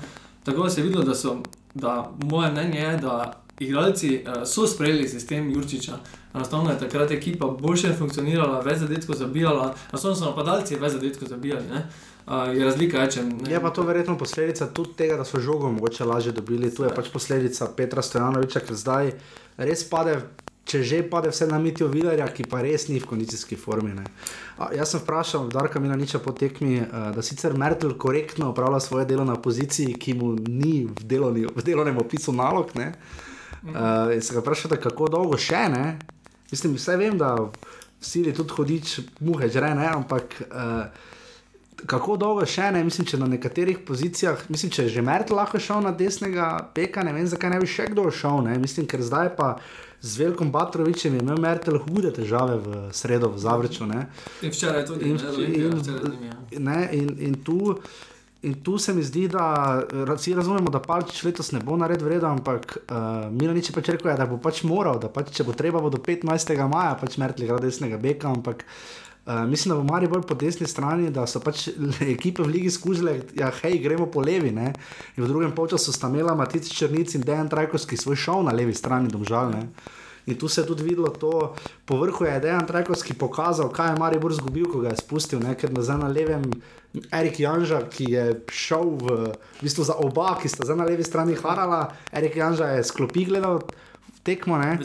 [0.45, 1.43] Tako da se je videlo, da so,
[1.75, 5.99] da moje mnenje je, da igralci uh, so sprejeli sistem Jurčiča.
[6.35, 11.67] Enostavno je takrat ekipa boljše funkcionirala, več zadetkov zabijala, enostavno so napadalci več zadetkov zabijali.
[11.69, 11.85] Ne?
[12.27, 13.51] Uh, je razlika, je, če ne.
[13.53, 16.73] Je pa to verjetno posledica tudi tega, da so žogo mogoče lažje dobili.
[16.75, 19.13] Tu je pač posledica Petra Stojanoviča, ker zdaj
[19.59, 20.17] res pade.
[20.69, 23.95] Če že pade vse na mitijo Vidarja, ki pa res ni v kondicijski formi.
[24.59, 26.87] A, jaz sem vprašal Darka Milaniča po tekmi, eh,
[27.17, 31.65] da sicer Mertel korektno opravlja svoje delo na poziciji, ki mu ni v, delovni, v
[31.65, 32.71] delovnem opisu nalog.
[32.75, 32.93] ne.
[33.61, 35.99] Uh, in se ga vprašal, kako dolgo še ne.
[36.49, 37.51] Mislim, vse vem, da v
[38.01, 40.39] sili tudi hodič, muhe žre, ne, ampak.
[40.49, 40.89] Uh,
[41.87, 45.61] kako dolgo še ne, mislim, če na nekaterih pozicijah, mislim, če je že Merkel lahko
[45.63, 49.05] šel na desnega peka, ne vem, zakaj ne bi še kdo šel, ne, mislim, ker
[49.05, 49.55] zdaj pa
[50.01, 54.07] z velikim Batrovičem je imel Merkel hude težave v sredo v Zavrču, ne.
[54.43, 55.83] In včeraj tudi, In- ne, in-
[56.25, 56.37] ja.
[56.59, 57.77] ne in, in tu.
[58.43, 59.85] In tu se mi zdi, da
[60.17, 64.09] vsi razumemo, da pač letos ne bo nared vreden, ampak uh, Milanič je pač rekel,
[64.09, 66.57] ja, da bo pač moral, da pač, če bo treba, bo do 15.
[66.65, 69.10] maja pač Mertli igra desnega beka, ampak uh,
[69.47, 71.69] mislim, da bo Mari bolj po desni strani, da so pač
[72.15, 74.51] ekipe v ligi skužile, ja, hej, gremo po levi.
[74.51, 74.73] Ne?
[75.17, 78.75] In v drugem polčasu sta imela Matic Črnic in Dejan Trajkovski svoj šov na levi
[78.75, 79.53] strani, domžal.
[79.53, 79.69] Ne?
[80.27, 81.55] In tu se je tudi videlo to,
[81.85, 85.55] po vrhu je Dejan Trajkovski pokazal, kaj je Maribor zgubil, ko ga je spustil, ne?
[85.55, 86.45] ker nazaj na levem
[87.13, 91.07] Erik Janža, ki je šel v, v bistvu za oba, ki sta zdaj na levi
[91.07, 93.63] strani harala, Erik Janža je sklopi gledal
[94.23, 94.77] tekmo, ne?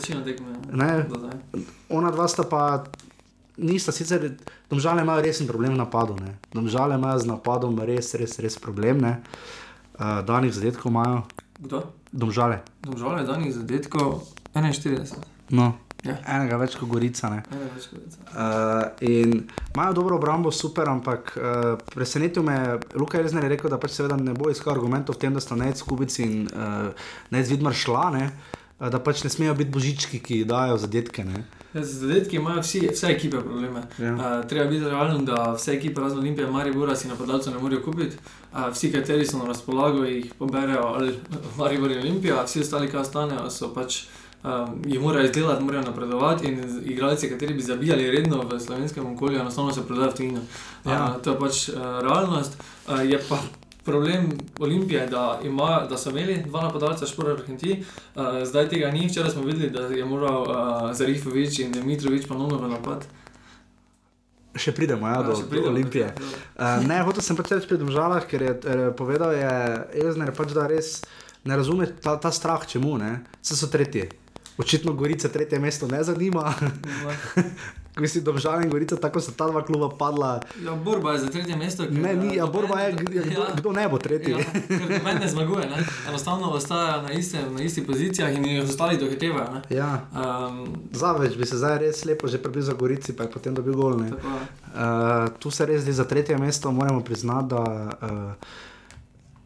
[0.71, 1.05] Ne.
[1.09, 1.65] do zdaj.
[1.89, 2.85] ona dva sta pa.
[3.57, 4.35] Nista sicer,
[4.69, 6.15] domžale imajo resen problem v napadu.
[6.19, 6.35] Ne?
[6.51, 8.99] Domžale imajo z napadom res, res, res problem.
[9.95, 11.23] Uh, danih zadetkov imajo,
[11.59, 11.87] Kdo?
[12.11, 12.59] domžale.
[12.83, 15.15] Domžal je danih zadetkov 41.
[15.51, 16.19] No, Ja.
[16.27, 17.31] enega več kot Gorica.
[17.31, 17.39] Ne?
[17.73, 18.19] Več kot deset.
[18.29, 23.71] Uh, in imajo dobro obrambo, super, ampak uh, presenetil me je, Luka Elzner je rekel,
[23.71, 26.91] da pač seveda ne bo iskal argumentov v tem, da sta Nec Kubici in uh,
[27.31, 28.25] Nec Vidmar šla, ne?
[28.77, 31.25] Uh, da pač ne smejo biti božički, ki dajo zadetke.
[31.25, 31.41] Ne?
[31.81, 33.81] Z zadetki imajo vsi, vse ekipe probleme.
[33.99, 34.13] Ja.
[34.13, 38.17] Uh, treba biti realen, da vse ekipe razen Olimpije, Maribora si napadalcev ne morejo kupiti.
[38.53, 41.19] Uh, vsi, kateri so na razpolago, jih poberejo ali
[41.59, 44.05] Maribor in Olimpija, vsi ostali, ki ostanejo, so pač.
[44.45, 49.39] Um, jih morajo izdelati, morajo napredovati, in igralci, kateri bi zabijali redno v slovenskem okolju,
[49.39, 50.41] enostavno se prodajo v tujino.
[50.85, 51.15] Ja.
[51.15, 52.57] Uh, to je pač uh, realnost.
[52.87, 53.39] Uh, je pa
[53.85, 57.77] problem Olimpije, da, ima, da so imeli dva napadalca, Špor Argenti,
[58.15, 59.07] uh, zdaj tega ni.
[59.07, 60.57] Včeraj smo videli, da je moral uh,
[60.93, 63.05] Zarifovič in Dimitrovič ponovno v napad.
[64.55, 66.09] Še pridemo ja, Ja, do, še do pridemo, Olimpije.
[66.15, 69.49] tako, Uh, ne, hotel sem pač reči pri domžalah, ker je eh, povedal, je
[69.99, 71.01] Elzner, pač, da res
[71.43, 73.09] ne razume ta, ta strah, čemu ne.
[73.43, 74.07] Vse so tretji.
[74.57, 76.53] Očitno Gorica tretje mesto ne zanima.
[77.97, 80.39] Mislim, domžale in Gorica, tako so ta dva kluba padla.
[80.59, 81.83] Ja, borba je za tretje mesto.
[81.83, 83.45] ker, Ne, ni, ja, borba je, kdo, Ja.
[83.55, 84.31] kdo ne bo tretji.
[84.31, 84.37] Ja,
[84.67, 85.79] ker noben ne zmaguje, ne?
[86.09, 89.53] enostavno ostaja na, istem, na istih pozicijah in jih ostali dohitevajo.
[89.53, 89.61] ne.
[89.69, 90.01] Ja.
[90.13, 93.97] Um, Zaveč bi se zdaj res lepo že za Gorici, pa je potem dobil gol.
[93.97, 94.09] ne.
[94.09, 94.27] tako,
[94.75, 94.81] Uh,
[95.39, 98.09] tu se res zdi za tretje mesto, moramo priznati, da uh,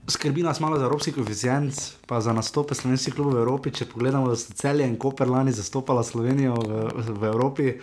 [0.09, 1.73] skrbi nas malo za evropski koeficient,
[2.07, 3.71] pa za nastope slovenskih klubov v Evropi.
[3.71, 7.73] Če pogledamo, da so celje in Koper lani zastopala Slovenijo v, v Evropi,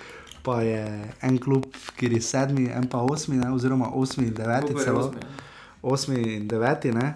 [0.47, 0.85] pa je
[1.27, 1.67] en klub,
[1.99, 5.05] kjer je sedmi, en pa osmi, ne, oziroma osmi in deveti Koper celo.
[5.07, 5.51] osmi, ja.
[5.83, 7.13] osmi in deveti, ne,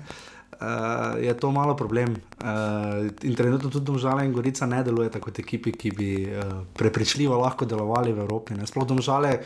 [0.59, 2.17] uh, je to malo problem.
[2.43, 7.39] Uh, in trenutno tudi Domžale in Gorica ne delujeta kot ekipi, ki bi uh, prepričljivo
[7.39, 8.59] lahko delovali v Evropi.
[8.59, 8.67] Ne.
[8.67, 9.39] Sploh Domžale.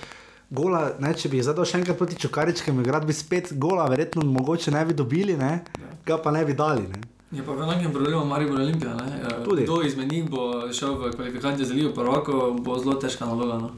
[0.50, 4.70] Gola, ne, če bi zadal še enkrat proti Čukaričkemu, igrati bi spet gola, verjetno mogoče
[4.70, 5.64] ne bi dobili, ne,
[6.06, 6.84] ga pa ne bi dali.
[6.88, 7.00] Ne.
[7.34, 8.94] Je pa v enakem problemu Maribor Olimpija.
[8.94, 9.20] ne.
[9.24, 9.64] Eh, Tudi.
[9.64, 13.58] Kdo izmed njih bo šel v kvalifikacije za Ligo prvako, bo zelo težka naloga.
[13.58, 13.70] No.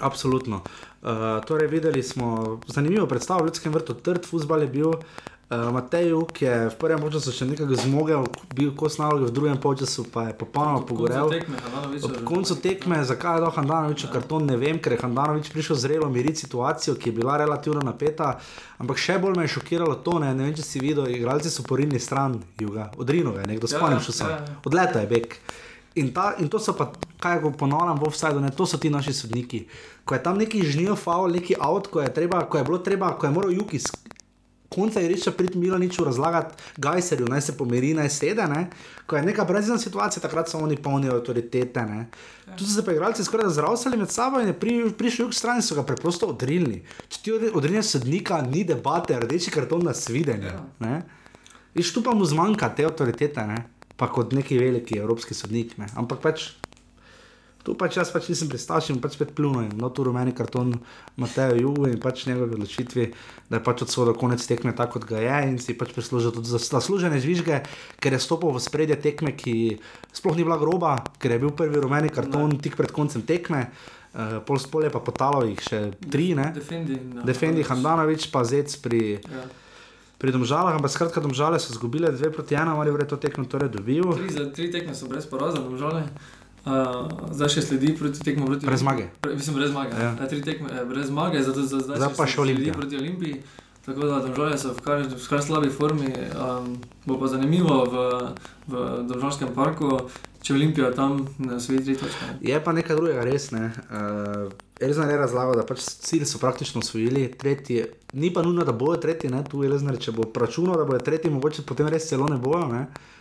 [0.00, 0.62] Absolutno.
[1.02, 4.92] Uh, torej, videli smo zanimivo predstavo v Ljudskem vrtu, trd futbal je bil.
[5.48, 9.56] Uh, Matej, ki je v prvem času še nekaj zmogel, bil kos naloge, v drugem
[9.56, 11.32] času pa je popolnoma pogorel.
[12.04, 14.10] Ob koncu tekme, zakaj je dal Handanovič ja.
[14.12, 18.36] karton, ne vem, ker je Handanovič prišel zrelo miriti situacijo, ki je bila relativno napeta.
[18.76, 21.64] Ampak še bolj me je šokiralo to, ne, ne vem, če si videl, igralci so
[21.64, 24.58] porinili stran juga, od Rinove, nekdo spomnim, ja, ja, ja.
[24.68, 25.38] odleta je bek.
[25.96, 26.90] In, ta, in to so pa,
[27.24, 29.64] kaj ko ponavljam, v offsajdu, to so ti naši sodniki.
[30.04, 33.14] Ko je tam neki žnijo, faul, neki avt, ko je, treba, ko je bilo treba,
[33.16, 33.88] ko je moral Jukis
[34.68, 38.46] konca je reče, prid Milaniču razlagati Gajserju, naj se pomiri, naj sede.
[38.46, 38.66] Ne?
[39.06, 41.82] Ko je neka brezizna situacija, takrat so oni polni avtoritete.
[41.86, 42.06] Ne?
[42.46, 42.56] Ja.
[42.56, 45.62] Tu so se pa igralci skoraj zdravstvali med sabo in je pri, prišel jug stran
[45.62, 46.82] in so ga preprosto odrinili.
[47.08, 50.52] Če ti odrineš sodnika, ni debate, rdeči karton na svidenje.
[50.80, 51.00] Ja.
[51.74, 53.64] In tu pa mu zmanjka te avtoritete, ne?
[53.98, 55.74] pa kot neki veliki evropski sodnik.
[55.78, 55.88] Ne?
[55.98, 56.52] Ampak pač
[57.66, 59.72] Tu pač jaz pač nisem pristašil in pač spet plunil.
[59.76, 60.76] No, tu rumeni karton
[61.20, 63.10] Matejo Jugu in pač njegove odločitve,
[63.50, 66.32] da je pač od svoda konec tekme tako, kot ga je in si pač prislužil
[66.32, 67.60] tudi zaslužene žvižge,
[67.98, 69.76] ker je stopil v spredje tekme, ki
[70.14, 72.62] sploh ni bila groba, ker je bil prvi rumeni karton ne.
[72.62, 73.68] tik pred koncem tekme.
[74.08, 76.48] Uh, pol spolje pa potalo jih še tri, ne?
[76.56, 79.44] Defendi, no, Defendi Handanovič, pa Zec pri, ja.
[80.16, 83.68] pri domžalah, ampak skratka domžale so zgubile dve proti ena, ali je to tekmo torej
[83.68, 84.08] dobil.
[84.16, 86.08] Tri, tri tekme so brez poraza, domžale.
[86.66, 89.06] Uh, zdaj še sledi proti tekmu proti brez zmage.
[89.22, 89.94] Pre, mislim, brez zmage.
[89.94, 90.10] Ja.
[90.18, 93.40] Ja, tri tekme eh, brez zmage, zato za zdaj, zdaj pa še sledi proti Olimpiji.
[93.86, 96.10] Tako da državljani so v kar, v kar slabi formi.
[96.36, 96.74] Um,
[97.06, 98.02] bo pa zanimivo v,
[98.68, 99.94] v Državskem parku,
[100.44, 102.28] če Olimpija tam na svetu tri točke.
[102.44, 103.70] Je pa nekaj drugega, res ne.
[103.88, 104.52] Uh,
[104.84, 109.00] Elznar je razlagal, da pač cilj so praktično osvojili, tretji, ni pa nujno, da bojo
[109.00, 112.28] tretji, ne, tu je Elznar, če bo računal, da bojo tretji, mogoče potem res celo
[112.28, 112.66] ne bojo.
[112.68, 112.84] Ne.
[112.84, 113.17] Uh,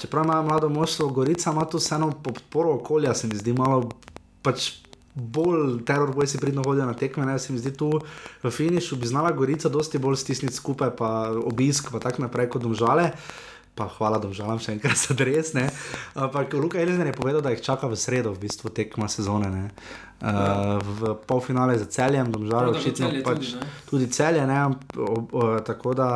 [0.00, 3.88] čeprav ima mlado moštvo, Gorica ima tu vseeno podporo okolja, se mi zdi malo
[4.42, 4.72] pač
[5.18, 7.26] bolj teror, boj si pridno hodijo na tekme.
[7.26, 7.38] Ne?
[7.38, 7.90] Se mi zdi tu
[8.42, 12.62] v finišu bi znala Gorica dosti bolj stisniti skupaj, pa obisk, pa tako naprej kot
[12.62, 13.10] domžale.
[13.78, 15.52] Pa hvala, da žalam še enkrat za res.
[16.14, 19.70] Ampak Luka Elizabeth je povedal, da jih čaka v sredo, v bistvu tekma sezone.
[20.18, 24.42] Uh, v polfinale za celjem, žalam, očitno pač tudi, tudi celje.
[24.46, 24.58] Ne?
[24.98, 26.08] O, o, tako da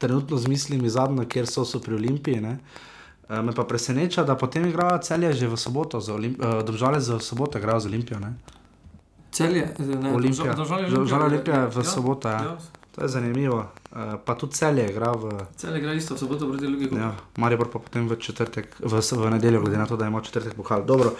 [0.00, 2.40] trenutno z mislimi zadnjo, kjer so, so pri Olimpiji.
[2.40, 2.56] Ne?
[3.32, 7.58] Eh, me pa preseneča, da potem igrajo celje že v soboto, uh, države za soboto
[7.58, 8.20] igrajo z Olimpijo.
[8.20, 8.34] Ne?
[9.32, 10.54] Celje, ne, Olimpija.
[10.54, 12.28] Države Olimpije v ja, soboto.
[12.28, 12.34] Ja.
[12.34, 12.56] Ja.
[12.92, 13.56] To je zanimivo.
[13.92, 15.40] Uh, pa tudi celje igra v.
[15.56, 16.88] Celje igra isto v soboto proti drugi.
[16.92, 20.52] Ja, Maribor pa potem v četrtek, v, v nedeljo, glede na to, da ima četrtek
[20.52, 20.84] pokal.
[20.84, 21.16] Dobro.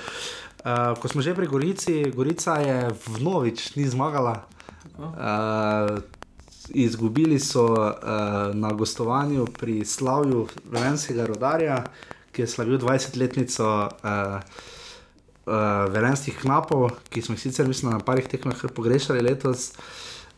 [0.65, 4.45] Uh, ko smo že pri Gorici, Gorica je v Novič ni zmagala.
[5.01, 6.05] Uh,
[6.75, 11.85] izgubili so uh, na gostovanju pri slavju Velenskega rodarja,
[12.33, 14.41] ki je slavil 20-letnico uh,
[15.47, 19.73] uh, Velenskih knapov, ki smo jih sicer mislim, na parih tekmah pogrešali letos.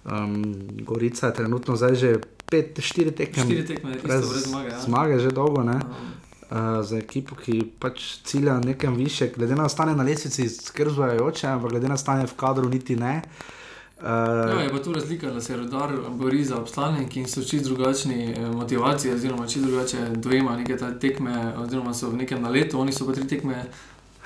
[0.04, 0.42] Um,
[0.84, 2.14] Gorica je trenutno zdaj že
[2.50, 3.42] 5-4 tekme.
[3.42, 4.68] 4 tekme, brez, brez zmage.
[4.68, 4.80] Ja.
[4.80, 5.80] Zmage že dolgo, ne?
[6.50, 11.70] Uh, za ekipo, ki pač cilja nekam više, glede na stanje na lesici, skrbijo, ampak
[11.70, 13.22] glede na stanje v kadru, niti ne.
[13.24, 13.63] Uh,
[14.00, 17.68] Uh, ja, je pa tu razlika, da se rodar bori za obstanek in so čisto
[17.68, 22.92] drugačni eh, motivacije, oziroma čisto drugače dojema neke tekme, oziroma so v nekem naletu, oni
[22.92, 23.64] so pa tri tekme.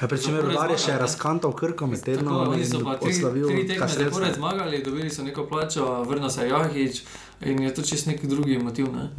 [0.09, 2.49] Pričem je rodar še razkantal krko med tednom.
[2.49, 3.13] Oni so pa tri,
[3.49, 7.03] tri tekme zapored zmagali, dobili so neko plačo, vrnil se Jahič.
[7.41, 8.87] In je to čist neki drugi motiv.
[8.93, 9.11] Ne?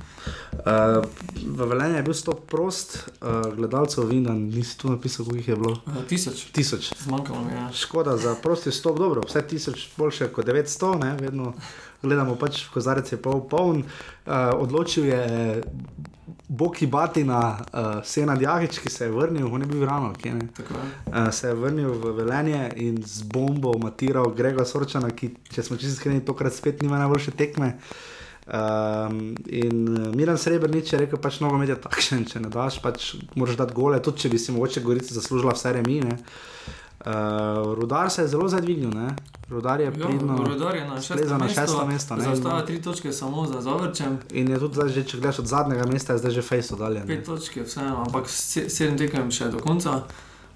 [0.51, 1.03] Uh,
[1.55, 5.55] v Velenju je bil stop prost, uh, gledalcev vina, nisi tu napisal, koliko jih je
[5.55, 5.71] bilo.
[5.85, 6.43] Uh, tisoč.
[6.51, 6.91] tisoč.
[7.03, 7.57] Zmanjkalo mi je.
[7.57, 7.71] Ja.
[7.71, 11.15] Škoda za prosti stop, dobro, vse tisoč boljše kot 900, ne?
[11.19, 11.53] vedno
[12.01, 13.83] gledamo pač, kozarec je pol poln.
[14.25, 15.23] Uh, odločil je
[16.49, 20.35] Boki Batina, uh, Sena Djahič, ki se je vrnil, on je bil rano, ki je,
[20.35, 25.77] uh, se je vrnil v Velenje in z bombo matiral Grega Sorčana, ki, če smo
[25.77, 27.75] čisto iskreni, tokrat spet nima najboljše tekme.
[28.49, 29.83] Um, in
[30.17, 33.77] Miren Srebrenic je rekel, pač nogo med je takšen, če ne daš, pač moraš dati
[33.77, 36.17] gole, tudi če bi si mogoče Gorica zaslužila vse remine.
[36.17, 36.88] Uh,
[37.75, 39.15] rudar se je zelo zadvignil, ne?
[39.49, 40.43] rudar je pridno.
[40.43, 41.85] Rudar je na šestem mestu.
[41.87, 42.15] mesto.
[42.19, 44.19] Zaostava tri točke samo za zavrčem.
[44.31, 47.05] In je tudi zdaj, že, če gledaš od zadnjega mesta, je zdaj že fejso dalje.
[47.07, 50.03] Pet točke, vseeno, ampak sedem tekem še do konca.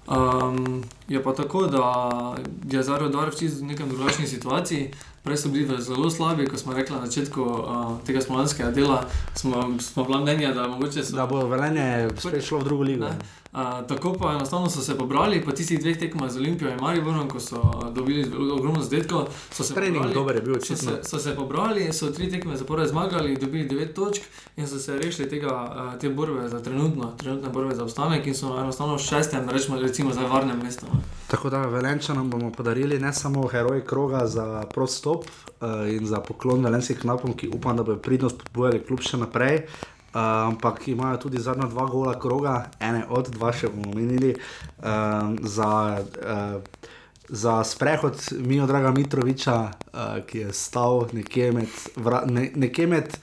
[0.04, 2.36] Um, je pa tako, da
[2.70, 4.92] je zdaj rudar v čisto nekem drugačni situaciji.
[5.24, 9.06] Prej so bili zelo slabi, ko smo rekli na začetku uh, tega slovenskega dela.
[9.34, 13.08] Smo, smo bila mnenja, da, so, da bo velenje spet šlo v drugo ligo.
[13.08, 13.43] Uh,
[13.88, 17.40] tako pa enostavno so se pobrali, po tistih dveh tekmah z Olimpijo in Mariborom, ko
[17.40, 19.28] so dobili ogromno zadetkov.
[19.74, 23.68] Trening dober je bil, so se, so se pobrali, so tri tekme zapored zmagali, dobili
[23.68, 24.22] devet točk
[24.56, 28.58] in so se rešili tega, te borbe za trenutno, trenutne borbe za obstanek in so
[28.60, 30.86] enostavno šestem, rečemo, recimo za varnem mestu.
[31.30, 36.64] Tako da Velenčanom bomo podarili ne samo heroj kroga za prostop uh, in za poklon
[36.64, 39.56] velenskih knapom, ki upam, da bo pridnost podbojali kljub še naprej.
[39.56, 45.34] Uh, ampak imajo tudi zadnja dva gola kroga, ene od dva še bomo omenili, uh,
[45.42, 46.92] za, uh,
[47.28, 53.18] za sprehod Mijo Draga Mitroviča, uh, ki je stal nekje med, vra, ne, nekje med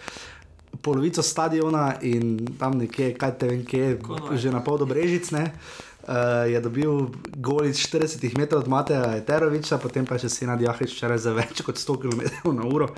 [0.81, 3.95] polovico stadiona in tam nekje, kaj te vem, kje,
[4.35, 5.31] že na pol do Brežic.
[5.31, 5.51] Ne?
[6.01, 10.95] Uh, je dobil gol iz 40 metrov od Mateja Eteroviča, potem pa še Sina Djahič
[10.95, 12.89] včeraj za več kot 100 km/h.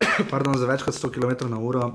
[0.32, 1.90] pardon, za več kot 100 km/h uh,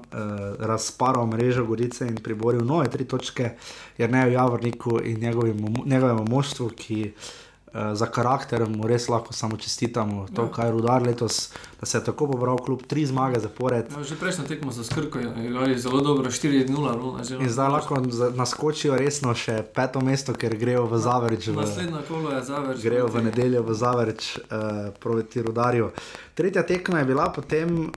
[0.60, 3.56] razparal mrežo Gorice in priboril nove tri točke,
[3.97, 9.58] jer ne v Javorniku in njegovemu moštvu, ki uh, za karakter mu res lahko samo
[9.58, 10.28] čestitamo.
[10.36, 10.51] To, ja.
[10.51, 11.49] kar je rudar letos,
[11.80, 13.89] da se je tako pobral, kljub tri zmage zapored.
[13.97, 17.41] No, že prejšnjo tekmo za skrko je zelo dobro, 4-0.
[17.41, 18.03] In zdaj lahko
[18.36, 21.49] naskočijo resno še peto mesto, ker grejo v Zavrč.
[21.58, 22.86] Naslednja kolo je Zavrč.
[22.86, 25.91] Grejo v nedeljo v Zavrč uh, proti rudarju.
[26.36, 27.91] Tretja tekma je bila potem, uh,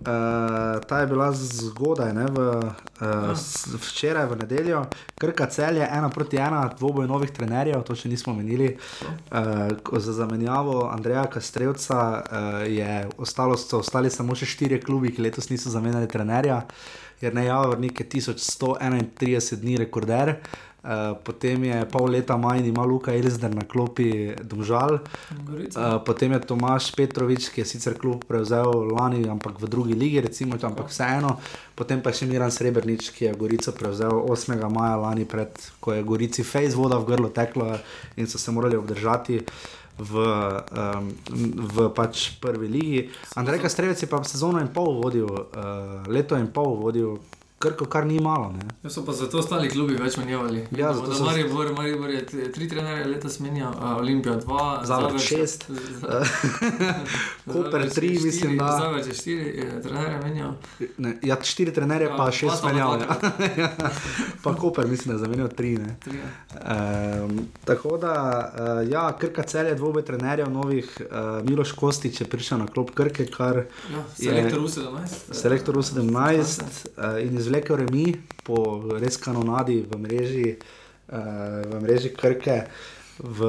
[0.86, 2.44] ta je bila zgodaj, ne, v,
[3.02, 3.34] uh,
[3.82, 4.84] včeraj v nedeljo,
[5.18, 8.76] krka cel je ena proti ena, dvoboj novih trenerjev, to še nismo menili.
[9.34, 15.26] Uh, za zamenjavo Andreja Kastrevca uh, je ostalo so ostali samo še štiri klubi, ki
[15.26, 16.62] letos niso zamenjali trenerja,
[17.18, 20.36] jer ne Javornik je 1131 dni rekorder.
[20.38, 20.67] Uh,
[21.24, 24.98] potem je pol leta manj, ima Luka Elizder na klopi Domžal.
[24.98, 30.24] Uh, potem je Tomaš Petrovič, ki je sicer klub prevzel lani, ampak v drugi ligi,
[30.24, 31.36] recimo, ampak vseeno.
[31.76, 34.56] Potem pa še Miran Srebrenic, ki je Gorico prevzel 8.
[34.72, 37.76] maja lani, pred, ko je Gorici fejs voda v grlo tekla
[38.16, 39.44] in so se morali obdržati.
[39.98, 41.10] V, um,
[41.74, 43.00] v pač prvi ligi.
[43.34, 47.18] Andrej Kastrevec je pa sezono in pol vodil, uh, leto in pol vodil
[47.58, 48.54] Krko, kar ni malo.
[48.84, 50.60] Ja, so pa zato ostali klubi več menjavali.
[50.78, 54.66] Ja, zato so Marijo Bor, Marijo Bor je tri trenere letos menjal, uh, Olimpija dva,
[54.86, 55.66] Zavrč šest,
[57.52, 58.68] Koper tri, mislim, da.
[58.78, 60.54] Zavrč je štiri trenere menjal.
[60.98, 63.02] Ne, ja, štiri trenere ja, pa šest menjal.
[63.58, 63.70] Ja.
[64.42, 65.72] pa Koper, mislim, da je zamenjal tri.
[66.04, 66.18] tri
[66.54, 68.14] um, tako da,
[68.54, 72.94] uh, ja, Krka cel je dvobe trenerjev novih, uh, Miloš Kostič je prišel na klop
[72.94, 75.34] Krke, kar ja, selektor U17.
[75.34, 78.12] Selektor U17 uh, in iz izvlekel remi
[78.44, 80.50] po res kanonadi v mreži,
[81.08, 82.66] uh, v mreži Krke
[83.18, 83.48] v,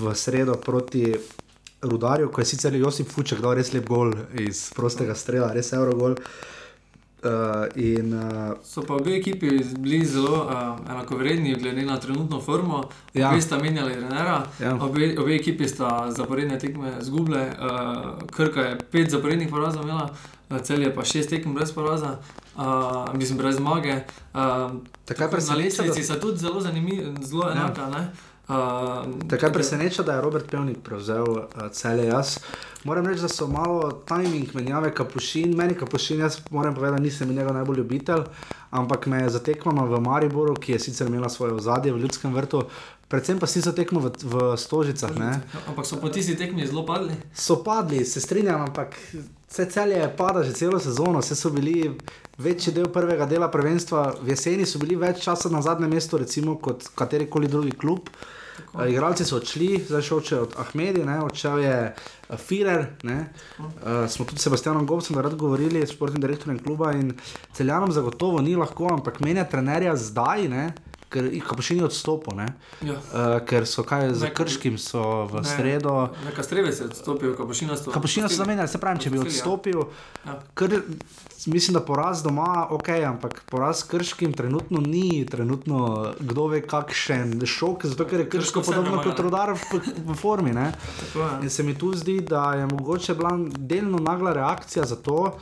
[0.00, 1.12] v sredo proti
[1.82, 6.16] Rudarju, ko je sicer Josip Fuček dal res lep gol iz prostega strela, res Eurogol.
[7.20, 12.86] Uh, in, uh, so pa obe ekipi bili zelo uh, enakovredni, glede na trenutno formo.
[13.12, 13.28] Ja.
[13.28, 14.72] Obe sta menjali trenera, ja.
[14.80, 17.42] obe, obe ekipi sta zaporedne tekme zgubile.
[17.60, 20.08] Uh, Krka je pet zaporednih porazov imela,
[20.64, 22.16] cel je pa šest tekem brez poraza
[22.60, 23.94] uh, mislim, brez zmage.
[24.34, 24.40] Uh,
[25.04, 27.52] tako na lestvici so tudi zelo zanimivi, zelo ja.
[27.52, 27.82] enaka.
[27.82, 28.10] Ja.
[28.50, 32.38] Uh, tako je preseneča, da je Robert Pevnik prevzel uh, cele jaz.
[32.84, 35.56] Moram reči, da so malo timing menjave kapušin.
[35.56, 38.22] Meni kapušin, jaz moram povedati, nisem njega najbolj ljubitelj,
[38.70, 42.62] ampak me je zatekmala v Mariboru, ki je sicer imela svoje ozadje v ljudskem vrtu.
[43.08, 45.10] Predvsem pa si so tekmo v, v Stožicah.
[45.18, 47.14] Ja, ampak so po tisti tekmi zelo padli?
[47.34, 48.94] So padli, se strinjam, ampak
[49.50, 51.90] vse cel je pada že celo sezono, vse so bili
[52.40, 56.56] večji del prvega dela prvenstva, v jeseni so bili več časa na zadnjem mestu, recimo
[56.58, 58.10] kot katerikoli drugi klub.
[58.74, 62.86] Uh, igralci so odšli, zdaj še odšel od Ahmedi, ne, odšel je uh, Firer.
[63.06, 67.14] Uh, smo tudi s Sebastianom Gobcem rad govorili, športnim direktorjem kluba in
[67.56, 70.48] celjanom zagotovo ni lahko, ampak menja trenerja zdaj.
[70.52, 70.68] Ne,
[71.10, 72.38] ker jih pa še ni odstopil.
[72.86, 72.96] Ja.
[73.10, 75.96] Uh, ker so kaj za krškim, so v ne, sredo.
[76.28, 77.90] Neka streve se je odstopil, kapušina so.
[77.94, 79.26] Kapušina so zamenjali, se pravi, če bi ja.
[79.26, 79.82] odstopil.
[80.26, 80.38] Ja.
[80.54, 80.78] Kr,
[81.46, 87.86] mislim, da poraz doma, ok, ampak poraz krškim trenutno ni, trenutno kdo ve kakšen šok,
[87.86, 90.52] zato ker je krško podobno kot rodar v, v formi.
[91.42, 95.38] In se mi tu zdi, da je mogoče bila delno nagla reakcija za to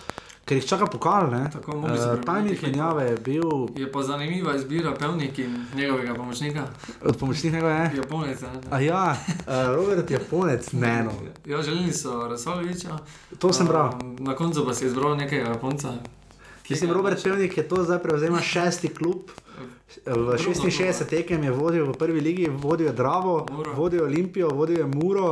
[0.48, 1.28] ker jih čaka pokal.
[1.28, 3.50] Uh, Tajnik menjave je bil.
[3.76, 6.66] Je pa zanimiva izbira pevnika in njegovega pomočnika.
[7.04, 7.90] Od pomočnika je?
[7.96, 8.42] Japonec.
[8.80, 11.12] Ja, uh, Robert je Japonec, ne no.
[11.46, 12.98] Ja, želeli so Rasoloviča.
[13.38, 13.86] To sem bral.
[13.86, 15.92] Uh, na koncu pa si izbral nekega Japonca.
[16.68, 19.30] Mislim, Robert Pevnik je to zdaj prevzel šesti klub.
[20.06, 23.72] V 66 tekem je vodil v prvi ligi, vodil je Dravo, Muro.
[23.72, 25.30] vodil je Olimpijo, vodil je Muro.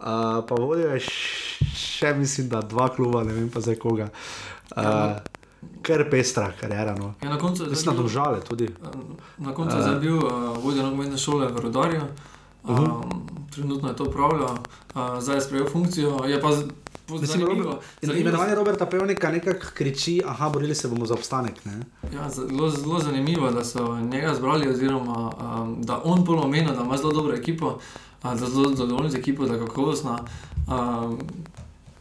[0.00, 0.06] Uh,
[0.48, 0.94] pa vodijo
[1.80, 4.08] še, mislim, da dva kluba, ne vem pa za koga.
[4.70, 5.16] Uh,
[5.82, 6.94] kar pestra karijera.
[6.94, 7.14] No.
[7.18, 8.68] Ja, na koncu je zabil- domžale tudi.
[9.38, 12.02] Na koncu je zabil uh, vodjo nogometne šole v Rodarju,
[12.62, 12.84] Mhm.
[12.84, 16.24] um, trenutno je to upravljal, uh, zdaj je sprejel funkcijo.
[16.26, 16.48] Je pa
[17.10, 17.42] Mislim.
[17.42, 17.78] Robert,
[18.12, 21.64] imenovanje Roberta Pevnika nekako kriči, aha, borili se bomo za obstanek.
[21.64, 21.80] Ne?
[22.14, 26.82] Ja, zelo, zelo zanimivo, da so njega zbrali, oziroma um, da on pol omenil, da
[26.82, 27.80] ima zelo dobro ekipo, uh,
[28.24, 30.18] da je zelo zadovoljen z ekipo, da je kakovostna.
[30.68, 31.18] Um,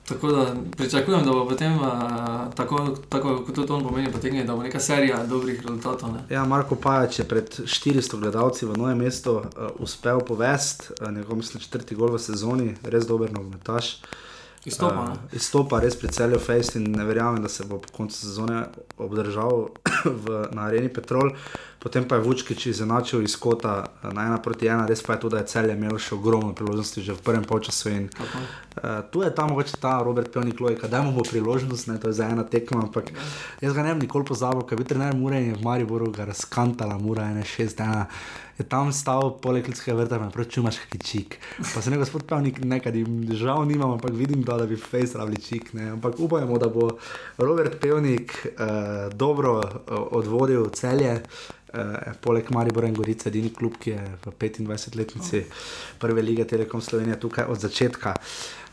[0.10, 1.88] tako da pričakujem, da bo potem, uh,
[2.56, 6.14] tako, tako kot to on pomeni, potegnil, da bo neka serija dobrih rezultatov.
[6.14, 6.24] Ne?
[6.30, 9.44] Ja, Marko Pajač je pred 400 gledalci v novem mestu uh,
[9.80, 14.00] uspel povesti uh, njegov mislim, četrti gol v sezoni, res dober nogometaš.
[14.66, 15.02] Izstopa.
[15.02, 15.16] Uh, ne.
[15.34, 18.66] izstopa res pri celju Face in ne verjamem, da se bo po koncu sezone
[18.98, 19.70] obdržal
[20.26, 21.32] v, na areni Petrol.
[21.80, 25.20] Potem pa je Vučkič izenačil iz kota eh, na ena proti ena, res pa je
[25.20, 27.90] tudi, da je celje imel še ogromno priložnosti že v prvem polčasu.
[27.90, 28.42] In, Tako.
[28.44, 32.12] uh, tu je ta mogoče ta Robert Pevnik logika, da mu bo priložnost, ne, to
[32.12, 33.14] je za ena tekma, ampak
[33.64, 36.28] jaz ga ne bi nikoli pozabil, ker bi trener Mure in je v Mariboru ga
[36.28, 38.06] razkantala, Mura je 6-1.
[38.60, 41.38] Je tam stal poleg ljudskega vrta, in prav čumaš kakšen čik.
[41.64, 43.06] Pa se ne gospod Pavnik nekaj,
[43.40, 45.72] žal nimam, ampak vidim, da, da bi face rabili čik.
[45.80, 45.94] Ne.
[45.96, 46.90] Ampak upajmo, da bo
[47.38, 51.22] Robert Pevnik uh, dobro uh, odvodil celje.
[51.70, 55.44] Uh, poleg Maribora in Gorice, edini klub, ki je v 25-letnici
[56.02, 58.16] prve lige Telekom Slovenije tukaj od začetka.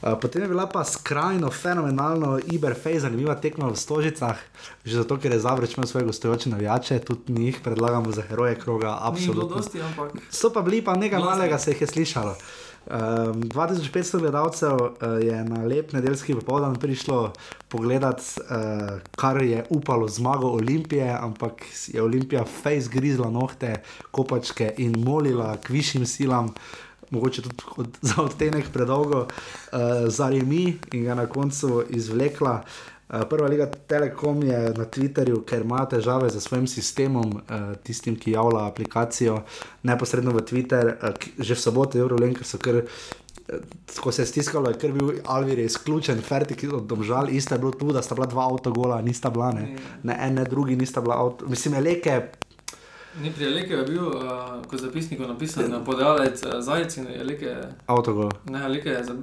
[0.00, 4.40] Uh, potem je bila pa skrajno fenomenalno, Iberfej, zanimiva tekma v Stožicah,
[4.84, 8.96] že zato, ker je Zavreč imel svoje gostujoče navijače, tudi njih predlagamo za heroje kroga,
[9.00, 9.56] absolutno.
[9.56, 9.84] dosti,
[10.30, 12.36] So pa bili pa nekaj malega, se jih je slišalo.
[12.86, 17.32] Um, 2500 gledalcev uh, je na lep nedeljski popoldan prišlo
[17.68, 21.52] pogledat, uh, kar je upalo zmago Olimpije, ampak
[21.86, 26.54] je Olimpija face grizla nohte, kopačke in molila k višjim silam.
[27.10, 32.52] Mogoče tudi od, za odtenek predolgo, uh, za remi in ga na koncu izvlekla.
[32.52, 38.16] Uh, Prva liga Telekom je na Twitterju, ker ima težave z svojim sistemom, uh, tistim,
[38.18, 39.36] ki javlja aplikacijo
[39.82, 42.82] neposredno v Twitter, ki, že v soboto, Eurolen, ker so kar.
[42.82, 43.60] eh,
[44.02, 47.92] Ko se je stiskalo, je bil Alvir izključen, Fertik od Domžal, isto je bilo tu,
[47.92, 51.46] da sta bila dva avtogola, nista bila, ne, ne en, ne drugi, nista bila avto.
[51.46, 52.20] Mislim, Eleke,
[53.22, 57.54] ni pri Eleke je bil, uh, kot zapisnik napisan, podajalec uh, Zajec in Eleke,
[57.86, 58.30] avtogol.
[58.50, 59.14] ne Eleke je za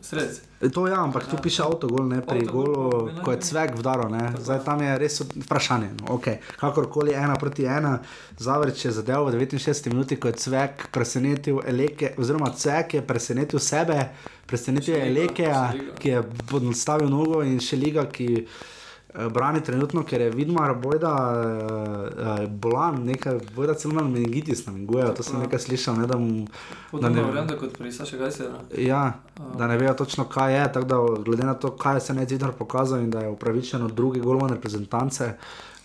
[0.00, 0.40] sredec.
[0.68, 1.40] To ja, ampak tu Ja.
[1.40, 4.08] piše avtogol, ne pri golu, ne, ko je cvek vdaro.
[4.08, 4.32] Ne.
[4.38, 5.90] Zdaj tam je res vprašanje.
[6.00, 6.36] No, okay.
[6.56, 8.00] Kakorkoli ena proti ena,
[8.36, 13.58] Zavrč je zadeval v 69 minuti, ko je cvek presenetil Eleke, oziroma cvek je presenetil
[13.58, 14.08] sebe,
[14.46, 15.62] presenetil je Elekeja,
[15.98, 18.26] ki je podstavil nogo in še liga, ki.
[18.36, 18.79] eh,
[19.14, 25.22] Brani trenutno, ker je Vidmar, bojda, uh, bolan, nekaj, bojda celo na meningitis namigujejo, to
[25.22, 25.46] sem ja.
[25.46, 26.46] nekaj slišal, ne, da mu
[26.90, 28.60] Podobno ne- varianta kot pri Saši Gajsera.
[28.78, 29.18] Ja,
[29.58, 30.72] da ne vejo točno, kaj je.
[30.72, 34.20] Tako da, glede na to, kaj se je Zidar pokazal in da je upravičeno drugi
[34.20, 35.32] golman reprezentance,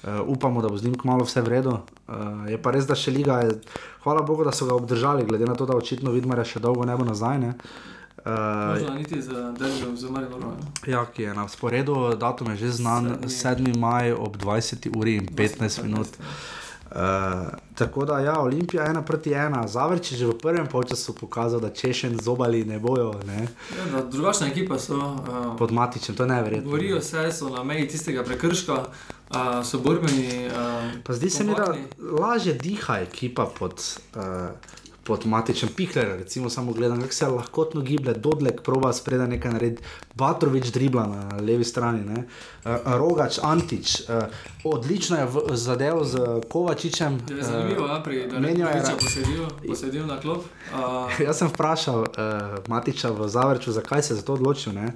[0.04, 1.78] uh, upamo, da bo z njim kmalo vse v redu.
[2.08, 2.14] Uh,
[2.50, 3.58] je pa res, da še liga je,
[4.04, 6.98] hvala Bogu, da so ga obdržali, glede na to, da očitno Vidmar še dolgo ne
[6.98, 7.40] bo nazaj.
[7.40, 7.50] Ne?
[7.50, 7.95] Uh,
[8.26, 9.28] Možno niti z
[9.60, 10.54] Derbijem, z Mariborom.
[10.88, 13.74] ja, ki je na sporedu, datum je že znan, Sedmi.
[13.74, 13.80] 7.
[13.80, 14.98] maj ob 20.
[14.98, 16.08] uri in 15 minut.
[16.86, 16.98] Uh,
[17.76, 21.70] tako da, ja, Olimpija ena proti ena, Zavrč je že v prvem polčasu pokazal, da
[21.70, 23.48] češen zobali ne bojo, ne?
[23.94, 24.96] Ja, drugačna ekipa so.
[24.96, 26.72] Uh, pod matičem, to je neverjetno.
[26.72, 30.48] Borijo se, so na meji tistega prekrška, uh, so borbeni.
[30.48, 31.74] Uh, Pa zdi se mi, da
[32.22, 33.82] lažje diha ekipa pod,
[34.16, 34.22] uh,
[35.06, 36.16] pod matičem Pihlera.
[36.16, 39.84] Recimo, samo gledam, kako se lahko giblje, Dodlek proba spredaj nekaj narediti,
[40.16, 42.24] Batrovič dribla na levi strani, ne?
[42.66, 44.26] uh, Rogač, Antič, uh,
[44.64, 46.18] odlično je v- zadev z
[46.50, 47.20] Kovačičem.
[47.30, 50.42] Je zanimivo, ja, pri menjajo Danielu ra- posedil, posedil na klop.
[50.74, 52.08] Uh, Jaz sem vprašal uh,
[52.68, 54.74] Matiča v Zavrču, zakaj se je za to odločil.
[54.74, 54.90] Ne?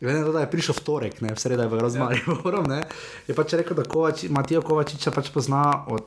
[0.00, 2.82] Glede na to, da je prišel v torek, ne, v sredo je v razmari, ja.
[3.24, 6.04] je pač rekel, da Kovač, Matijo Kovačiča pač pozna od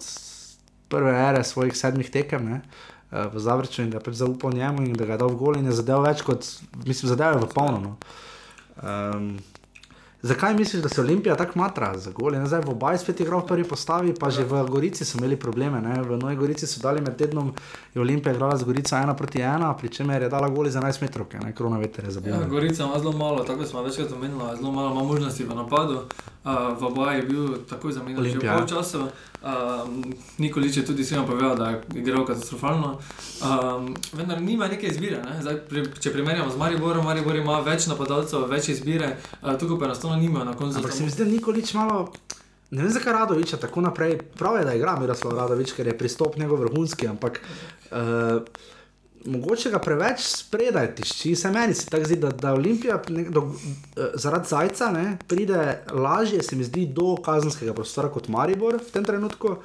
[0.90, 4.86] prve ere svojih sedmih tekem ne, eh, v Zavrču in da je pač zaupal njemu
[4.86, 6.46] in da ga je dal v gol in je zadeval več kot,
[6.86, 7.80] mislim, zadeval je v polno.
[7.80, 7.96] No.
[8.84, 9.40] Um,
[10.22, 12.32] Zakaj misliš, da se Olimpija tako matra za gol?
[12.32, 15.38] Ne, zdaj v obaj spet igral v prvi postavi, pa že v Gorici so imeli
[15.40, 15.80] probleme.
[15.82, 16.02] Ne?
[16.04, 17.54] V Novi Gorici so dali med tednom,
[17.96, 21.02] je Olimpija igrala z Gorico 1 proti 1, pri čemer je dala goli za 11
[21.02, 22.44] metrov, ne krona veter je ja, zabila.
[22.52, 26.04] Gorica ima zelo malo, tako smo večkrat omenili, zelo malo ima možnosti v napadu.
[26.40, 28.60] Uh, v obaji je bil takoj zamenjan že v Olimpija, ja.
[28.60, 29.02] polčasu.
[29.44, 30.04] Um,
[30.38, 32.96] Nikolič je tudi svima povedal, da je igral katastrofalno.
[33.44, 35.20] Um, vendar nima neke izbire.
[35.20, 35.42] Ne?
[35.44, 39.92] Zdaj, pri, če primerjamo z Mariborom, Maribor ima več napadalcev, več izbire, uh, tukaj pa
[39.92, 40.80] enostavno nimajo na koncu.
[40.80, 42.08] Ampak se mi zdi, da Nikolič malo.
[42.72, 44.20] Ne vem, zakaj Radovič tako naprej.
[44.40, 47.44] Prav je, da igra Miroslav Radovič, ker je pristop njegov vrhunski, ampak
[47.92, 48.46] uh,
[49.26, 51.36] mogoče ga preveč spredaj tišči.
[51.36, 53.52] Se meni se tako zdi, da, da Olimpija do,
[53.98, 58.92] eh, zaradi zajca ne, pride lažje, se mi zdi, do kazenskega prostora kot Maribor v
[58.92, 59.58] tem trenutku.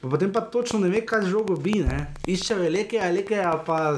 [0.00, 1.80] Pa potem pa točno ne ve, kaj žogo bi.
[1.86, 2.14] Ne.
[2.26, 3.96] Iščejo velike, velike, pa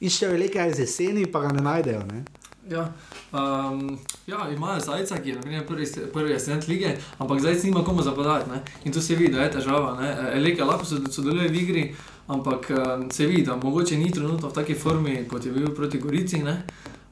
[0.00, 2.02] iščejo velike iz jeseni, pa ga ne najdejo.
[2.10, 2.24] Ne.
[2.70, 2.88] Ja.
[3.32, 8.02] Um, ja, imajo zajca, ki je naprimer, prvi, prvi ascent lige, ampak zajec nima komu
[8.02, 8.50] zapadati.
[8.50, 8.62] Ne?
[8.84, 9.96] In tu se vidi, da je težava.
[10.34, 11.84] Eleke lahko sodeluje v igri,
[12.26, 15.98] ampak um, se vidi, da mogoče ni trenutno v taki formi, kot je bil proti
[15.98, 16.42] Gorici.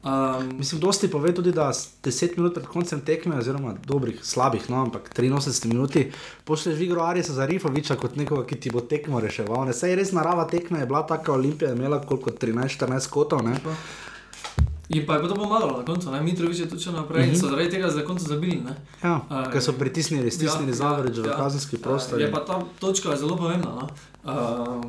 [0.05, 4.83] Um, Mislim, dosti pove tudi, da 10 minut pred koncem tekme, oziroma dobrih, slabih, no,
[4.83, 5.97] ampak 83 minut,
[6.45, 9.73] pošlješ igro Arisa za Rifoviča kot nekoga, ki ti bo tekmo reševal.
[9.73, 13.49] Saj je res narava tekme, je bila taka Olimpija, imela koliko 13-14 kotov.
[13.49, 13.73] In pa
[14.89, 17.41] je to pomagalo na koncu, Mitrovič je točno naprej, mm -hmm.
[17.41, 18.63] so zaradi tega za konec zabili.
[19.03, 22.21] Ja, uh, ker so pritisnili, stisnili ja, zavreč v ja, kazenski prostor.
[22.21, 23.71] Je pa ta točka zelo pomembna.
[23.71, 23.89] No?
[24.25, 24.85] Uh,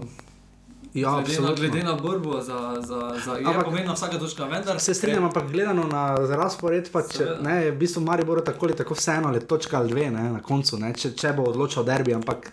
[0.96, 4.46] Ja, glede, na, glede na borbo za, za, za ampak, je pomembna vsaka točka.
[4.46, 8.44] Vendar, se strinjam, je, ampak gledano na razpored, pa če, ne, je v bistvu Maribor
[8.44, 11.44] tako ali tako vseeno, ali točka ali dve ne, na koncu, ne, če, če bo
[11.44, 12.48] odločil derbi, ampak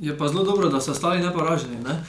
[0.00, 1.76] Je pa zelo dobro, da so ostali neporaženi.
[1.76, 2.04] Ne?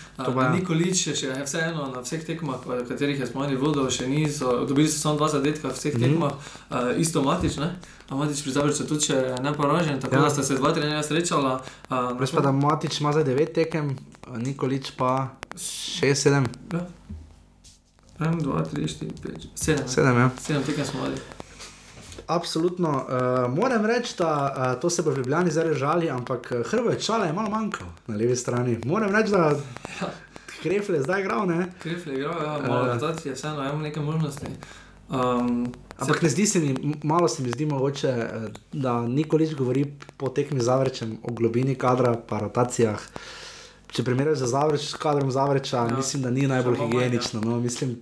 [0.53, 4.87] Nikolič je še vseeno na vseh tekmah, v katerih je smali vodo, še niso, dobili
[4.87, 6.07] so samo dva zadetka v vseh mm -hmm.
[6.07, 6.31] tekmah,
[6.71, 7.57] uh, isto Matič.
[7.59, 7.75] Ne?
[8.09, 10.21] A Matič pri Zavrču tudi še neporažen, tako ja.
[10.21, 11.61] da sta se dva trenerja srečala.
[11.89, 13.97] Uh, Res pa, da Matič ima za devet tekem,
[14.37, 16.47] Nikolič pa šest, sedem.
[16.71, 16.87] Ja.
[18.19, 19.87] 1, 2, 3, 4, 5, 7.
[19.87, 20.31] 7, ja.
[20.47, 21.40] 7 tekem smo imeli.
[22.35, 22.89] Absolutno.
[22.89, 26.99] Uh, moram reči, da uh, to se bo v Ljubljani zdaj žali, ampak eh, Hrvoje
[26.99, 28.79] čale je malo manjkalo na levi strani.
[28.85, 29.37] Moram reči, da
[30.01, 30.11] ja.
[30.61, 31.47] Krefle zdaj igral.
[31.79, 34.45] Krefle igral, ja, malo uh, je vseeno, imamo nekaj možnosti.
[35.09, 38.29] Um, ampak ne zdi se mi, malo se mi zdi mogoče,
[38.71, 39.85] da nikolič govori
[40.17, 43.01] po tekmi zavrčem o globini kadra, pa rotacijah.
[43.91, 45.97] Če primerjaš za zavreč, kadrom zavreča, ja.
[45.97, 47.41] mislim, da ni najbolj higienično.
[47.41, 47.97] No, mislim,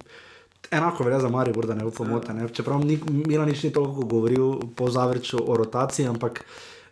[0.72, 2.34] Enako velja za Marijo, da ne bo pomote.
[2.54, 6.44] Čeprav Mila nič ni toliko govoril po zavrču o rotaciji, ampak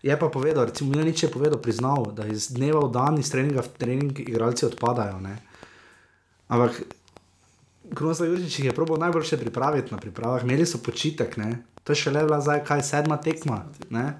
[0.03, 3.29] je pa povedal, recimo Mila nič je povedal, priznal, da iz dneva v dan, iz
[3.31, 5.19] treninga v trening, igralci odpadajo.
[5.21, 5.37] Ne?
[6.47, 6.81] Ampak
[7.95, 11.61] Krunoslav Jurič jih je probo najboljše pripraviti na pripravah, imeli so počitek, ne?
[11.83, 13.61] to je še le bila zdaj, kaj sedma tekma.
[13.89, 14.17] Ne?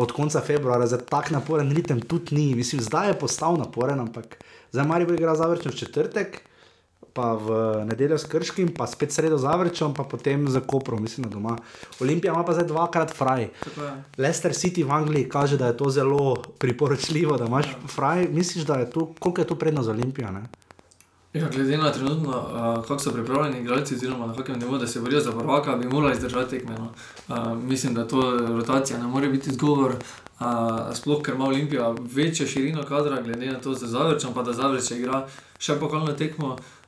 [0.00, 4.36] Od konca februarja, zdaj tako naporen ritem tudi ni, mislim, zdaj je postal naporen, ampak
[4.72, 6.40] zdaj Marijo igra zavrčen v četrtek
[7.12, 7.46] pa v
[7.84, 11.56] nedeljo s Krškim, pa spet sredo z Avrečom, pa potem za Koprom, mislim, na doma.
[12.00, 13.48] Olimpija ima pa zdaj dvakrat fraj.
[14.18, 17.78] Leicester City v Angliji kaže, da je to zelo priporočljivo, da imaš ja.
[17.86, 18.28] fraj.
[18.30, 20.28] Misliš, da je to, koliko je to prednost za Olimpijo?
[21.32, 25.00] Ja, glede na trenutno, uh, kako so pripravljeni igralci, oziroma na kakem nivoju, da se
[25.00, 26.74] borijo za prvaka, bi morali zdržati tekme.
[26.78, 26.88] No.
[27.28, 29.94] Uh, mislim, da to rotacija ne more biti izgovor.
[30.40, 30.46] Uh,
[30.94, 34.98] sploh, ker ima Olimpija večjo širino kadra, glede na to, da zavrčam, pa da zavrčam
[34.98, 35.26] igra
[35.58, 36.46] še pokalno tekmo.
[36.46, 36.79] Uh,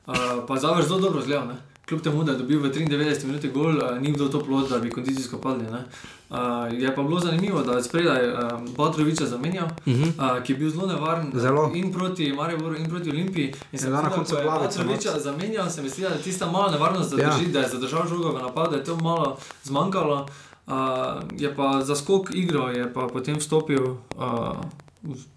[0.47, 1.45] pa zavrž zelo dobro zgleda.
[1.45, 1.55] Ne?
[1.87, 4.79] Kljub temu, da je dobil v 93 minutah gol, uh, ni bilo to plod, da
[4.79, 5.65] bi kondicijsko padli.
[5.67, 6.37] Uh,
[6.71, 8.37] je pa bilo zanimivo, da je spredaj uh,
[8.77, 10.37] Batroviča zamenjal, uh -huh.
[10.37, 11.31] uh, ki je bil zelo nevaren.
[11.35, 11.71] Zelo.
[11.73, 13.53] In proti Mariboru, in proti Olimpiji.
[13.71, 14.59] In se na koncu glave.
[14.59, 17.51] Batroviča zamenjal, se mi zdi, da je tista mala nevarnost, da, drži, ja.
[17.51, 20.27] da je zadržal žogo v napadu, da je to malo zmanjkalo.
[20.67, 20.73] Uh,
[21.37, 23.83] je pa za skok igro, je pa potem vstopil.
[24.15, 24.57] Uh,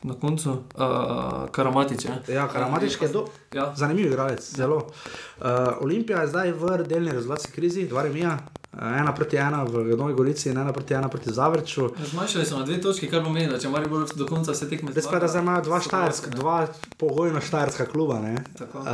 [0.02, 2.06] na koncu, uh, karamatič.
[2.28, 3.26] Ja, karamatič je do...
[3.54, 3.72] ja.
[3.76, 4.54] zanimiv igralec.
[4.56, 4.76] Zelo.
[4.76, 5.46] Uh,
[5.80, 8.38] Olimpija je zdaj v delni rezultatski krizi, dva remija.
[8.76, 11.88] Ena proti ena v Novi Gorici, ena proti ena proti Zavrču.
[12.10, 14.92] Zmanjšali so na dve točki, kar pomeni, da če imajo bolj do konca vse tekme.
[14.92, 16.58] Zdaj pa da zdaj imajo dva štajerska, dva
[17.00, 18.20] pogojna štajerska kluba.
[18.20, 18.84] Uh,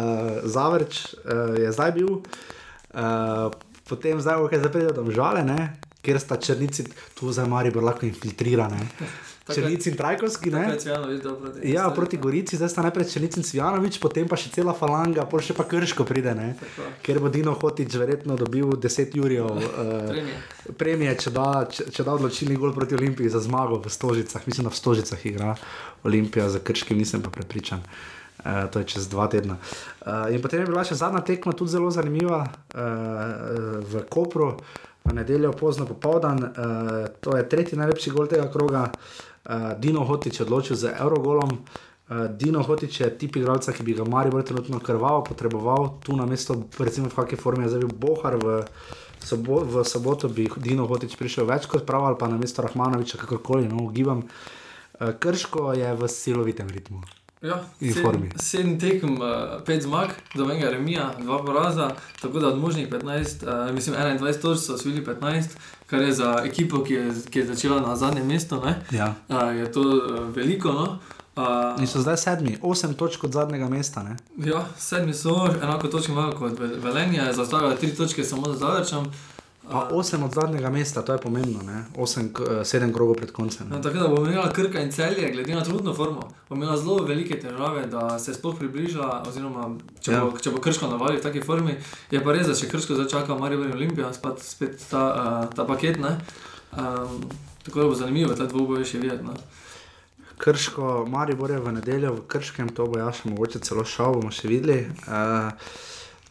[0.44, 3.50] Zavrč uh, je zdaj bil, uh,
[3.90, 5.72] potem zdaj, ko je zaprl, da žale, ne?
[6.02, 8.88] ker sta črnici tu za Maribor lahko infiltrirane.
[9.50, 10.50] Črnici in Trajkovski.
[11.62, 15.42] Ja, proti Gorici, zdaj sta najprej Črnici in Cvjanovič, potem pa še cela falanga, pa
[15.42, 16.34] še pa Krško pride,
[17.02, 20.22] ker bo Dino Hotič verjetno dobil 10 jurjev uh,
[20.78, 24.46] premije, če da, če, če da odločilni gol proti Olimpiji za zmago v Stožicah.
[24.46, 25.56] Mislim, da v Stožicah igra
[26.06, 27.82] Olimpija, za Krški nisem pa prepričan.
[28.42, 29.58] Uh, to je čez dva tedna.
[30.06, 34.54] Uh, in potem je bila še zadnja tekma, tudi zelo zanimiva, uh, v Kopru,
[35.02, 36.38] v nedeljo pozno popoldan.
[36.46, 38.86] Uh, to je tretji najlepši gol tega kroga.
[38.86, 39.31] Uh,
[39.78, 41.50] Dino Hotič odločil z Eurogolom.
[41.50, 46.26] Uh, Dino Hotič je tip igralca, ki bi ga Marijo trenutno krvavo potreboval, tu na
[46.26, 48.36] mesto, recimo v kakšni formi je zdaj bil Bohar.
[48.36, 48.62] V,
[49.22, 53.18] sobo, v soboto bi Dino Hotič prišel več kot prav ali pa na mesto Rahmanoviča,
[53.22, 54.26] kakorkoli, no, ugibam.
[54.98, 57.02] Uh, Krško je v silovitem ritmu.
[57.42, 61.88] Ja, sedem, sedem tekem, uh, pet zmag, do enega remija, dva poraza,
[62.20, 65.58] tako da od možnih 15, uh, mislim 21 točk so osvojili 15,
[65.92, 68.56] kar je za ekipo, ki je, ki je začela na zadnjem mestu,
[68.90, 69.14] ja.
[69.28, 69.96] uh, je to uh,
[70.30, 70.72] veliko.
[70.72, 70.98] No?
[71.36, 74.02] Uh, In so zdaj sedmi, osem točk od zadnjega mesta.
[74.02, 74.16] Ne?
[74.40, 75.32] ja, sedmi so,
[75.62, 79.04] enako točke imajo kot Vel- Velenje, zastavijo tri točke samo za Zavrčem.
[79.62, 81.84] Pa osem od zadnjega mesta, to je pomembno, ne?
[81.96, 83.68] osem, eh, sedem krogov pred koncem.
[83.70, 83.82] No, Ne?
[83.82, 87.40] tako da bo imela Krka in celje, glede na trenutno formo, bo imela zelo velike
[87.40, 89.22] težave, da se sploh približa.
[89.22, 90.20] Oziroma, če, Ja.
[90.20, 91.76] bo, če bo Krško navali v taki formi,
[92.10, 95.04] je pa res, da če Krško zdaj čaka Marijo in Olimpija, spet, spet ta,
[95.46, 95.98] uh, ta paket.
[95.98, 96.18] ne.
[96.72, 97.22] Um,
[97.62, 99.22] tako da bo zanimivo ta dvoboj še videti.
[99.22, 99.32] no.
[99.32, 99.40] ne.
[100.38, 104.30] Krško, Maribor je v nedeljo v Krškem, to bo ja še mogoče celo šel, bomo
[104.30, 104.90] še videli.
[105.06, 105.52] Uh,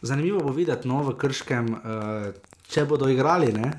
[0.02, 2.34] zanimivo bo videti no, v Krškem, uh,
[2.72, 3.52] če bodo igrali.
[3.52, 3.72] Ne?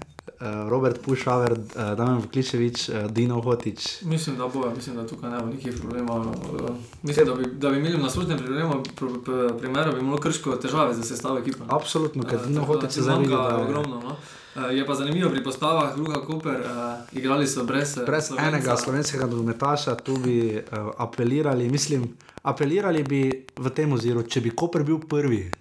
[0.43, 4.01] Uh, Robert Pušaver, uh, Damien Vkličevič, uh, Dino Hotič.
[4.07, 6.27] Mislim, da bo, mislim, da tukaj ne bo nekih problemov.
[6.27, 10.19] Uh, mislim, da bi, da bi imeli v nasprotnem primeru, pr, pr, primeru bi imelo
[10.19, 11.63] Krško težave za sestavo ekipe.
[11.71, 14.01] Absolutno, ker Eh, Dino Hotič se manjka da je ogromno.
[14.03, 14.15] No?
[14.55, 18.49] Eh, Je pa zanimivo pri postavah, Luka Koper, uh, igrali so brez, eh, brez Slovenca.
[18.49, 20.61] enega slovenskega nogometaša, tu bi uh,
[20.97, 22.09] apelirali, mislim,
[22.43, 23.21] apelirali bi
[23.57, 25.51] v tem oziru, če bi Koper bil prvi,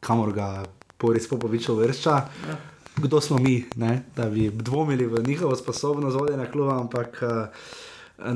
[0.00, 0.62] kamor ga
[1.02, 2.10] Boris Popovič uvršča.
[2.48, 2.56] Ja.
[2.96, 4.02] kdo smo mi, ne?
[4.16, 8.26] da bi dvomili v njihovo sposobnost vodenja kluba, ampak uh,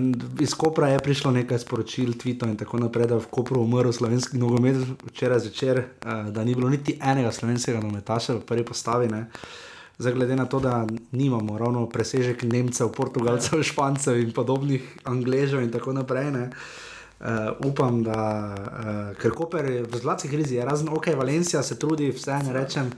[0.40, 3.92] iz Kopra je prišlo nekaj sporočil, tvitev in tako naprej, da je v Kopru umrl
[3.92, 9.08] slovenski nogomet včeraj zvečer, uh, da ni bilo niti enega slovenskega nogometaša v prvi postavi.
[9.08, 9.26] Ne?
[9.98, 15.70] Zdaj, glede na to, da nimamo ravno presežek Nemcev, Portugalcev, Špancev in podobnih Angležev in
[15.70, 16.32] tako naprej.
[16.32, 16.48] Ne?
[16.48, 16.85] Uh,
[17.64, 22.38] upam, da uh, ker Koper je v zlati krizi, razen ok, Valencija se trudi, vse
[22.44, 22.90] ne rečem.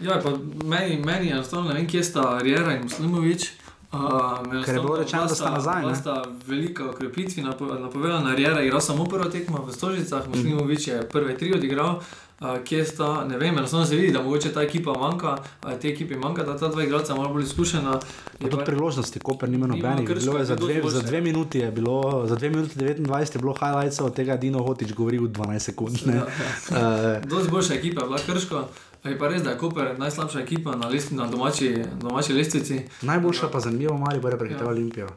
[0.00, 0.30] Ja, pa
[0.64, 3.50] meni, meni je enostavno ne vem, kje sta Rjera in Muslimovič.
[3.94, 5.94] Uh, Ker je bilo rečeno, da sta nazaj, ne?
[5.96, 8.34] Sta velika okrepitvi napo napovedana.
[8.34, 12.00] Rjera je igral samo prvo tekmo v Stožicah, Muslimovič je prve tri odigral.
[12.40, 15.88] Uh, kje sta, ne vem, enostavno se vidi, da mogoče ta ekipa manjka, uh, te
[15.88, 17.98] ekipi manjka, da ta dva igralca malo bolj izkušena.
[18.40, 20.08] Pa tudi priložnosti, Koper nima nobenih.
[20.08, 23.38] Bilo je je za dve, za dve minuti je bilo, za dve minuti 29 je
[23.38, 25.98] bilo highlights, od tega Dino Hotič govori v 12 sekund.
[26.06, 26.14] Ne?
[26.14, 26.26] Ja,
[26.70, 27.18] ja.
[27.20, 28.68] Uh, Dosti boljša ekipa je bila Krško.
[29.04, 32.80] Je pa res, da je Koper najslabša ekipa na, list, na domači, domači lestvici.
[33.02, 34.70] najboljša pa zanimivo, Mari bo prehiteval Ja.
[34.70, 35.08] Olimpijo.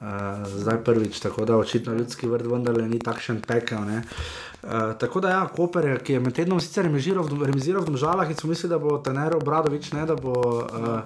[0.00, 0.08] Uh,
[0.48, 3.84] zdaj prvič, tako da očitno ljudski vrt vendarle ni takšen pekel.
[3.84, 4.02] ne.
[4.62, 8.30] Uh, tako da, ja, Koper, ki je med tednom sicer remiziral v, remiziral v Domžalah
[8.30, 11.00] in smo mislili, da bo trener Obradovič, ne, da, bo, uh,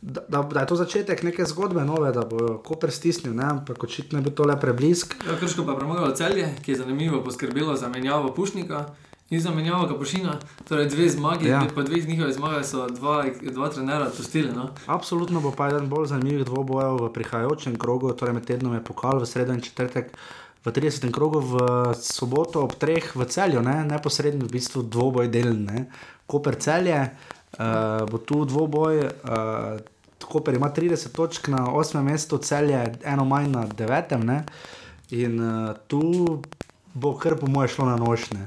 [0.00, 3.82] da, da, da je to začetek neke zgodbe nove, da bo Koper stisnil, ne, ampak
[3.82, 5.18] očitno je bil to le preblisk.
[5.26, 8.86] Ja, Krško pa je premagalo celje, ki je zanimivo poskrbelo za menjavo Pušnika
[9.30, 10.38] in za menjavo Kapušina.
[10.68, 11.66] Torej, dve zmagi, Ja.
[11.74, 14.52] po dveh njihovih zmagah so dva, dva trenera odpustili.
[14.52, 14.70] No?
[14.86, 19.18] Absolutno bo pa eden bolj zanimivih dvobojev v prihajajočem krogu, torej med tednom je pokal
[19.18, 20.12] v sredo in četrtek.
[20.64, 21.12] V 30.
[21.12, 21.56] krogu v
[21.96, 23.84] soboto ob treh v celju, ne?
[23.84, 25.86] neposredno v bistvu dvoboj delne.
[26.26, 29.80] Koper celje, uh, bo tu dvoboj, uh,
[30.20, 32.02] Koper ima 30 točk na 8.
[32.02, 34.24] mestu, celje eno manj na 9.
[34.24, 34.44] Ne?
[35.10, 36.42] In uh, tu
[36.94, 38.46] bo kar po moje šlo na nošne.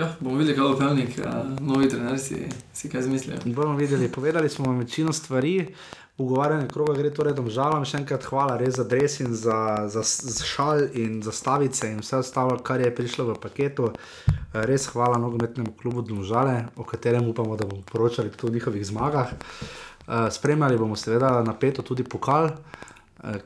[0.00, 3.38] Ja, bomo videli, kaj bo Pevnik, uh, novi trener si, si kaj izmislijo.
[3.44, 5.74] Bomo videli, povedali smo vam večino stvari.
[6.18, 9.58] Ugovarjanje kroga gre torej domžalam, še enkrat hvala res za dres in za,
[9.92, 13.90] za, za šal in za stavice in vse ostalo, kar je prišlo v paketu.
[13.92, 18.86] Eh, Res hvala nogometnemu klubu Domžale, o katerem upamo, da bomo poročali tudi o njihovih
[18.86, 19.32] zmagah.
[19.36, 22.79] Eh, Spremljali bomo seveda napeto tudi pokal, eh,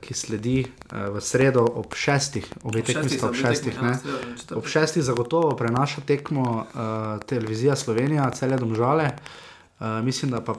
[0.01, 3.81] ki sledi eh, v sredo ob šestih, obe tekmi sta ob šestih.
[3.83, 3.95] ne.
[4.55, 9.11] Ob šestih zagotovo prenaša tekmo uh, televizija Slovenija, cele domžale.
[9.81, 10.55] Uh, mislim, da pa,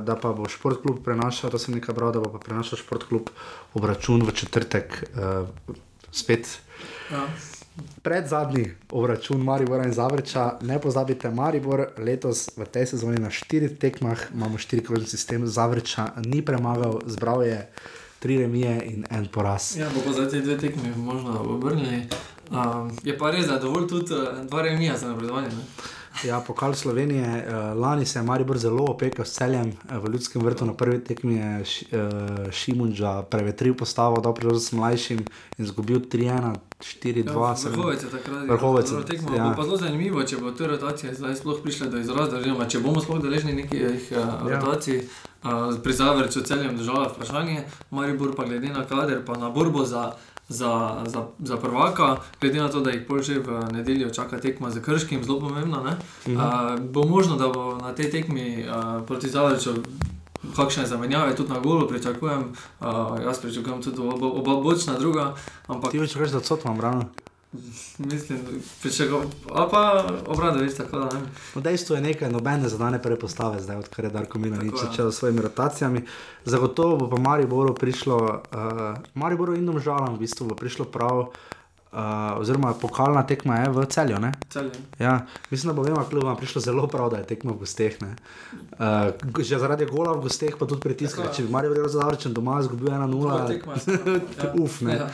[0.00, 3.30] da pa bo športklub prenašal, to sem nekaj bral, da bo pa prenašal športklub
[3.74, 5.48] obračun v četrtek, uh,
[6.12, 6.46] spet
[7.12, 7.26] Ja.
[8.02, 10.58] pred zadnji obračun Maribora in Zavrča.
[10.62, 16.42] Ne pozabite, Maribor letos v tej sezoni na štirih tekmah imamo štirikrožni sistem, Zavrča ni
[16.42, 17.68] premagal, zbral je
[18.18, 19.76] tri remije in en poraz.
[19.76, 22.02] Ja, bo za te dve tekmi možno obrnili.
[22.50, 25.48] Um, je pa res, da je dovolj tudi uh, dva remija za napredovanje.
[25.48, 25.62] Ne?
[26.24, 30.42] Ja, pokal Slovenije, uh, lani se je Maribor zelo opekel s celjem uh, v ljudskem
[30.42, 30.66] vrtu.
[30.66, 31.64] Na prvi tekmi je
[32.52, 35.26] Šimunča prevetril postavo, dal priložnost mlajšim in
[35.58, 37.56] izgubil 3-1, 4-2.
[37.56, 39.30] se mi- Vrhovec je takrat Vrhovec, zelo tekmo.
[39.30, 39.36] ja.
[39.36, 39.44] Ja.
[39.44, 42.78] Bo pa zelo zanimivo, če bo te rotacije zdaj sploh prišle do izraza, oziroma če
[42.80, 44.60] bomo sploh deležni nekih uh, Ja.
[44.60, 45.02] rotacij.
[45.82, 50.12] Pri Zavrču celjem država vprašanje, Maribor pa glede na kader, pa na borbo za,
[50.48, 54.70] za, za, za prvaka, glede na to, da jih pol že v nedeljo čaka tekma
[54.70, 55.96] z Krškim, zelo pomembna.
[56.26, 59.74] Uh, bo možno, da bo na tej tekmi uh, proti Zavrču
[60.56, 62.86] kakšne zamenjave, tudi na golu pričakujem, uh,
[63.24, 65.34] jaz pričakujem tudi oba, oba bočna druga,
[65.66, 67.23] ampak Ti več rečeš, da so tam ravno.
[67.98, 68.38] Mislim,
[68.82, 71.04] pričakoval, a pa obradoviš tako da.
[71.04, 71.26] ne.
[71.54, 74.86] No, dejstvo je nekaj, nobene zadane prepostave, zdaj odkar je Darko Milanič je.
[74.86, 76.04] začel s svojimi rotacijami.
[76.44, 81.30] Zagotovo bo pa Mariboru prišlo, uh, Mariboru in domžalam v bistvu bo prišlo prav,
[81.94, 84.18] uh, oziroma pokalna tekma je v celju.
[84.18, 84.32] Ne?
[84.50, 84.70] Celje.
[84.98, 88.00] Ja, mislim, da bo vema klubom prišlo zelo prav, da je tekma v gosteh.
[88.02, 88.16] ne.
[88.78, 91.22] Uh, že zaradi gola v gosteh, pa tudi pritiska.
[91.22, 91.36] Tako je.
[91.36, 93.22] Če bi Marijo bil zavrčen doma, izgubil 1-0.
[93.22, 94.20] Prva tekma je bila.
[94.42, 94.52] Ja.
[94.64, 94.98] Uf, ne.
[94.98, 95.10] Ja.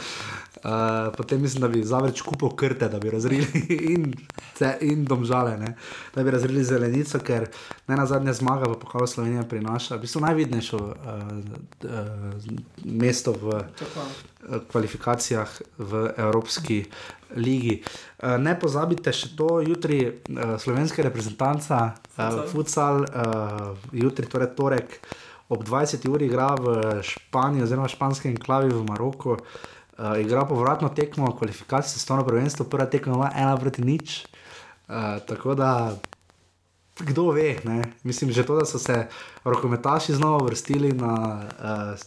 [0.60, 3.46] Uh, potem mislim, da bi zavrč kupil krte, da bi razrili
[3.94, 4.12] in,
[4.60, 5.72] ce, in domžale, ne?
[6.14, 7.48] da bi razrili zelenico, ker
[7.88, 10.92] ne na zadnje zmaga v pokalu Slovenije prinaša, v bistvu najvidnejšo uh,
[11.88, 12.44] uh,
[12.84, 14.04] mesto v Tako.
[14.04, 16.84] eh, kvalifikacijah v Evropski
[17.36, 17.80] ligi.
[18.18, 23.04] Eh, Ne pozabite še to, jutri uh, slovenska reprezentanca, uh, Futsal.
[23.08, 25.00] uh, jutri, torej torek,
[25.48, 26.04] ob 20.
[26.06, 29.38] uri igra v Španiji, oziroma španskem enklavi v Maroku.
[30.00, 34.29] Uh, igra povratno tekmo, kvalifikacije za stvarno prvenstvo, prva tekma ima ena proti nič.
[34.90, 35.96] Uh, tako da,
[36.98, 37.82] kdo ve, ne?
[38.02, 39.06] mislim, že to, da so se
[39.44, 42.00] rokometaši znova vrstili na uh,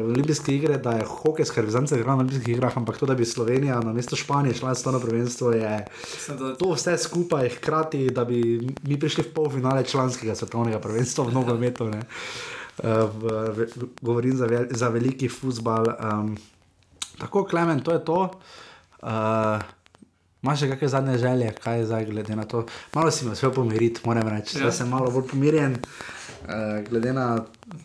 [0.00, 3.80] olimpijske igre, da je hokejska reprezentanca igrala na olimpijskih igrah, ampak to, da bi Slovenija
[3.80, 5.84] na mesto Španije šla na stvarno prvenstvo, je
[6.14, 11.24] Mislim, da to vse skupaj, hkrati, da bi mi prišli v polfinale članskega svetovnega prvenstva
[11.24, 11.84] v nogometu.
[11.84, 11.94] Uh,
[13.22, 13.66] v, v,
[14.02, 15.86] govorim za, vel, za veliki futbal.
[16.00, 16.36] Um,
[17.18, 18.30] tako, Klemen, to je to.
[19.02, 19.62] Uh,
[20.44, 22.66] Imaš še kakšne zadnje želje, kaj je zdaj, glede na to?
[22.92, 24.58] Malo si me uspel pomiriti, moram reči.
[24.60, 24.68] Ja.
[24.68, 27.28] sem malo bolj pomirjen, uh, glede na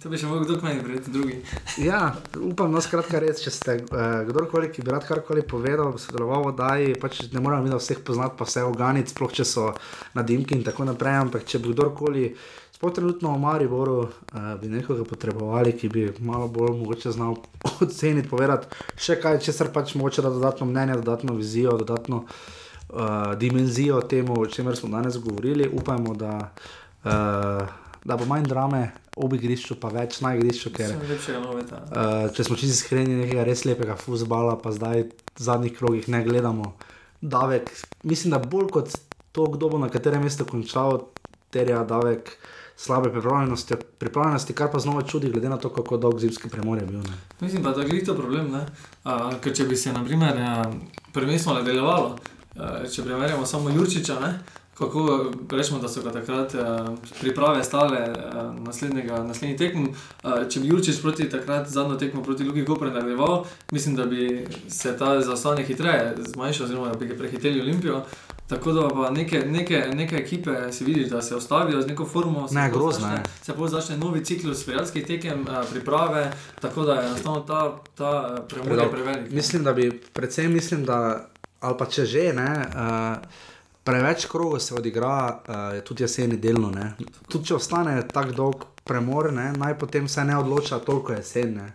[0.03, 1.37] to bi še mogel kdo meni priti, drugi.
[1.87, 6.43] Ja, upam, no, skratka, res, če ste uh, kdorkoli, ki bi rad karkoli povedal, sodeloval
[6.43, 9.69] v oddaji, pač ne moramo mi da vseh poznati, pa vse oganiti, sploh če so
[10.19, 11.21] na dimki in tako naprej.
[11.23, 12.27] Ampak če bi kdorkoli,
[12.79, 17.35] sploh trenutno v Mariboru, uh, bi nekoga potrebovali, ki bi malo bolj mogoče znal
[17.83, 23.99] oceniti, povedati še kaj, česar pač mogoče da dodatno mnenje, dodatno vizijo, dodatno uh, dimenzijo
[24.07, 25.67] temu, o čemer smo danes govorili.
[25.67, 26.33] Upajmo, da.
[27.03, 27.67] Uh,
[27.99, 30.93] Da bo manj drame ob igrišču, pa več na igrišču, ker
[31.43, 31.81] noveta.
[31.91, 36.21] Uh, če smo čisto iskreni, nekega res lepega futbola, pa zdaj v zadnjih krogih ne
[36.23, 36.71] gledamo.
[37.19, 37.67] Davek,
[38.07, 38.95] mislim, da bolj kot
[39.35, 41.09] to, kdo bo na katerem mestu končal,
[41.51, 42.31] terja davek
[42.79, 46.85] slabe pripravljenosti, pripravljenosti, kar pa znova čudi, glede na to, kako dolg zimski premor je
[46.85, 46.99] bil.
[46.99, 47.17] Ne.
[47.39, 48.51] Mislim pa, da je to problem.
[48.51, 48.65] ne.
[49.03, 50.71] A, ker če bi se, na primer, a,
[51.13, 52.15] prvenstvo nadaljevalo,
[52.55, 54.39] a, če primerjamo samo Jurčiča, ne,
[54.79, 59.91] kako rečemo, da so ga takrat a, priprave stale a, naslednjega, naslednji tekm.
[60.23, 63.43] A, če bi Jurčič proti takrat zadnjo tekmo proti Luki Koper nadaljeval,
[63.75, 68.05] mislim, da bi se ta zaostanek hitreje zmanjšal, oziroma da bi ga prehiteli Olimpijo.
[68.49, 72.47] Tako da pa neke, neke, neke ekipe si vidiš, da se ustavijo z neko formo.
[72.47, 73.23] se Ne, grozno začne-
[73.55, 73.67] je.
[73.67, 76.31] se začne novi ciklus prijateljskih tekem, a, priprave,
[76.61, 77.59] tako da je enostavno ta,
[77.95, 78.11] ta
[78.43, 78.91] premor je Predolg.
[78.91, 79.29] prevelik.
[79.29, 79.35] ne.
[79.35, 81.27] Mislim, da bi, predvsem mislim, da,
[81.59, 82.65] ali pa če že ne.
[82.67, 83.17] Uh,
[83.83, 86.69] Preveč krogov se odigra, uh, tudi jeseni delno.
[86.69, 86.93] Ne.
[87.27, 91.73] Tudi če ostane tako dolg premor, ne, naj potem se ne odloča toliko jesen, ne.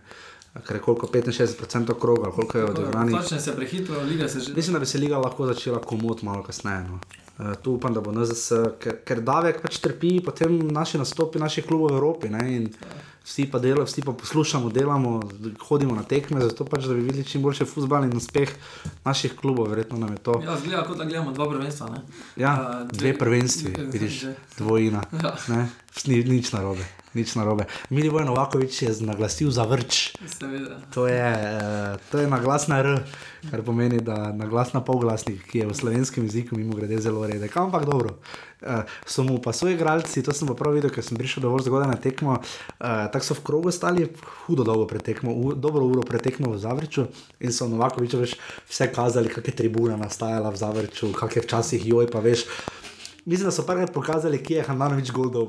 [0.61, 3.15] Ker je koliko 65% kroga, koliko je odigranih.
[3.21, 4.53] Začne se prehitro, liga se že.
[4.53, 6.83] Mislim, da bi se liga lahko začela komot malo kasneje.
[6.83, 6.99] No.
[7.37, 11.65] Uh, tu upam, da bo NZS, ker, ker davek pač trpi, potem naši nastopi naših
[11.65, 12.29] klubov v Evropi.
[12.29, 12.69] Ne, in
[13.25, 15.19] vsi pa delajo, vsi pa poslušamo, delamo,
[15.59, 18.53] hodimo na tekme, zato pač, da bi videli čim boljši futbal in uspeh
[19.03, 20.39] naših klubov, verjetno nam je to.
[20.45, 21.89] Ja, zgleda kot da gledamo dva prvenstva.
[21.89, 22.01] Ne?
[22.37, 24.35] Ja, A, dve dve- prvenstvi, dve- vidiš, dve.
[24.57, 25.03] dvojina.
[25.11, 25.35] Ja.
[25.47, 25.67] Ne,
[26.07, 27.65] ni, nič narobe, nič narobe.
[27.89, 30.15] Mili Vojn Novakovič je naglasil za vrč.
[30.93, 32.99] To je, uh, to je naglasna R,
[33.49, 37.55] kar pomeni, da naglasna polglasnik, ki je v slovenskem jeziku mimo grede zelo redek.
[37.57, 38.19] Ampak dobro.
[38.65, 41.67] Uh, so mu pa svoji igralci, to sem pa prav videl, ker sem prišel dovolj
[41.67, 42.39] zgodaj na tekmo.
[42.39, 44.07] Uh, tako so v krogu stali,
[44.47, 47.05] hudo dolgo pred tekmo, u, dobro uro pred tekmo v Zavrču
[47.39, 48.33] in so Novakoviču veš,
[48.65, 52.47] vse kazali, kakšne tribune nastajala v Zavrču, kakšne včasih joj pa veš.
[53.25, 55.47] Mislim, da so prvi pokazali, kje je Handanovič Goldov.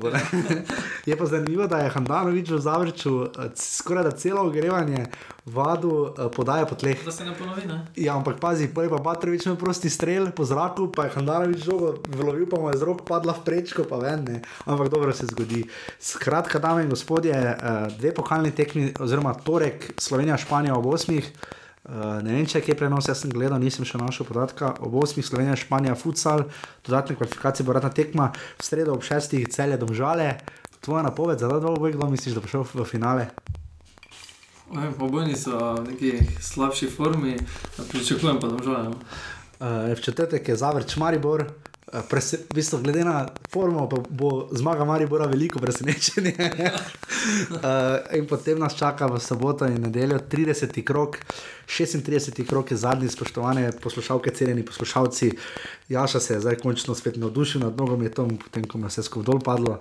[1.05, 5.05] je pa zanimivo, da je Handanovič v Zavrču eh, skoraj da celo ogrevanje
[5.45, 7.05] vadu eh, podaja po tleh.
[7.05, 7.85] Da se ne ponovi, ne?
[7.95, 11.93] Ja, ampak pazi, prej pa Batrovič imel prosti strel po zraku, pa je Handanovič žogo
[12.07, 14.41] vlovil, pa mu je z rok padla v prečko, pa ven, ne.
[14.65, 15.61] Ampak dobro se zgodi.
[15.99, 21.29] Skratka, dame in gospodje, eh, dve pokalni tekmi, oziroma torek Slovenija, Španija ob osmih.
[21.87, 24.73] Uh, ne vem, če je kje prenos, jaz sem gledal, nisem še našel podatka.
[24.83, 25.23] Ob 8.
[25.23, 26.43] Slovenija, Španija, futsal,
[26.83, 28.25] dodatne kvalifikacije, bo radna tekma,
[28.59, 29.37] v sredo ob 6.
[29.47, 30.33] celje domžale.
[30.83, 33.29] Tvoja napoved za ta dva oboj, kdo misliš, da bo šel v finale?
[34.67, 36.11] Oj, Obojni so v neki
[36.43, 37.37] slabši formi,
[37.87, 38.91] pričakujem pa domžalje.
[38.91, 38.99] no.
[39.57, 41.47] Uh, v četrtek je Zavrč Maribor,
[42.09, 46.33] prese, v bistvu, glede na formo, pa bo zmaga Maribora veliko presenečenje.
[46.35, 50.83] uh, in potem nas čaka v soboto in nedeljo 30.
[50.83, 51.17] krok,
[51.67, 52.43] 36.
[52.47, 55.31] krok je zadnji, spoštovane poslušalke, cenjeni poslušalci.
[55.89, 59.39] Jaša se je zdaj končno spet navdušil nad nogometom, potem ko je vse skupaj dol
[59.39, 59.79] padlo.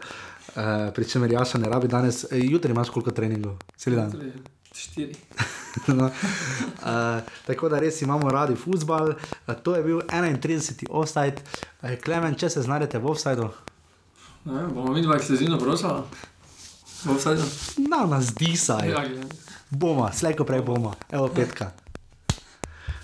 [0.57, 4.15] Uh, Pričemer, Jaša ne rabi danes, jutri imaš koliko treningov, cel dan.
[4.77, 5.15] Štiri.
[5.99, 9.15] no, uh, tako da res imamo radi futbal.
[9.47, 10.87] Uh, to je bil 31.
[10.91, 11.43] offside.
[11.83, 13.49] Uh, Klemen, če se znajdete v offsideu.
[14.45, 16.03] Ne, bomo mi dva ekstenzivno prosili.
[17.05, 17.49] Bo vse eno.
[17.89, 18.91] Na nas disaj.
[18.91, 19.25] Ja, ja.
[19.71, 21.73] Bomo, slejko prej bomo, evo petka.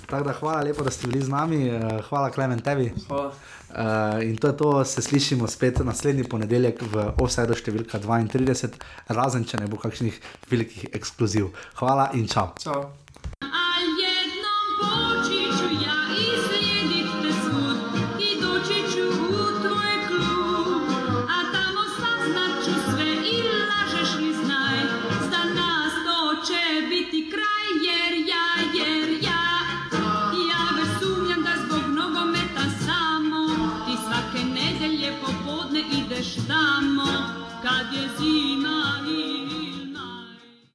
[0.07, 2.93] Tako da hvala lepo, da ste bili z nami, uh, hvala Klemen tebi.
[3.09, 3.33] Hvala.
[3.73, 8.73] Uh, in to je to, se slišimo spet naslednji ponedeljek v offsideu številka 32,
[9.09, 10.19] razen če ne bo kakšnih
[10.51, 11.55] velikih ekskluziv.
[11.81, 12.53] Hvala in čau.
[12.61, 13.02] Čau.